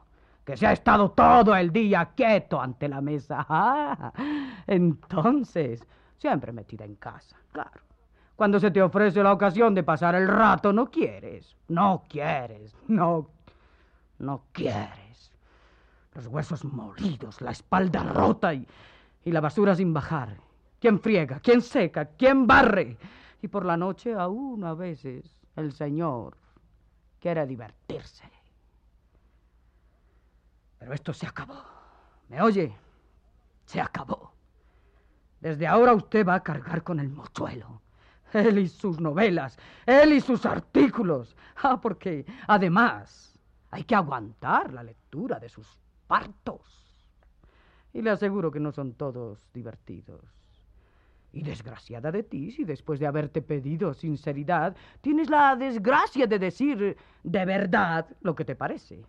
que 0.44 0.56
se 0.56 0.66
ha 0.66 0.72
estado 0.72 1.10
todo 1.12 1.54
el 1.56 1.72
día 1.72 2.10
quieto 2.14 2.60
ante 2.60 2.88
la 2.88 3.00
mesa. 3.00 3.46
Ah, 3.48 4.12
entonces, 4.66 5.86
siempre 6.20 6.52
metida 6.52 6.84
en 6.84 6.96
casa, 6.96 7.36
claro. 7.50 7.80
Cuando 8.36 8.60
se 8.60 8.70
te 8.70 8.82
ofrece 8.82 9.22
la 9.22 9.32
ocasión 9.32 9.74
de 9.74 9.82
pasar 9.82 10.14
el 10.14 10.28
rato, 10.28 10.72
no 10.72 10.90
quieres, 10.90 11.56
no 11.68 12.04
quieres, 12.08 12.74
no, 12.88 13.28
no 14.18 14.44
quieres. 14.52 15.32
Los 16.14 16.26
huesos 16.26 16.64
molidos, 16.64 17.40
la 17.40 17.50
espalda 17.52 18.02
rota 18.02 18.52
y, 18.54 18.66
y 19.24 19.32
la 19.32 19.40
basura 19.40 19.74
sin 19.74 19.92
bajar. 19.92 20.36
¿Quién 20.78 21.00
friega? 21.00 21.40
¿Quién 21.40 21.60
seca? 21.62 22.04
¿Quién 22.04 22.46
barre? 22.46 22.96
Y 23.42 23.48
por 23.48 23.64
la 23.64 23.76
noche 23.76 24.14
aún 24.14 24.64
a 24.64 24.74
veces 24.74 25.24
el 25.56 25.72
señor. 25.72 26.36
quiere 27.18 27.46
divertirse. 27.46 28.24
Pero 30.78 30.94
esto 30.94 31.12
se 31.12 31.26
acabó. 31.26 31.62
¿Me 32.28 32.40
oye? 32.40 32.74
Se 33.66 33.80
acabó. 33.80 34.32
Desde 35.40 35.66
ahora 35.66 35.94
usted 35.94 36.26
va 36.26 36.34
a 36.34 36.42
cargar 36.42 36.82
con 36.82 37.00
el 37.00 37.08
mochuelo. 37.08 37.80
Él 38.32 38.58
y 38.58 38.68
sus 38.68 39.00
novelas, 39.00 39.58
él 39.86 40.12
y 40.12 40.20
sus 40.20 40.46
artículos. 40.46 41.36
Ah, 41.62 41.80
porque 41.80 42.24
además 42.46 43.38
hay 43.70 43.84
que 43.84 43.94
aguantar 43.94 44.72
la 44.72 44.82
lectura 44.82 45.38
de 45.38 45.48
sus 45.48 45.66
partos. 46.06 46.86
Y 47.92 48.02
le 48.02 48.10
aseguro 48.10 48.50
que 48.50 48.60
no 48.60 48.72
son 48.72 48.94
todos 48.94 49.38
divertidos. 49.52 50.22
Y 51.32 51.42
desgraciada 51.42 52.10
de 52.10 52.22
ti 52.22 52.50
si 52.50 52.64
después 52.64 52.98
de 52.98 53.06
haberte 53.06 53.42
pedido 53.42 53.94
sinceridad 53.94 54.76
tienes 55.00 55.28
la 55.28 55.54
desgracia 55.56 56.26
de 56.26 56.38
decir 56.38 56.96
de 57.22 57.44
verdad 57.44 58.06
lo 58.20 58.34
que 58.34 58.44
te 58.44 58.56
parece. 58.56 59.04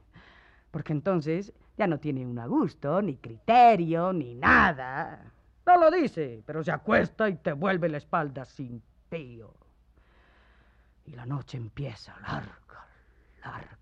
Porque 0.72 0.94
entonces 0.94 1.54
ya 1.78 1.88
no 1.88 2.00
tiene 2.00 2.26
un 2.26 2.36
gusto, 2.48 3.02
ni 3.02 3.18
criterio, 3.18 4.14
ni 4.14 4.36
nada. 4.36 5.32
No 5.66 5.78
lo 5.78 5.92
dice, 5.92 6.44
pero 6.46 6.64
se 6.64 6.72
acuesta 6.72 7.30
y 7.30 7.36
te 7.36 7.54
vuelve 7.54 7.90
la 7.90 7.98
espalda 7.98 8.46
sin 8.46 8.82
pío. 9.10 9.54
Y 11.06 11.12
la 11.12 11.26
noche 11.26 11.58
empieza 11.58 12.20
larga, 12.20 12.86
larga. 13.44 13.78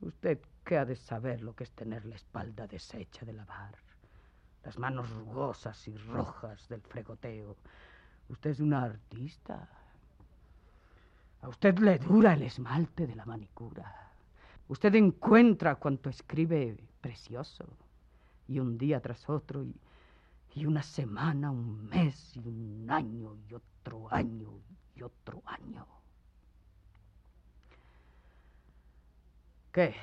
Usted 0.00 0.38
qué 0.64 0.78
ha 0.78 0.84
de 0.84 0.96
saber 0.96 1.42
lo 1.42 1.54
que 1.54 1.64
es 1.64 1.72
tener 1.72 2.04
la 2.04 2.16
espalda 2.16 2.66
deshecha 2.66 3.24
de 3.24 3.32
lavar, 3.32 3.74
las 4.64 4.78
manos 4.78 5.08
rugosas 5.10 5.86
y 5.88 5.96
rojas 5.96 6.68
del 6.68 6.82
fregoteo. 6.82 7.56
Usted 8.28 8.50
es 8.50 8.60
una 8.60 8.82
artista. 8.82 9.68
A 11.42 11.48
usted 11.48 11.78
le 11.78 11.98
dura 11.98 12.34
el 12.34 12.42
esmalte 12.42 13.06
de 13.06 13.14
la 13.14 13.24
manicura. 13.24 14.10
Usted 14.68 14.94
encuentra 14.96 15.76
cuanto 15.76 16.10
escribe 16.10 16.76
precioso, 17.00 17.64
y 18.48 18.58
un 18.60 18.78
día 18.78 19.00
tras 19.00 19.28
otro, 19.28 19.64
y, 19.64 19.74
y 20.54 20.66
una 20.66 20.82
semana, 20.82 21.50
un 21.50 21.88
mes, 21.88 22.36
y 22.36 22.40
un 22.40 22.86
año, 22.88 23.36
y 23.48 23.54
otro 23.54 24.12
año, 24.12 24.50
y 24.94 25.02
otro 25.02 25.42
año. 25.46 25.86
¿Qué? 29.72 29.94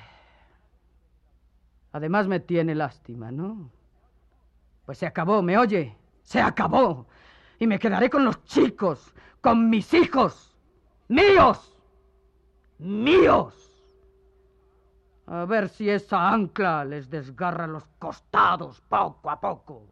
Además 1.93 2.27
me 2.27 2.39
tiene 2.39 2.75
lástima, 2.75 3.31
¿no? 3.31 3.69
Pues 4.85 4.97
se 4.97 5.05
acabó, 5.05 5.41
¿me 5.41 5.57
oye? 5.57 5.95
Se 6.23 6.41
acabó. 6.41 7.07
Y 7.59 7.67
me 7.67 7.79
quedaré 7.79 8.09
con 8.09 8.25
los 8.25 8.43
chicos, 8.45 9.13
con 9.41 9.69
mis 9.69 9.93
hijos. 9.93 10.55
Míos. 11.07 11.77
Míos. 12.79 13.62
A 15.25 15.45
ver 15.45 15.69
si 15.69 15.89
esa 15.89 16.29
ancla 16.29 16.83
les 16.83 17.09
desgarra 17.09 17.65
los 17.65 17.85
costados 17.97 18.81
poco 18.81 19.29
a 19.29 19.39
poco. 19.39 19.87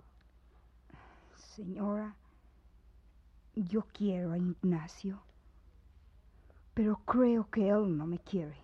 Señora, 1.36 2.14
yo 3.56 3.86
quiero 3.94 4.34
a 4.34 4.38
Ignacio, 4.38 5.24
pero 6.74 6.98
creo 7.06 7.50
que 7.50 7.70
él 7.70 7.98
no 7.98 8.06
me 8.06 8.20
quiere. 8.20 8.58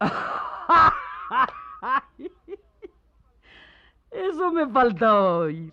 Eso 4.10 4.52
me 4.52 4.68
falta 4.68 5.22
oír. 5.22 5.72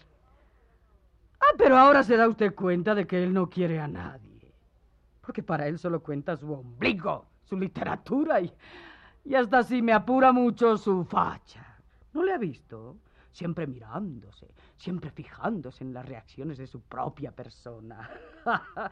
Ah, 1.39 1.53
pero 1.58 1.78
ahora 1.78 2.03
se 2.03 2.18
da 2.18 2.28
usted 2.28 2.53
cuenta 2.55 2.95
de 2.95 3.08
que 3.08 3.24
él 3.24 3.34
no 3.34 3.49
quiere 3.49 3.80
a 3.80 3.88
nadie. 3.88 4.53
Porque 5.22 5.43
para 5.43 5.68
él 5.68 5.80
solo 5.80 6.01
cuenta 6.01 6.38
su 6.38 6.51
ombligo, 6.51 7.26
su 7.43 7.58
literatura 7.58 8.39
y, 8.39 8.53
y 9.28 9.36
hasta 9.36 9.61
si 9.61 9.82
me 9.82 9.91
apura 9.91 10.32
mucho 10.32 10.78
su 10.78 11.03
facha. 11.03 11.78
¿No 12.13 12.23
le 12.23 12.34
ha 12.34 12.38
visto? 12.38 12.95
Siempre 13.32 13.67
mirándose, 13.67 14.47
siempre 14.78 15.11
fijándose 15.11 15.84
en 15.84 15.93
las 15.93 16.05
reacciones 16.05 16.57
de 16.57 16.65
su 16.65 16.80
propia 16.82 17.32
persona. 17.32 18.09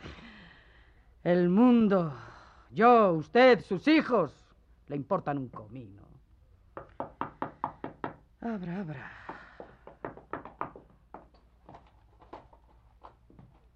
el 1.24 1.48
mundo, 1.50 2.14
yo, 2.70 3.14
usted, 3.14 3.62
sus 3.62 3.88
hijos, 3.88 4.34
le 4.88 4.98
importan 4.98 5.38
un 5.38 5.48
comino. 5.48 6.04
Abra, 8.42 8.82
abra. 8.82 9.12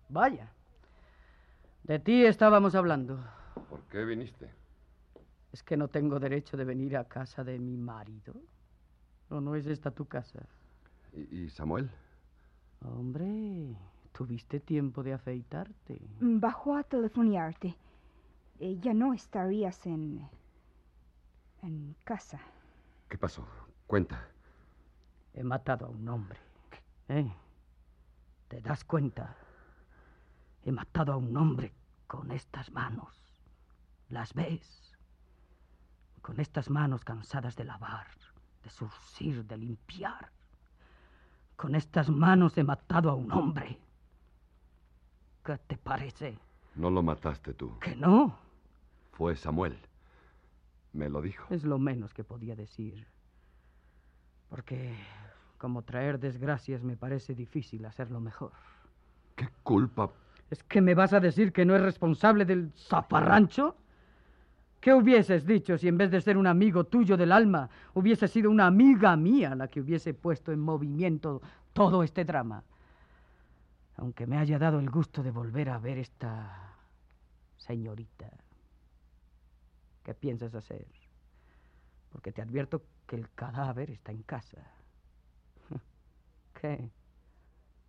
Vaya. 0.10 0.52
De 1.84 2.00
ti 2.00 2.26
estábamos 2.26 2.76
hablando. 2.76 3.18
¿Por 3.70 3.82
qué 3.84 4.04
viniste? 4.04 4.59
¿Es 5.52 5.64
que 5.64 5.78
no 5.78 5.88
tengo 5.88 6.20
derecho 6.20 6.58
de 6.58 6.66
venir 6.66 6.96
a 6.98 7.08
casa 7.08 7.44
de 7.44 7.58
mi 7.60 7.78
marido? 7.78 8.36
¿O 9.30 9.42
no 9.42 9.56
es 9.56 9.66
esta 9.68 9.92
tu 9.92 10.06
casa? 10.06 10.48
¿Y, 11.14 11.44
y 11.44 11.50
Samuel? 11.50 11.90
Hombre, 12.82 13.76
tuviste 14.12 14.60
tiempo 14.60 15.04
de 15.04 15.14
afeitarte. 15.14 16.00
Bajó 16.20 16.76
a 16.78 16.84
telefonearte. 16.84 17.76
Eh, 18.60 18.78
ya 18.80 18.94
no 18.94 19.14
estarías 19.14 19.86
en... 19.86 20.28
en 21.62 21.96
casa. 22.04 22.40
¿Qué 23.08 23.18
pasó? 23.18 23.46
Cuenta. 23.88 24.28
He 25.34 25.44
matado 25.44 25.88
a 25.88 25.90
un 25.90 26.08
hombre. 26.08 26.40
¿Eh? 27.08 27.32
¿Te 28.48 28.62
das 28.62 28.84
cuenta? 28.84 29.36
He 30.64 30.72
matado 30.72 31.14
a 31.14 31.18
un 31.18 31.36
hombre 31.38 31.72
con 32.08 32.32
estas 32.32 32.72
manos. 32.72 33.16
¿Las 34.10 34.34
ves? 34.34 34.89
Con 36.30 36.40
estas 36.40 36.70
manos 36.70 37.04
cansadas 37.04 37.56
de 37.56 37.64
lavar, 37.64 38.06
de 38.64 38.70
surcir, 38.70 39.44
de 39.46 39.58
limpiar. 39.58 40.30
Con 41.56 41.74
estas 41.74 42.08
manos 42.08 42.56
he 42.56 42.64
matado 42.64 43.10
a 43.10 43.16
un 43.16 43.32
hombre. 43.32 43.80
¿Qué 45.44 45.58
te 45.58 45.76
parece? 45.76 46.38
No 46.76 46.92
lo 46.92 47.02
mataste 47.02 47.56
tú. 47.56 47.80
¿Que 47.80 47.96
no? 47.96 48.38
Fue 49.14 49.36
Samuel. 49.36 49.76
Me 50.94 51.10
lo 51.10 51.20
dijo. 51.20 51.52
Es 51.52 51.64
lo 51.64 51.80
menos 51.80 52.14
que 52.14 52.24
podía 52.24 52.56
decir. 52.56 53.08
Porque 54.50 54.96
como 55.58 55.82
traer 55.82 56.20
desgracias 56.20 56.84
me 56.84 56.96
parece 56.96 57.34
difícil 57.34 57.84
hacerlo 57.86 58.20
mejor. 58.20 58.52
¿Qué 59.36 59.50
culpa? 59.64 60.12
¿Es 60.52 60.64
que 60.64 60.80
me 60.80 60.94
vas 60.94 61.12
a 61.12 61.20
decir 61.20 61.52
que 61.52 61.66
no 61.66 61.76
es 61.76 61.82
responsable 61.82 62.46
del 62.46 62.72
zafarrancho? 62.78 63.76
¿Qué 64.80 64.94
hubieses 64.94 65.46
dicho 65.46 65.78
si 65.78 65.88
en 65.88 65.98
vez 65.98 66.10
de 66.10 66.22
ser 66.22 66.38
un 66.38 66.48
amigo 66.48 66.86
tuyo 66.86 67.18
del 67.18 67.32
alma, 67.32 67.70
hubiese 67.94 68.28
sido 68.28 68.50
una 68.50 68.68
amiga 68.68 69.16
mía 69.18 69.54
la 69.56 69.68
que 69.68 69.82
hubiese 69.82 70.14
puesto 70.14 70.52
en 70.52 70.60
movimiento 70.60 71.42
todo 71.74 72.02
este 72.02 72.24
drama? 72.24 72.64
Aunque 73.98 74.26
me 74.26 74.38
haya 74.38 74.58
dado 74.58 74.80
el 74.80 74.90
gusto 74.90 75.22
de 75.22 75.32
volver 75.32 75.70
a 75.70 75.80
ver 75.80 75.98
esta 75.98 76.78
señorita. 77.58 78.30
¿Qué 80.04 80.14
piensas 80.14 80.56
hacer? 80.56 80.88
Porque 82.10 82.32
te 82.32 82.42
advierto 82.42 82.82
que 83.06 83.18
el 83.18 83.30
cadáver 83.32 83.92
está 83.92 84.14
en 84.14 84.24
casa. 84.24 84.66
¿Qué? 86.62 86.90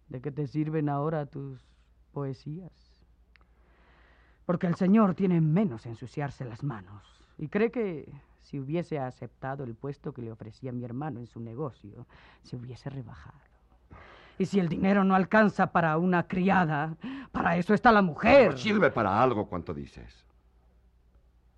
¿De 0.08 0.20
qué 0.20 0.32
te 0.32 0.48
sirven 0.48 0.88
ahora 0.88 1.26
tus 1.26 1.64
poesías? 2.12 2.89
Porque 4.46 4.66
el 4.66 4.74
Señor 4.74 5.14
tiene 5.14 5.40
menos 5.40 5.86
ensuciarse 5.86 6.44
las 6.44 6.62
manos 6.64 7.02
y 7.38 7.48
cree 7.48 7.70
que 7.70 8.12
si 8.42 8.58
hubiese 8.58 8.98
aceptado 8.98 9.64
el 9.64 9.74
puesto 9.74 10.12
que 10.12 10.22
le 10.22 10.32
ofrecía 10.32 10.72
mi 10.72 10.84
hermano 10.84 11.20
en 11.20 11.26
su 11.26 11.40
negocio, 11.40 12.06
se 12.42 12.56
hubiese 12.56 12.90
rebajado. 12.90 13.38
Y 14.38 14.46
si 14.46 14.58
el 14.58 14.68
dinero 14.68 15.04
no 15.04 15.14
alcanza 15.14 15.70
para 15.70 15.98
una 15.98 16.26
criada, 16.26 16.96
para 17.30 17.56
eso 17.56 17.74
está 17.74 17.92
la 17.92 18.02
mujer. 18.02 18.52
No 18.52 18.56
sirve 18.56 18.90
para 18.90 19.22
algo 19.22 19.46
cuanto 19.46 19.74
dices. 19.74 20.24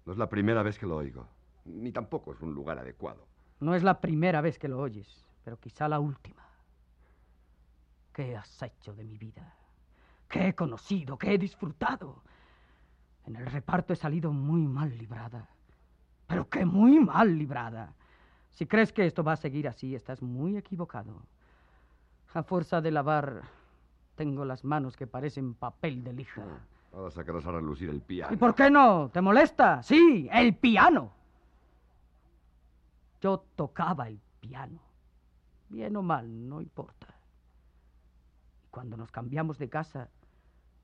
No 0.05 0.12
es 0.12 0.18
la 0.18 0.28
primera 0.28 0.62
vez 0.62 0.78
que 0.78 0.87
lo 0.87 0.97
oigo, 0.97 1.28
ni 1.64 1.93
tampoco 1.93 2.33
es 2.33 2.41
un 2.41 2.53
lugar 2.53 2.78
adecuado. 2.78 3.24
No 3.61 3.74
es 3.74 3.85
la 3.85 4.01
primera 4.01 4.41
vez 4.41 4.59
que 4.59 4.66
lo 4.66 4.80
oyes, 4.80 5.24
pero 5.45 5.59
quizá 5.59 5.89
la 5.89 6.01
última. 6.01 6.43
¿Qué 8.12 8.37
has 8.37 8.62
hecho 8.62 8.93
de 8.93 9.05
mi 9.05 9.16
vida? 9.16 9.55
¿Qué 10.28 10.49
he 10.49 10.55
conocido? 10.55 11.16
¿Qué 11.16 11.35
he 11.35 11.39
disfrutado? 11.39 12.22
En 13.26 13.36
el 13.36 13.46
reparto 13.46 13.92
he 13.92 13.96
salido 13.96 14.32
muy 14.32 14.66
mal 14.66 14.96
librada. 14.98 15.48
Pero 16.26 16.48
qué 16.48 16.64
muy 16.64 16.98
mal 16.98 17.36
librada. 17.36 17.92
Si 18.50 18.66
crees 18.66 18.92
que 18.92 19.06
esto 19.06 19.22
va 19.22 19.32
a 19.32 19.36
seguir 19.36 19.68
así, 19.68 19.94
estás 19.94 20.22
muy 20.22 20.56
equivocado. 20.56 21.22
A 22.34 22.42
fuerza 22.42 22.80
de 22.80 22.90
lavar, 22.90 23.42
tengo 24.14 24.44
las 24.44 24.64
manos 24.64 24.96
que 24.96 25.06
parecen 25.06 25.54
papel 25.54 26.02
de 26.02 26.12
lija. 26.12 26.44
Ahora 26.92 27.10
sacarás 27.10 27.46
a 27.46 27.52
relucir 27.52 27.88
el 27.88 28.00
piano. 28.00 28.32
¿Y 28.32 28.36
por 28.36 28.54
qué 28.54 28.70
no? 28.70 29.10
¿Te 29.10 29.20
molesta? 29.20 29.82
Sí, 29.82 30.28
el 30.32 30.54
piano. 30.56 31.12
Yo 33.20 33.44
tocaba 33.56 34.08
el 34.08 34.20
piano. 34.40 34.78
Bien 35.68 35.96
o 35.96 36.02
mal, 36.02 36.48
no 36.48 36.60
importa. 36.60 37.06
Y 38.64 38.68
cuando 38.68 38.96
nos 38.96 39.10
cambiamos 39.10 39.58
de 39.58 39.68
casa, 39.70 40.08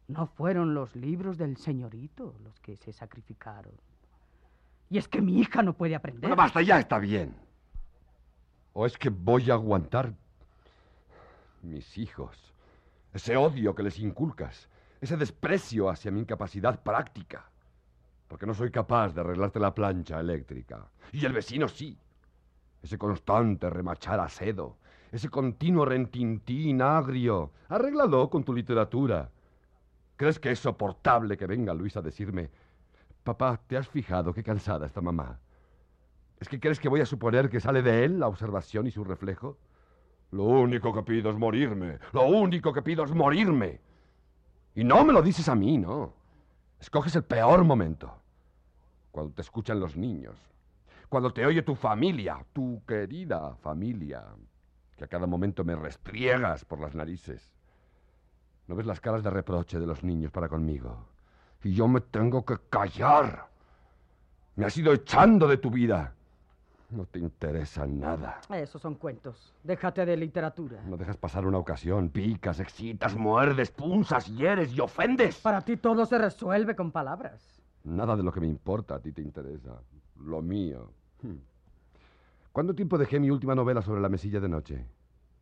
No 0.08 0.26
fueron 0.26 0.74
los 0.74 0.96
libros 0.96 1.36
del 1.36 1.58
señorito 1.58 2.34
los 2.42 2.58
que 2.60 2.76
se 2.76 2.92
sacrificaron. 2.92 3.74
Y 4.88 4.96
es 4.96 5.06
que 5.06 5.20
mi 5.20 5.38
hija 5.38 5.62
no 5.62 5.74
puede 5.74 5.94
aprender. 5.94 6.22
Bueno, 6.22 6.36
basta, 6.36 6.62
ya 6.62 6.80
está 6.80 6.98
bien. 6.98 7.36
¿O 8.72 8.86
es 8.86 8.96
que 8.96 9.10
voy 9.10 9.50
a 9.50 9.54
aguantar 9.54 10.14
mis 11.62 11.98
hijos? 11.98 12.54
Ese 13.12 13.36
odio 13.36 13.74
que 13.74 13.82
les 13.82 13.98
inculcas, 13.98 14.68
ese 15.02 15.18
desprecio 15.18 15.90
hacia 15.90 16.10
mi 16.10 16.20
incapacidad 16.20 16.82
práctica. 16.82 17.50
Porque 18.28 18.46
no 18.46 18.54
soy 18.54 18.70
capaz 18.70 19.14
de 19.14 19.20
arreglarte 19.20 19.60
la 19.60 19.74
plancha 19.74 20.20
eléctrica. 20.20 20.86
Y 21.12 21.26
el 21.26 21.34
vecino 21.34 21.68
sí. 21.68 21.98
Ese 22.82 22.96
constante 22.96 23.68
remachar 23.68 24.20
a 24.20 24.28
sedo, 24.28 24.78
ese 25.12 25.28
continuo 25.28 25.84
rentintín 25.84 26.80
agrio. 26.80 27.52
Arréglalo 27.68 28.30
con 28.30 28.44
tu 28.44 28.54
literatura. 28.54 29.30
¿Crees 30.18 30.40
que 30.40 30.50
es 30.50 30.58
soportable 30.58 31.36
que 31.36 31.46
venga 31.46 31.72
Luis 31.72 31.96
a 31.96 32.02
decirme, 32.02 32.50
papá, 33.22 33.60
¿te 33.68 33.76
has 33.76 33.88
fijado 33.88 34.34
qué 34.34 34.42
cansada 34.42 34.84
está 34.84 35.00
mamá? 35.00 35.38
¿Es 36.40 36.48
que 36.48 36.58
crees 36.58 36.80
que 36.80 36.88
voy 36.88 37.00
a 37.00 37.06
suponer 37.06 37.48
que 37.48 37.60
sale 37.60 37.82
de 37.82 38.04
él 38.04 38.18
la 38.18 38.26
observación 38.26 38.88
y 38.88 38.90
su 38.90 39.04
reflejo? 39.04 39.58
Lo 40.32 40.42
único 40.42 40.92
que 40.92 41.04
pido 41.04 41.30
es 41.30 41.36
morirme. 41.36 42.00
Lo 42.12 42.26
único 42.26 42.72
que 42.72 42.82
pido 42.82 43.04
es 43.04 43.12
morirme. 43.12 43.80
Y 44.74 44.82
no 44.82 45.04
me 45.04 45.12
lo 45.12 45.22
dices 45.22 45.48
a 45.48 45.54
mí, 45.54 45.78
no. 45.78 46.12
Escoges 46.80 47.14
el 47.14 47.22
peor 47.22 47.62
momento. 47.62 48.12
Cuando 49.12 49.32
te 49.34 49.42
escuchan 49.42 49.78
los 49.78 49.96
niños. 49.96 50.36
Cuando 51.08 51.32
te 51.32 51.46
oye 51.46 51.62
tu 51.62 51.76
familia, 51.76 52.44
tu 52.52 52.82
querida 52.84 53.54
familia, 53.62 54.24
que 54.96 55.04
a 55.04 55.08
cada 55.08 55.28
momento 55.28 55.62
me 55.62 55.76
restriegas 55.76 56.64
por 56.64 56.80
las 56.80 56.96
narices. 56.96 57.57
¿No 58.68 58.76
ves 58.76 58.86
las 58.86 59.00
caras 59.00 59.24
de 59.24 59.30
reproche 59.30 59.80
de 59.80 59.86
los 59.86 60.04
niños 60.04 60.30
para 60.30 60.48
conmigo? 60.48 61.06
Y 61.64 61.72
yo 61.72 61.88
me 61.88 62.02
tengo 62.02 62.44
que 62.44 62.58
callar. 62.68 63.48
Me 64.56 64.66
has 64.66 64.76
ido 64.76 64.92
echando 64.92 65.48
de 65.48 65.56
tu 65.56 65.70
vida. 65.70 66.12
No 66.90 67.06
te 67.06 67.18
interesa 67.18 67.86
nada. 67.86 68.40
Esos 68.50 68.80
son 68.80 68.94
cuentos. 68.94 69.54
Déjate 69.64 70.04
de 70.04 70.16
literatura. 70.16 70.82
No 70.86 70.98
dejas 70.98 71.16
pasar 71.16 71.46
una 71.46 71.58
ocasión. 71.58 72.10
Picas, 72.10 72.60
excitas, 72.60 73.16
muerdes, 73.16 73.70
punzas, 73.70 74.26
hieres 74.26 74.72
y 74.74 74.80
ofendes. 74.80 75.38
Para 75.38 75.62
ti 75.62 75.78
todo 75.78 76.04
se 76.04 76.18
resuelve 76.18 76.76
con 76.76 76.92
palabras. 76.92 77.62
Nada 77.84 78.16
de 78.16 78.22
lo 78.22 78.32
que 78.32 78.40
me 78.40 78.48
importa 78.48 78.96
a 78.96 79.00
ti 79.00 79.12
te 79.12 79.22
interesa. 79.22 79.80
Lo 80.20 80.42
mío. 80.42 80.90
Hmm. 81.22 81.36
¿Cuánto 82.52 82.74
tiempo 82.74 82.98
dejé 82.98 83.18
mi 83.18 83.30
última 83.30 83.54
novela 83.54 83.80
sobre 83.80 84.00
la 84.00 84.08
mesilla 84.10 84.40
de 84.40 84.48
noche? 84.48 84.86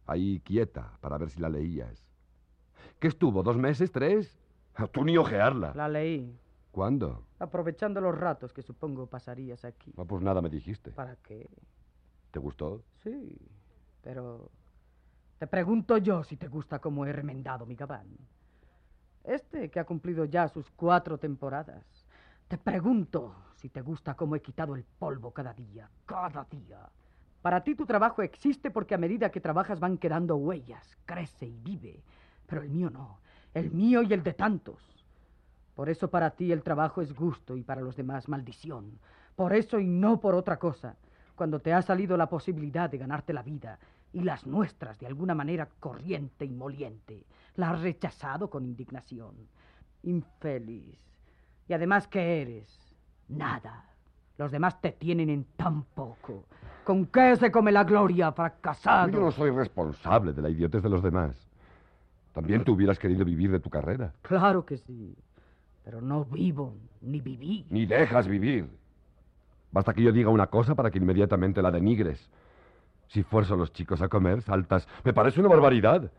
Ahí 0.06 0.40
quieta, 0.44 0.92
para 1.00 1.18
ver 1.18 1.30
si 1.30 1.40
la 1.40 1.48
leías. 1.48 2.05
¿Qué 2.98 3.08
estuvo? 3.08 3.42
¿Dos 3.42 3.56
meses? 3.56 3.92
¿Tres? 3.92 4.38
Tú 4.92 5.04
ni 5.04 5.16
ojearla. 5.16 5.72
La 5.74 5.88
leí. 5.88 6.38
¿Cuándo? 6.70 7.26
Aprovechando 7.38 8.00
los 8.00 8.16
ratos 8.16 8.52
que 8.52 8.62
supongo 8.62 9.06
pasarías 9.06 9.64
aquí. 9.64 9.92
No, 9.96 10.04
pues 10.04 10.22
nada 10.22 10.42
me 10.42 10.50
dijiste. 10.50 10.90
¿Para 10.90 11.16
qué? 11.16 11.48
¿Te 12.30 12.38
gustó? 12.38 12.82
Sí, 13.02 13.38
pero 14.02 14.50
te 15.38 15.46
pregunto 15.46 15.98
yo 15.98 16.22
si 16.24 16.36
te 16.36 16.48
gusta 16.48 16.78
cómo 16.78 17.06
he 17.06 17.12
remendado 17.12 17.66
mi 17.66 17.74
gabán. 17.74 18.06
Este 19.24 19.70
que 19.70 19.80
ha 19.80 19.84
cumplido 19.84 20.24
ya 20.24 20.48
sus 20.48 20.70
cuatro 20.70 21.18
temporadas. 21.18 21.84
Te 22.48 22.58
pregunto 22.58 23.34
si 23.56 23.68
te 23.68 23.80
gusta 23.80 24.14
cómo 24.14 24.36
he 24.36 24.40
quitado 24.42 24.76
el 24.76 24.84
polvo 24.84 25.32
cada 25.32 25.52
día, 25.52 25.90
cada 26.04 26.44
día. 26.44 26.88
Para 27.42 27.62
ti 27.62 27.74
tu 27.74 27.86
trabajo 27.86 28.22
existe 28.22 28.70
porque 28.70 28.94
a 28.94 28.98
medida 28.98 29.30
que 29.30 29.40
trabajas 29.40 29.80
van 29.80 29.98
quedando 29.98 30.36
huellas, 30.36 30.96
crece 31.06 31.46
y 31.46 31.58
vive. 31.58 32.02
Pero 32.46 32.62
el 32.62 32.70
mío 32.70 32.90
no, 32.90 33.18
el 33.54 33.70
mío 33.70 34.02
y 34.02 34.12
el 34.12 34.22
de 34.22 34.34
tantos. 34.34 34.78
Por 35.74 35.90
eso 35.90 36.08
para 36.08 36.30
ti 36.30 36.52
el 36.52 36.62
trabajo 36.62 37.02
es 37.02 37.14
gusto 37.14 37.56
y 37.56 37.62
para 37.62 37.82
los 37.82 37.96
demás 37.96 38.28
maldición. 38.28 38.98
Por 39.34 39.52
eso 39.52 39.78
y 39.78 39.86
no 39.86 40.20
por 40.20 40.34
otra 40.34 40.58
cosa. 40.58 40.96
Cuando 41.34 41.60
te 41.60 41.72
ha 41.74 41.82
salido 41.82 42.16
la 42.16 42.28
posibilidad 42.28 42.88
de 42.88 42.96
ganarte 42.96 43.34
la 43.34 43.42
vida 43.42 43.78
y 44.12 44.20
las 44.20 44.46
nuestras 44.46 44.98
de 44.98 45.06
alguna 45.06 45.34
manera 45.34 45.68
corriente 45.78 46.46
y 46.46 46.50
moliente, 46.50 47.26
la 47.56 47.70
has 47.70 47.82
rechazado 47.82 48.48
con 48.48 48.64
indignación. 48.64 49.34
Infeliz. 50.02 50.98
Y 51.68 51.74
además, 51.74 52.08
¿qué 52.08 52.40
eres? 52.40 52.94
Nada. 53.28 53.84
Los 54.38 54.50
demás 54.50 54.80
te 54.80 54.92
tienen 54.92 55.28
en 55.28 55.44
tan 55.56 55.82
poco. 55.82 56.44
¿Con 56.84 57.06
qué 57.06 57.36
se 57.36 57.50
come 57.50 57.72
la 57.72 57.84
gloria, 57.84 58.32
fracasado? 58.32 59.10
Yo 59.10 59.20
no 59.20 59.30
soy 59.30 59.50
responsable 59.50 60.32
de 60.32 60.40
la 60.40 60.48
idiotez 60.48 60.82
de 60.82 60.88
los 60.88 61.02
demás. 61.02 61.45
También 62.36 62.64
tú 62.64 62.74
hubieras 62.74 62.98
querido 62.98 63.24
vivir 63.24 63.50
de 63.50 63.60
tu 63.60 63.70
carrera. 63.70 64.12
Claro 64.20 64.66
que 64.66 64.76
sí. 64.76 65.16
Pero 65.82 66.02
no 66.02 66.22
vivo, 66.26 66.74
ni 67.00 67.18
viví. 67.22 67.64
Ni 67.70 67.86
dejas 67.86 68.28
vivir. 68.28 68.68
Basta 69.72 69.94
que 69.94 70.02
yo 70.02 70.12
diga 70.12 70.28
una 70.28 70.48
cosa 70.48 70.74
para 70.74 70.90
que 70.90 70.98
inmediatamente 70.98 71.62
la 71.62 71.70
denigres. 71.70 72.28
Si 73.06 73.22
fuerzo 73.22 73.54
a 73.54 73.56
los 73.56 73.72
chicos 73.72 74.02
a 74.02 74.08
comer, 74.08 74.42
saltas. 74.42 74.86
Me 75.02 75.14
parece 75.14 75.40
una 75.40 75.48
barbaridad. 75.48 76.12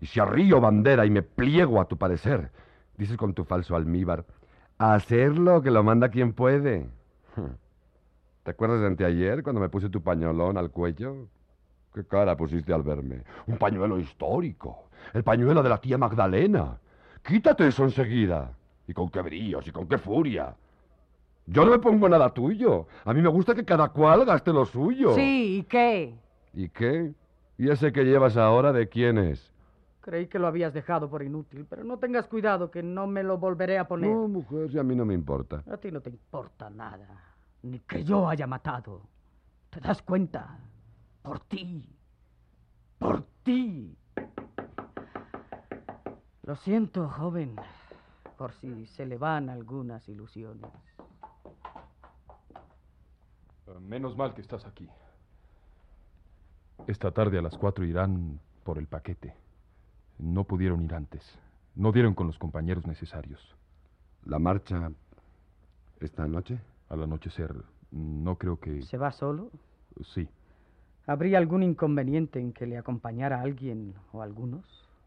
Y 0.00 0.06
si 0.06 0.18
arrío 0.18 0.62
bandera 0.62 1.04
y 1.04 1.10
me 1.10 1.20
pliego 1.22 1.78
a 1.78 1.84
tu 1.84 1.98
parecer, 1.98 2.50
dices 2.96 3.18
con 3.18 3.34
tu 3.34 3.44
falso 3.44 3.76
almíbar, 3.76 4.24
hacerlo 4.78 5.60
que 5.60 5.70
lo 5.70 5.84
manda 5.84 6.08
quien 6.08 6.32
puede. 6.32 6.86
¿Te 8.44 8.50
acuerdas 8.50 8.80
de 8.80 8.86
anteayer 8.86 9.42
cuando 9.42 9.60
me 9.60 9.68
puse 9.68 9.90
tu 9.90 10.00
pañolón 10.00 10.56
al 10.56 10.70
cuello? 10.70 11.28
¿Qué 11.92 12.04
cara 12.04 12.36
pusiste 12.36 12.72
al 12.72 12.82
verme? 12.82 13.22
Un 13.46 13.58
pañuelo 13.58 13.98
histórico. 13.98 14.84
El 15.12 15.24
pañuelo 15.24 15.62
de 15.62 15.68
la 15.68 15.78
tía 15.78 15.98
Magdalena. 15.98 16.78
Quítate 17.22 17.66
eso 17.66 17.84
enseguida. 17.84 18.52
Y 18.86 18.94
con 18.94 19.08
qué 19.08 19.20
brillos 19.22 19.66
y 19.66 19.72
con 19.72 19.88
qué 19.88 19.98
furia. 19.98 20.54
Yo 21.46 21.64
no 21.64 21.72
me 21.72 21.78
pongo 21.78 22.08
nada 22.08 22.32
tuyo. 22.32 22.86
A 23.04 23.12
mí 23.12 23.20
me 23.20 23.28
gusta 23.28 23.54
que 23.54 23.64
cada 23.64 23.88
cual 23.88 24.24
gaste 24.24 24.52
lo 24.52 24.64
suyo. 24.64 25.14
Sí, 25.14 25.58
¿y 25.58 25.62
qué? 25.64 26.14
¿Y 26.54 26.68
qué? 26.68 27.12
¿Y 27.58 27.70
ese 27.70 27.92
que 27.92 28.04
llevas 28.04 28.36
ahora 28.36 28.72
de 28.72 28.88
quién 28.88 29.18
es? 29.18 29.52
Creí 30.00 30.28
que 30.28 30.38
lo 30.38 30.46
habías 30.46 30.72
dejado 30.72 31.10
por 31.10 31.22
inútil, 31.22 31.66
pero 31.68 31.84
no 31.84 31.98
tengas 31.98 32.26
cuidado 32.26 32.70
que 32.70 32.82
no 32.82 33.06
me 33.06 33.22
lo 33.22 33.36
volveré 33.36 33.78
a 33.78 33.86
poner. 33.86 34.10
No, 34.10 34.28
mujer, 34.28 34.70
si 34.70 34.78
a 34.78 34.82
mí 34.82 34.94
no 34.94 35.04
me 35.04 35.14
importa. 35.14 35.62
A 35.70 35.76
ti 35.76 35.90
no 35.90 36.00
te 36.00 36.10
importa 36.10 36.70
nada. 36.70 37.06
Ni 37.62 37.80
que 37.80 38.02
yo 38.02 38.28
haya 38.28 38.46
matado. 38.46 39.02
¿Te 39.68 39.80
das 39.80 40.00
cuenta? 40.02 40.58
Por 41.22 41.40
ti. 41.40 41.84
Por 42.98 43.24
ti. 43.42 43.96
Lo 46.42 46.56
siento, 46.56 47.08
joven, 47.08 47.54
por 48.36 48.52
si 48.52 48.86
se 48.86 49.06
le 49.06 49.18
van 49.18 49.48
algunas 49.48 50.08
ilusiones. 50.08 50.70
Eh, 53.66 53.78
Menos 53.80 54.16
mal 54.16 54.34
que 54.34 54.40
estás 54.40 54.66
aquí. 54.66 54.88
Esta 56.86 57.12
tarde 57.12 57.38
a 57.38 57.42
las 57.42 57.56
cuatro 57.56 57.84
irán 57.84 58.40
por 58.64 58.78
el 58.78 58.86
paquete. 58.86 59.34
No 60.18 60.44
pudieron 60.44 60.82
ir 60.82 60.94
antes. 60.94 61.38
No 61.74 61.92
dieron 61.92 62.14
con 62.14 62.26
los 62.26 62.38
compañeros 62.38 62.86
necesarios. 62.86 63.40
¿La 64.24 64.38
marcha 64.38 64.90
esta 66.00 66.26
noche? 66.26 66.60
Al 66.88 67.02
anochecer, 67.02 67.54
no 67.92 68.36
creo 68.36 68.58
que... 68.58 68.82
¿Se 68.82 68.98
va 68.98 69.12
solo? 69.12 69.50
Sí. 70.02 70.28
¿Habría 71.10 71.38
algún 71.38 71.64
inconveniente 71.64 72.38
en 72.38 72.52
que 72.52 72.68
le 72.68 72.78
acompañara 72.78 73.40
alguien 73.40 73.94
o 74.12 74.22
algunos? 74.22 74.62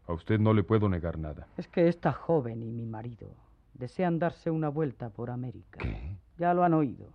A 0.06 0.12
usted 0.12 0.38
no 0.38 0.52
le 0.52 0.62
puedo 0.62 0.86
negar 0.86 1.18
nada. 1.18 1.46
Es 1.56 1.66
que 1.66 1.88
esta 1.88 2.12
joven 2.12 2.62
y 2.62 2.70
mi 2.70 2.84
marido 2.84 3.28
desean 3.72 4.18
darse 4.18 4.50
una 4.50 4.68
vuelta 4.68 5.08
por 5.08 5.30
América. 5.30 5.78
¿Qué? 5.78 6.18
Ya 6.36 6.52
lo 6.52 6.62
han 6.62 6.74
oído. 6.74 7.06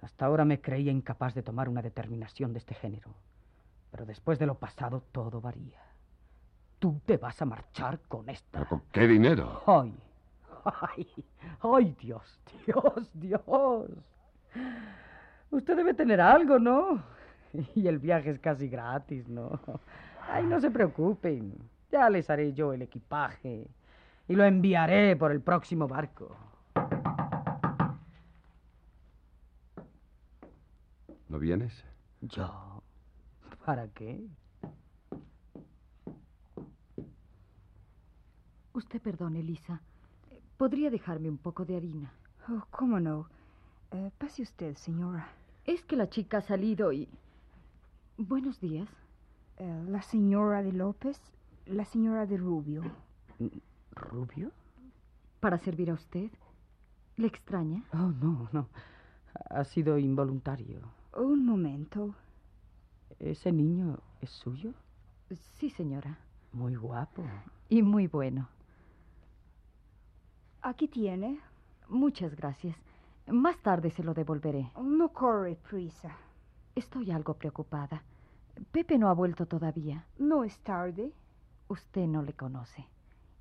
Hasta 0.00 0.24
ahora 0.24 0.46
me 0.46 0.58
creía 0.58 0.90
incapaz 0.90 1.34
de 1.34 1.42
tomar 1.42 1.68
una 1.68 1.82
determinación 1.82 2.54
de 2.54 2.60
este 2.60 2.72
género. 2.72 3.10
Pero 3.90 4.06
después 4.06 4.38
de 4.38 4.46
lo 4.46 4.54
pasado 4.54 5.02
todo 5.12 5.42
varía. 5.42 5.82
Tú 6.78 7.02
te 7.04 7.18
vas 7.18 7.42
a 7.42 7.44
marchar 7.44 8.00
con 8.08 8.30
esta. 8.30 8.52
¿Pero 8.52 8.70
con 8.70 8.82
qué 8.90 9.06
dinero? 9.06 9.62
¡Ay! 9.66 9.94
¡Ay! 10.64 11.08
¡Ay, 11.60 11.94
Dios! 12.00 12.40
¡Dios! 12.64 13.10
¡Dios! 13.12 13.90
Usted 15.50 15.76
debe 15.76 15.92
tener 15.92 16.22
algo, 16.22 16.58
¿no? 16.58 17.14
Y 17.74 17.86
el 17.86 17.98
viaje 17.98 18.30
es 18.30 18.38
casi 18.38 18.68
gratis, 18.68 19.28
¿no? 19.28 19.60
Ay, 20.28 20.46
no 20.46 20.60
se 20.60 20.70
preocupen. 20.70 21.54
Ya 21.90 22.10
les 22.10 22.28
haré 22.30 22.52
yo 22.52 22.72
el 22.72 22.82
equipaje 22.82 23.66
y 24.28 24.34
lo 24.34 24.44
enviaré 24.44 25.16
por 25.16 25.30
el 25.32 25.40
próximo 25.40 25.86
barco. 25.86 26.36
¿No 31.28 31.38
vienes? 31.38 31.84
¿Yo? 32.20 32.82
¿Para 33.64 33.88
qué? 33.88 34.26
Usted 38.72 39.00
perdone, 39.00 39.42
Lisa. 39.42 39.80
¿Podría 40.56 40.90
dejarme 40.90 41.28
un 41.28 41.38
poco 41.38 41.64
de 41.64 41.76
harina? 41.76 42.12
Oh, 42.48 42.62
¿Cómo 42.70 43.00
no? 43.00 43.28
Eh, 43.90 44.10
pase 44.18 44.42
usted, 44.42 44.76
señora. 44.76 45.28
Es 45.64 45.84
que 45.84 45.96
la 45.96 46.08
chica 46.08 46.38
ha 46.38 46.42
salido 46.42 46.92
y... 46.92 47.08
Buenos 48.18 48.58
días. 48.60 48.88
Eh, 49.58 49.84
la 49.88 50.00
señora 50.00 50.62
de 50.62 50.72
López, 50.72 51.20
la 51.66 51.84
señora 51.84 52.24
de 52.24 52.38
Rubio. 52.38 52.82
¿Rubio? 53.90 54.52
Para 55.38 55.58
servir 55.58 55.90
a 55.90 55.94
usted. 55.94 56.30
¿Le 57.16 57.26
extraña? 57.26 57.84
Oh, 57.92 58.10
no, 58.18 58.48
no. 58.52 58.70
Ha 59.50 59.64
sido 59.64 59.98
involuntario. 59.98 60.80
Un 61.14 61.44
momento. 61.44 62.14
¿Ese 63.18 63.52
niño 63.52 63.98
es 64.22 64.30
suyo? 64.30 64.72
Sí, 65.58 65.68
señora. 65.68 66.18
Muy 66.52 66.74
guapo. 66.74 67.22
Y 67.68 67.82
muy 67.82 68.06
bueno. 68.06 68.48
Aquí 70.62 70.88
tiene. 70.88 71.38
Muchas 71.90 72.34
gracias. 72.34 72.76
Más 73.26 73.58
tarde 73.58 73.90
se 73.90 74.02
lo 74.02 74.14
devolveré. 74.14 74.72
No 74.80 75.10
corre 75.10 75.56
prisa. 75.56 76.16
Estoy 76.76 77.10
algo 77.10 77.34
preocupada. 77.34 78.02
Pepe 78.70 78.98
no 78.98 79.08
ha 79.08 79.14
vuelto 79.14 79.46
todavía. 79.46 80.06
No 80.18 80.44
es 80.44 80.58
tarde. 80.60 81.12
Usted 81.68 82.06
no 82.06 82.22
le 82.22 82.34
conoce. 82.34 82.86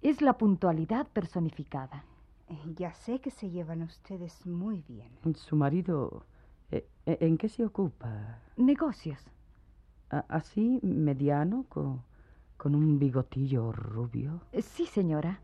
Es 0.01 0.21
la 0.21 0.37
puntualidad 0.37 1.05
personificada. 1.07 2.03
Eh, 2.47 2.57
Ya 2.77 2.93
sé 2.93 3.19
que 3.19 3.31
se 3.31 3.49
llevan 3.49 3.81
ustedes 3.83 4.45
muy 4.45 4.81
bien. 4.87 5.09
¿Su 5.35 5.55
marido 5.55 6.25
eh, 6.71 6.87
eh, 7.05 7.17
en 7.21 7.37
qué 7.37 7.49
se 7.49 7.65
ocupa? 7.65 8.39
Negocios. 8.57 9.19
¿Así, 10.09 10.79
mediano, 10.83 11.65
con, 11.67 12.01
con 12.57 12.73
un 12.73 12.97
bigotillo 12.99 13.71
rubio? 13.73 14.39
Sí, 14.61 14.85
señora. 14.85 15.39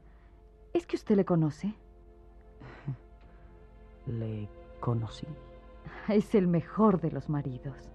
¿Es 0.74 0.86
que 0.86 0.96
usted 0.96 1.16
le 1.18 1.26
conoce? 1.26 1.74
Le 4.08 4.48
conocí. 4.80 5.28
Es 6.08 6.36
el 6.36 6.48
mejor 6.48 7.00
de 7.02 7.12
los 7.12 7.30
maridos. 7.30 7.92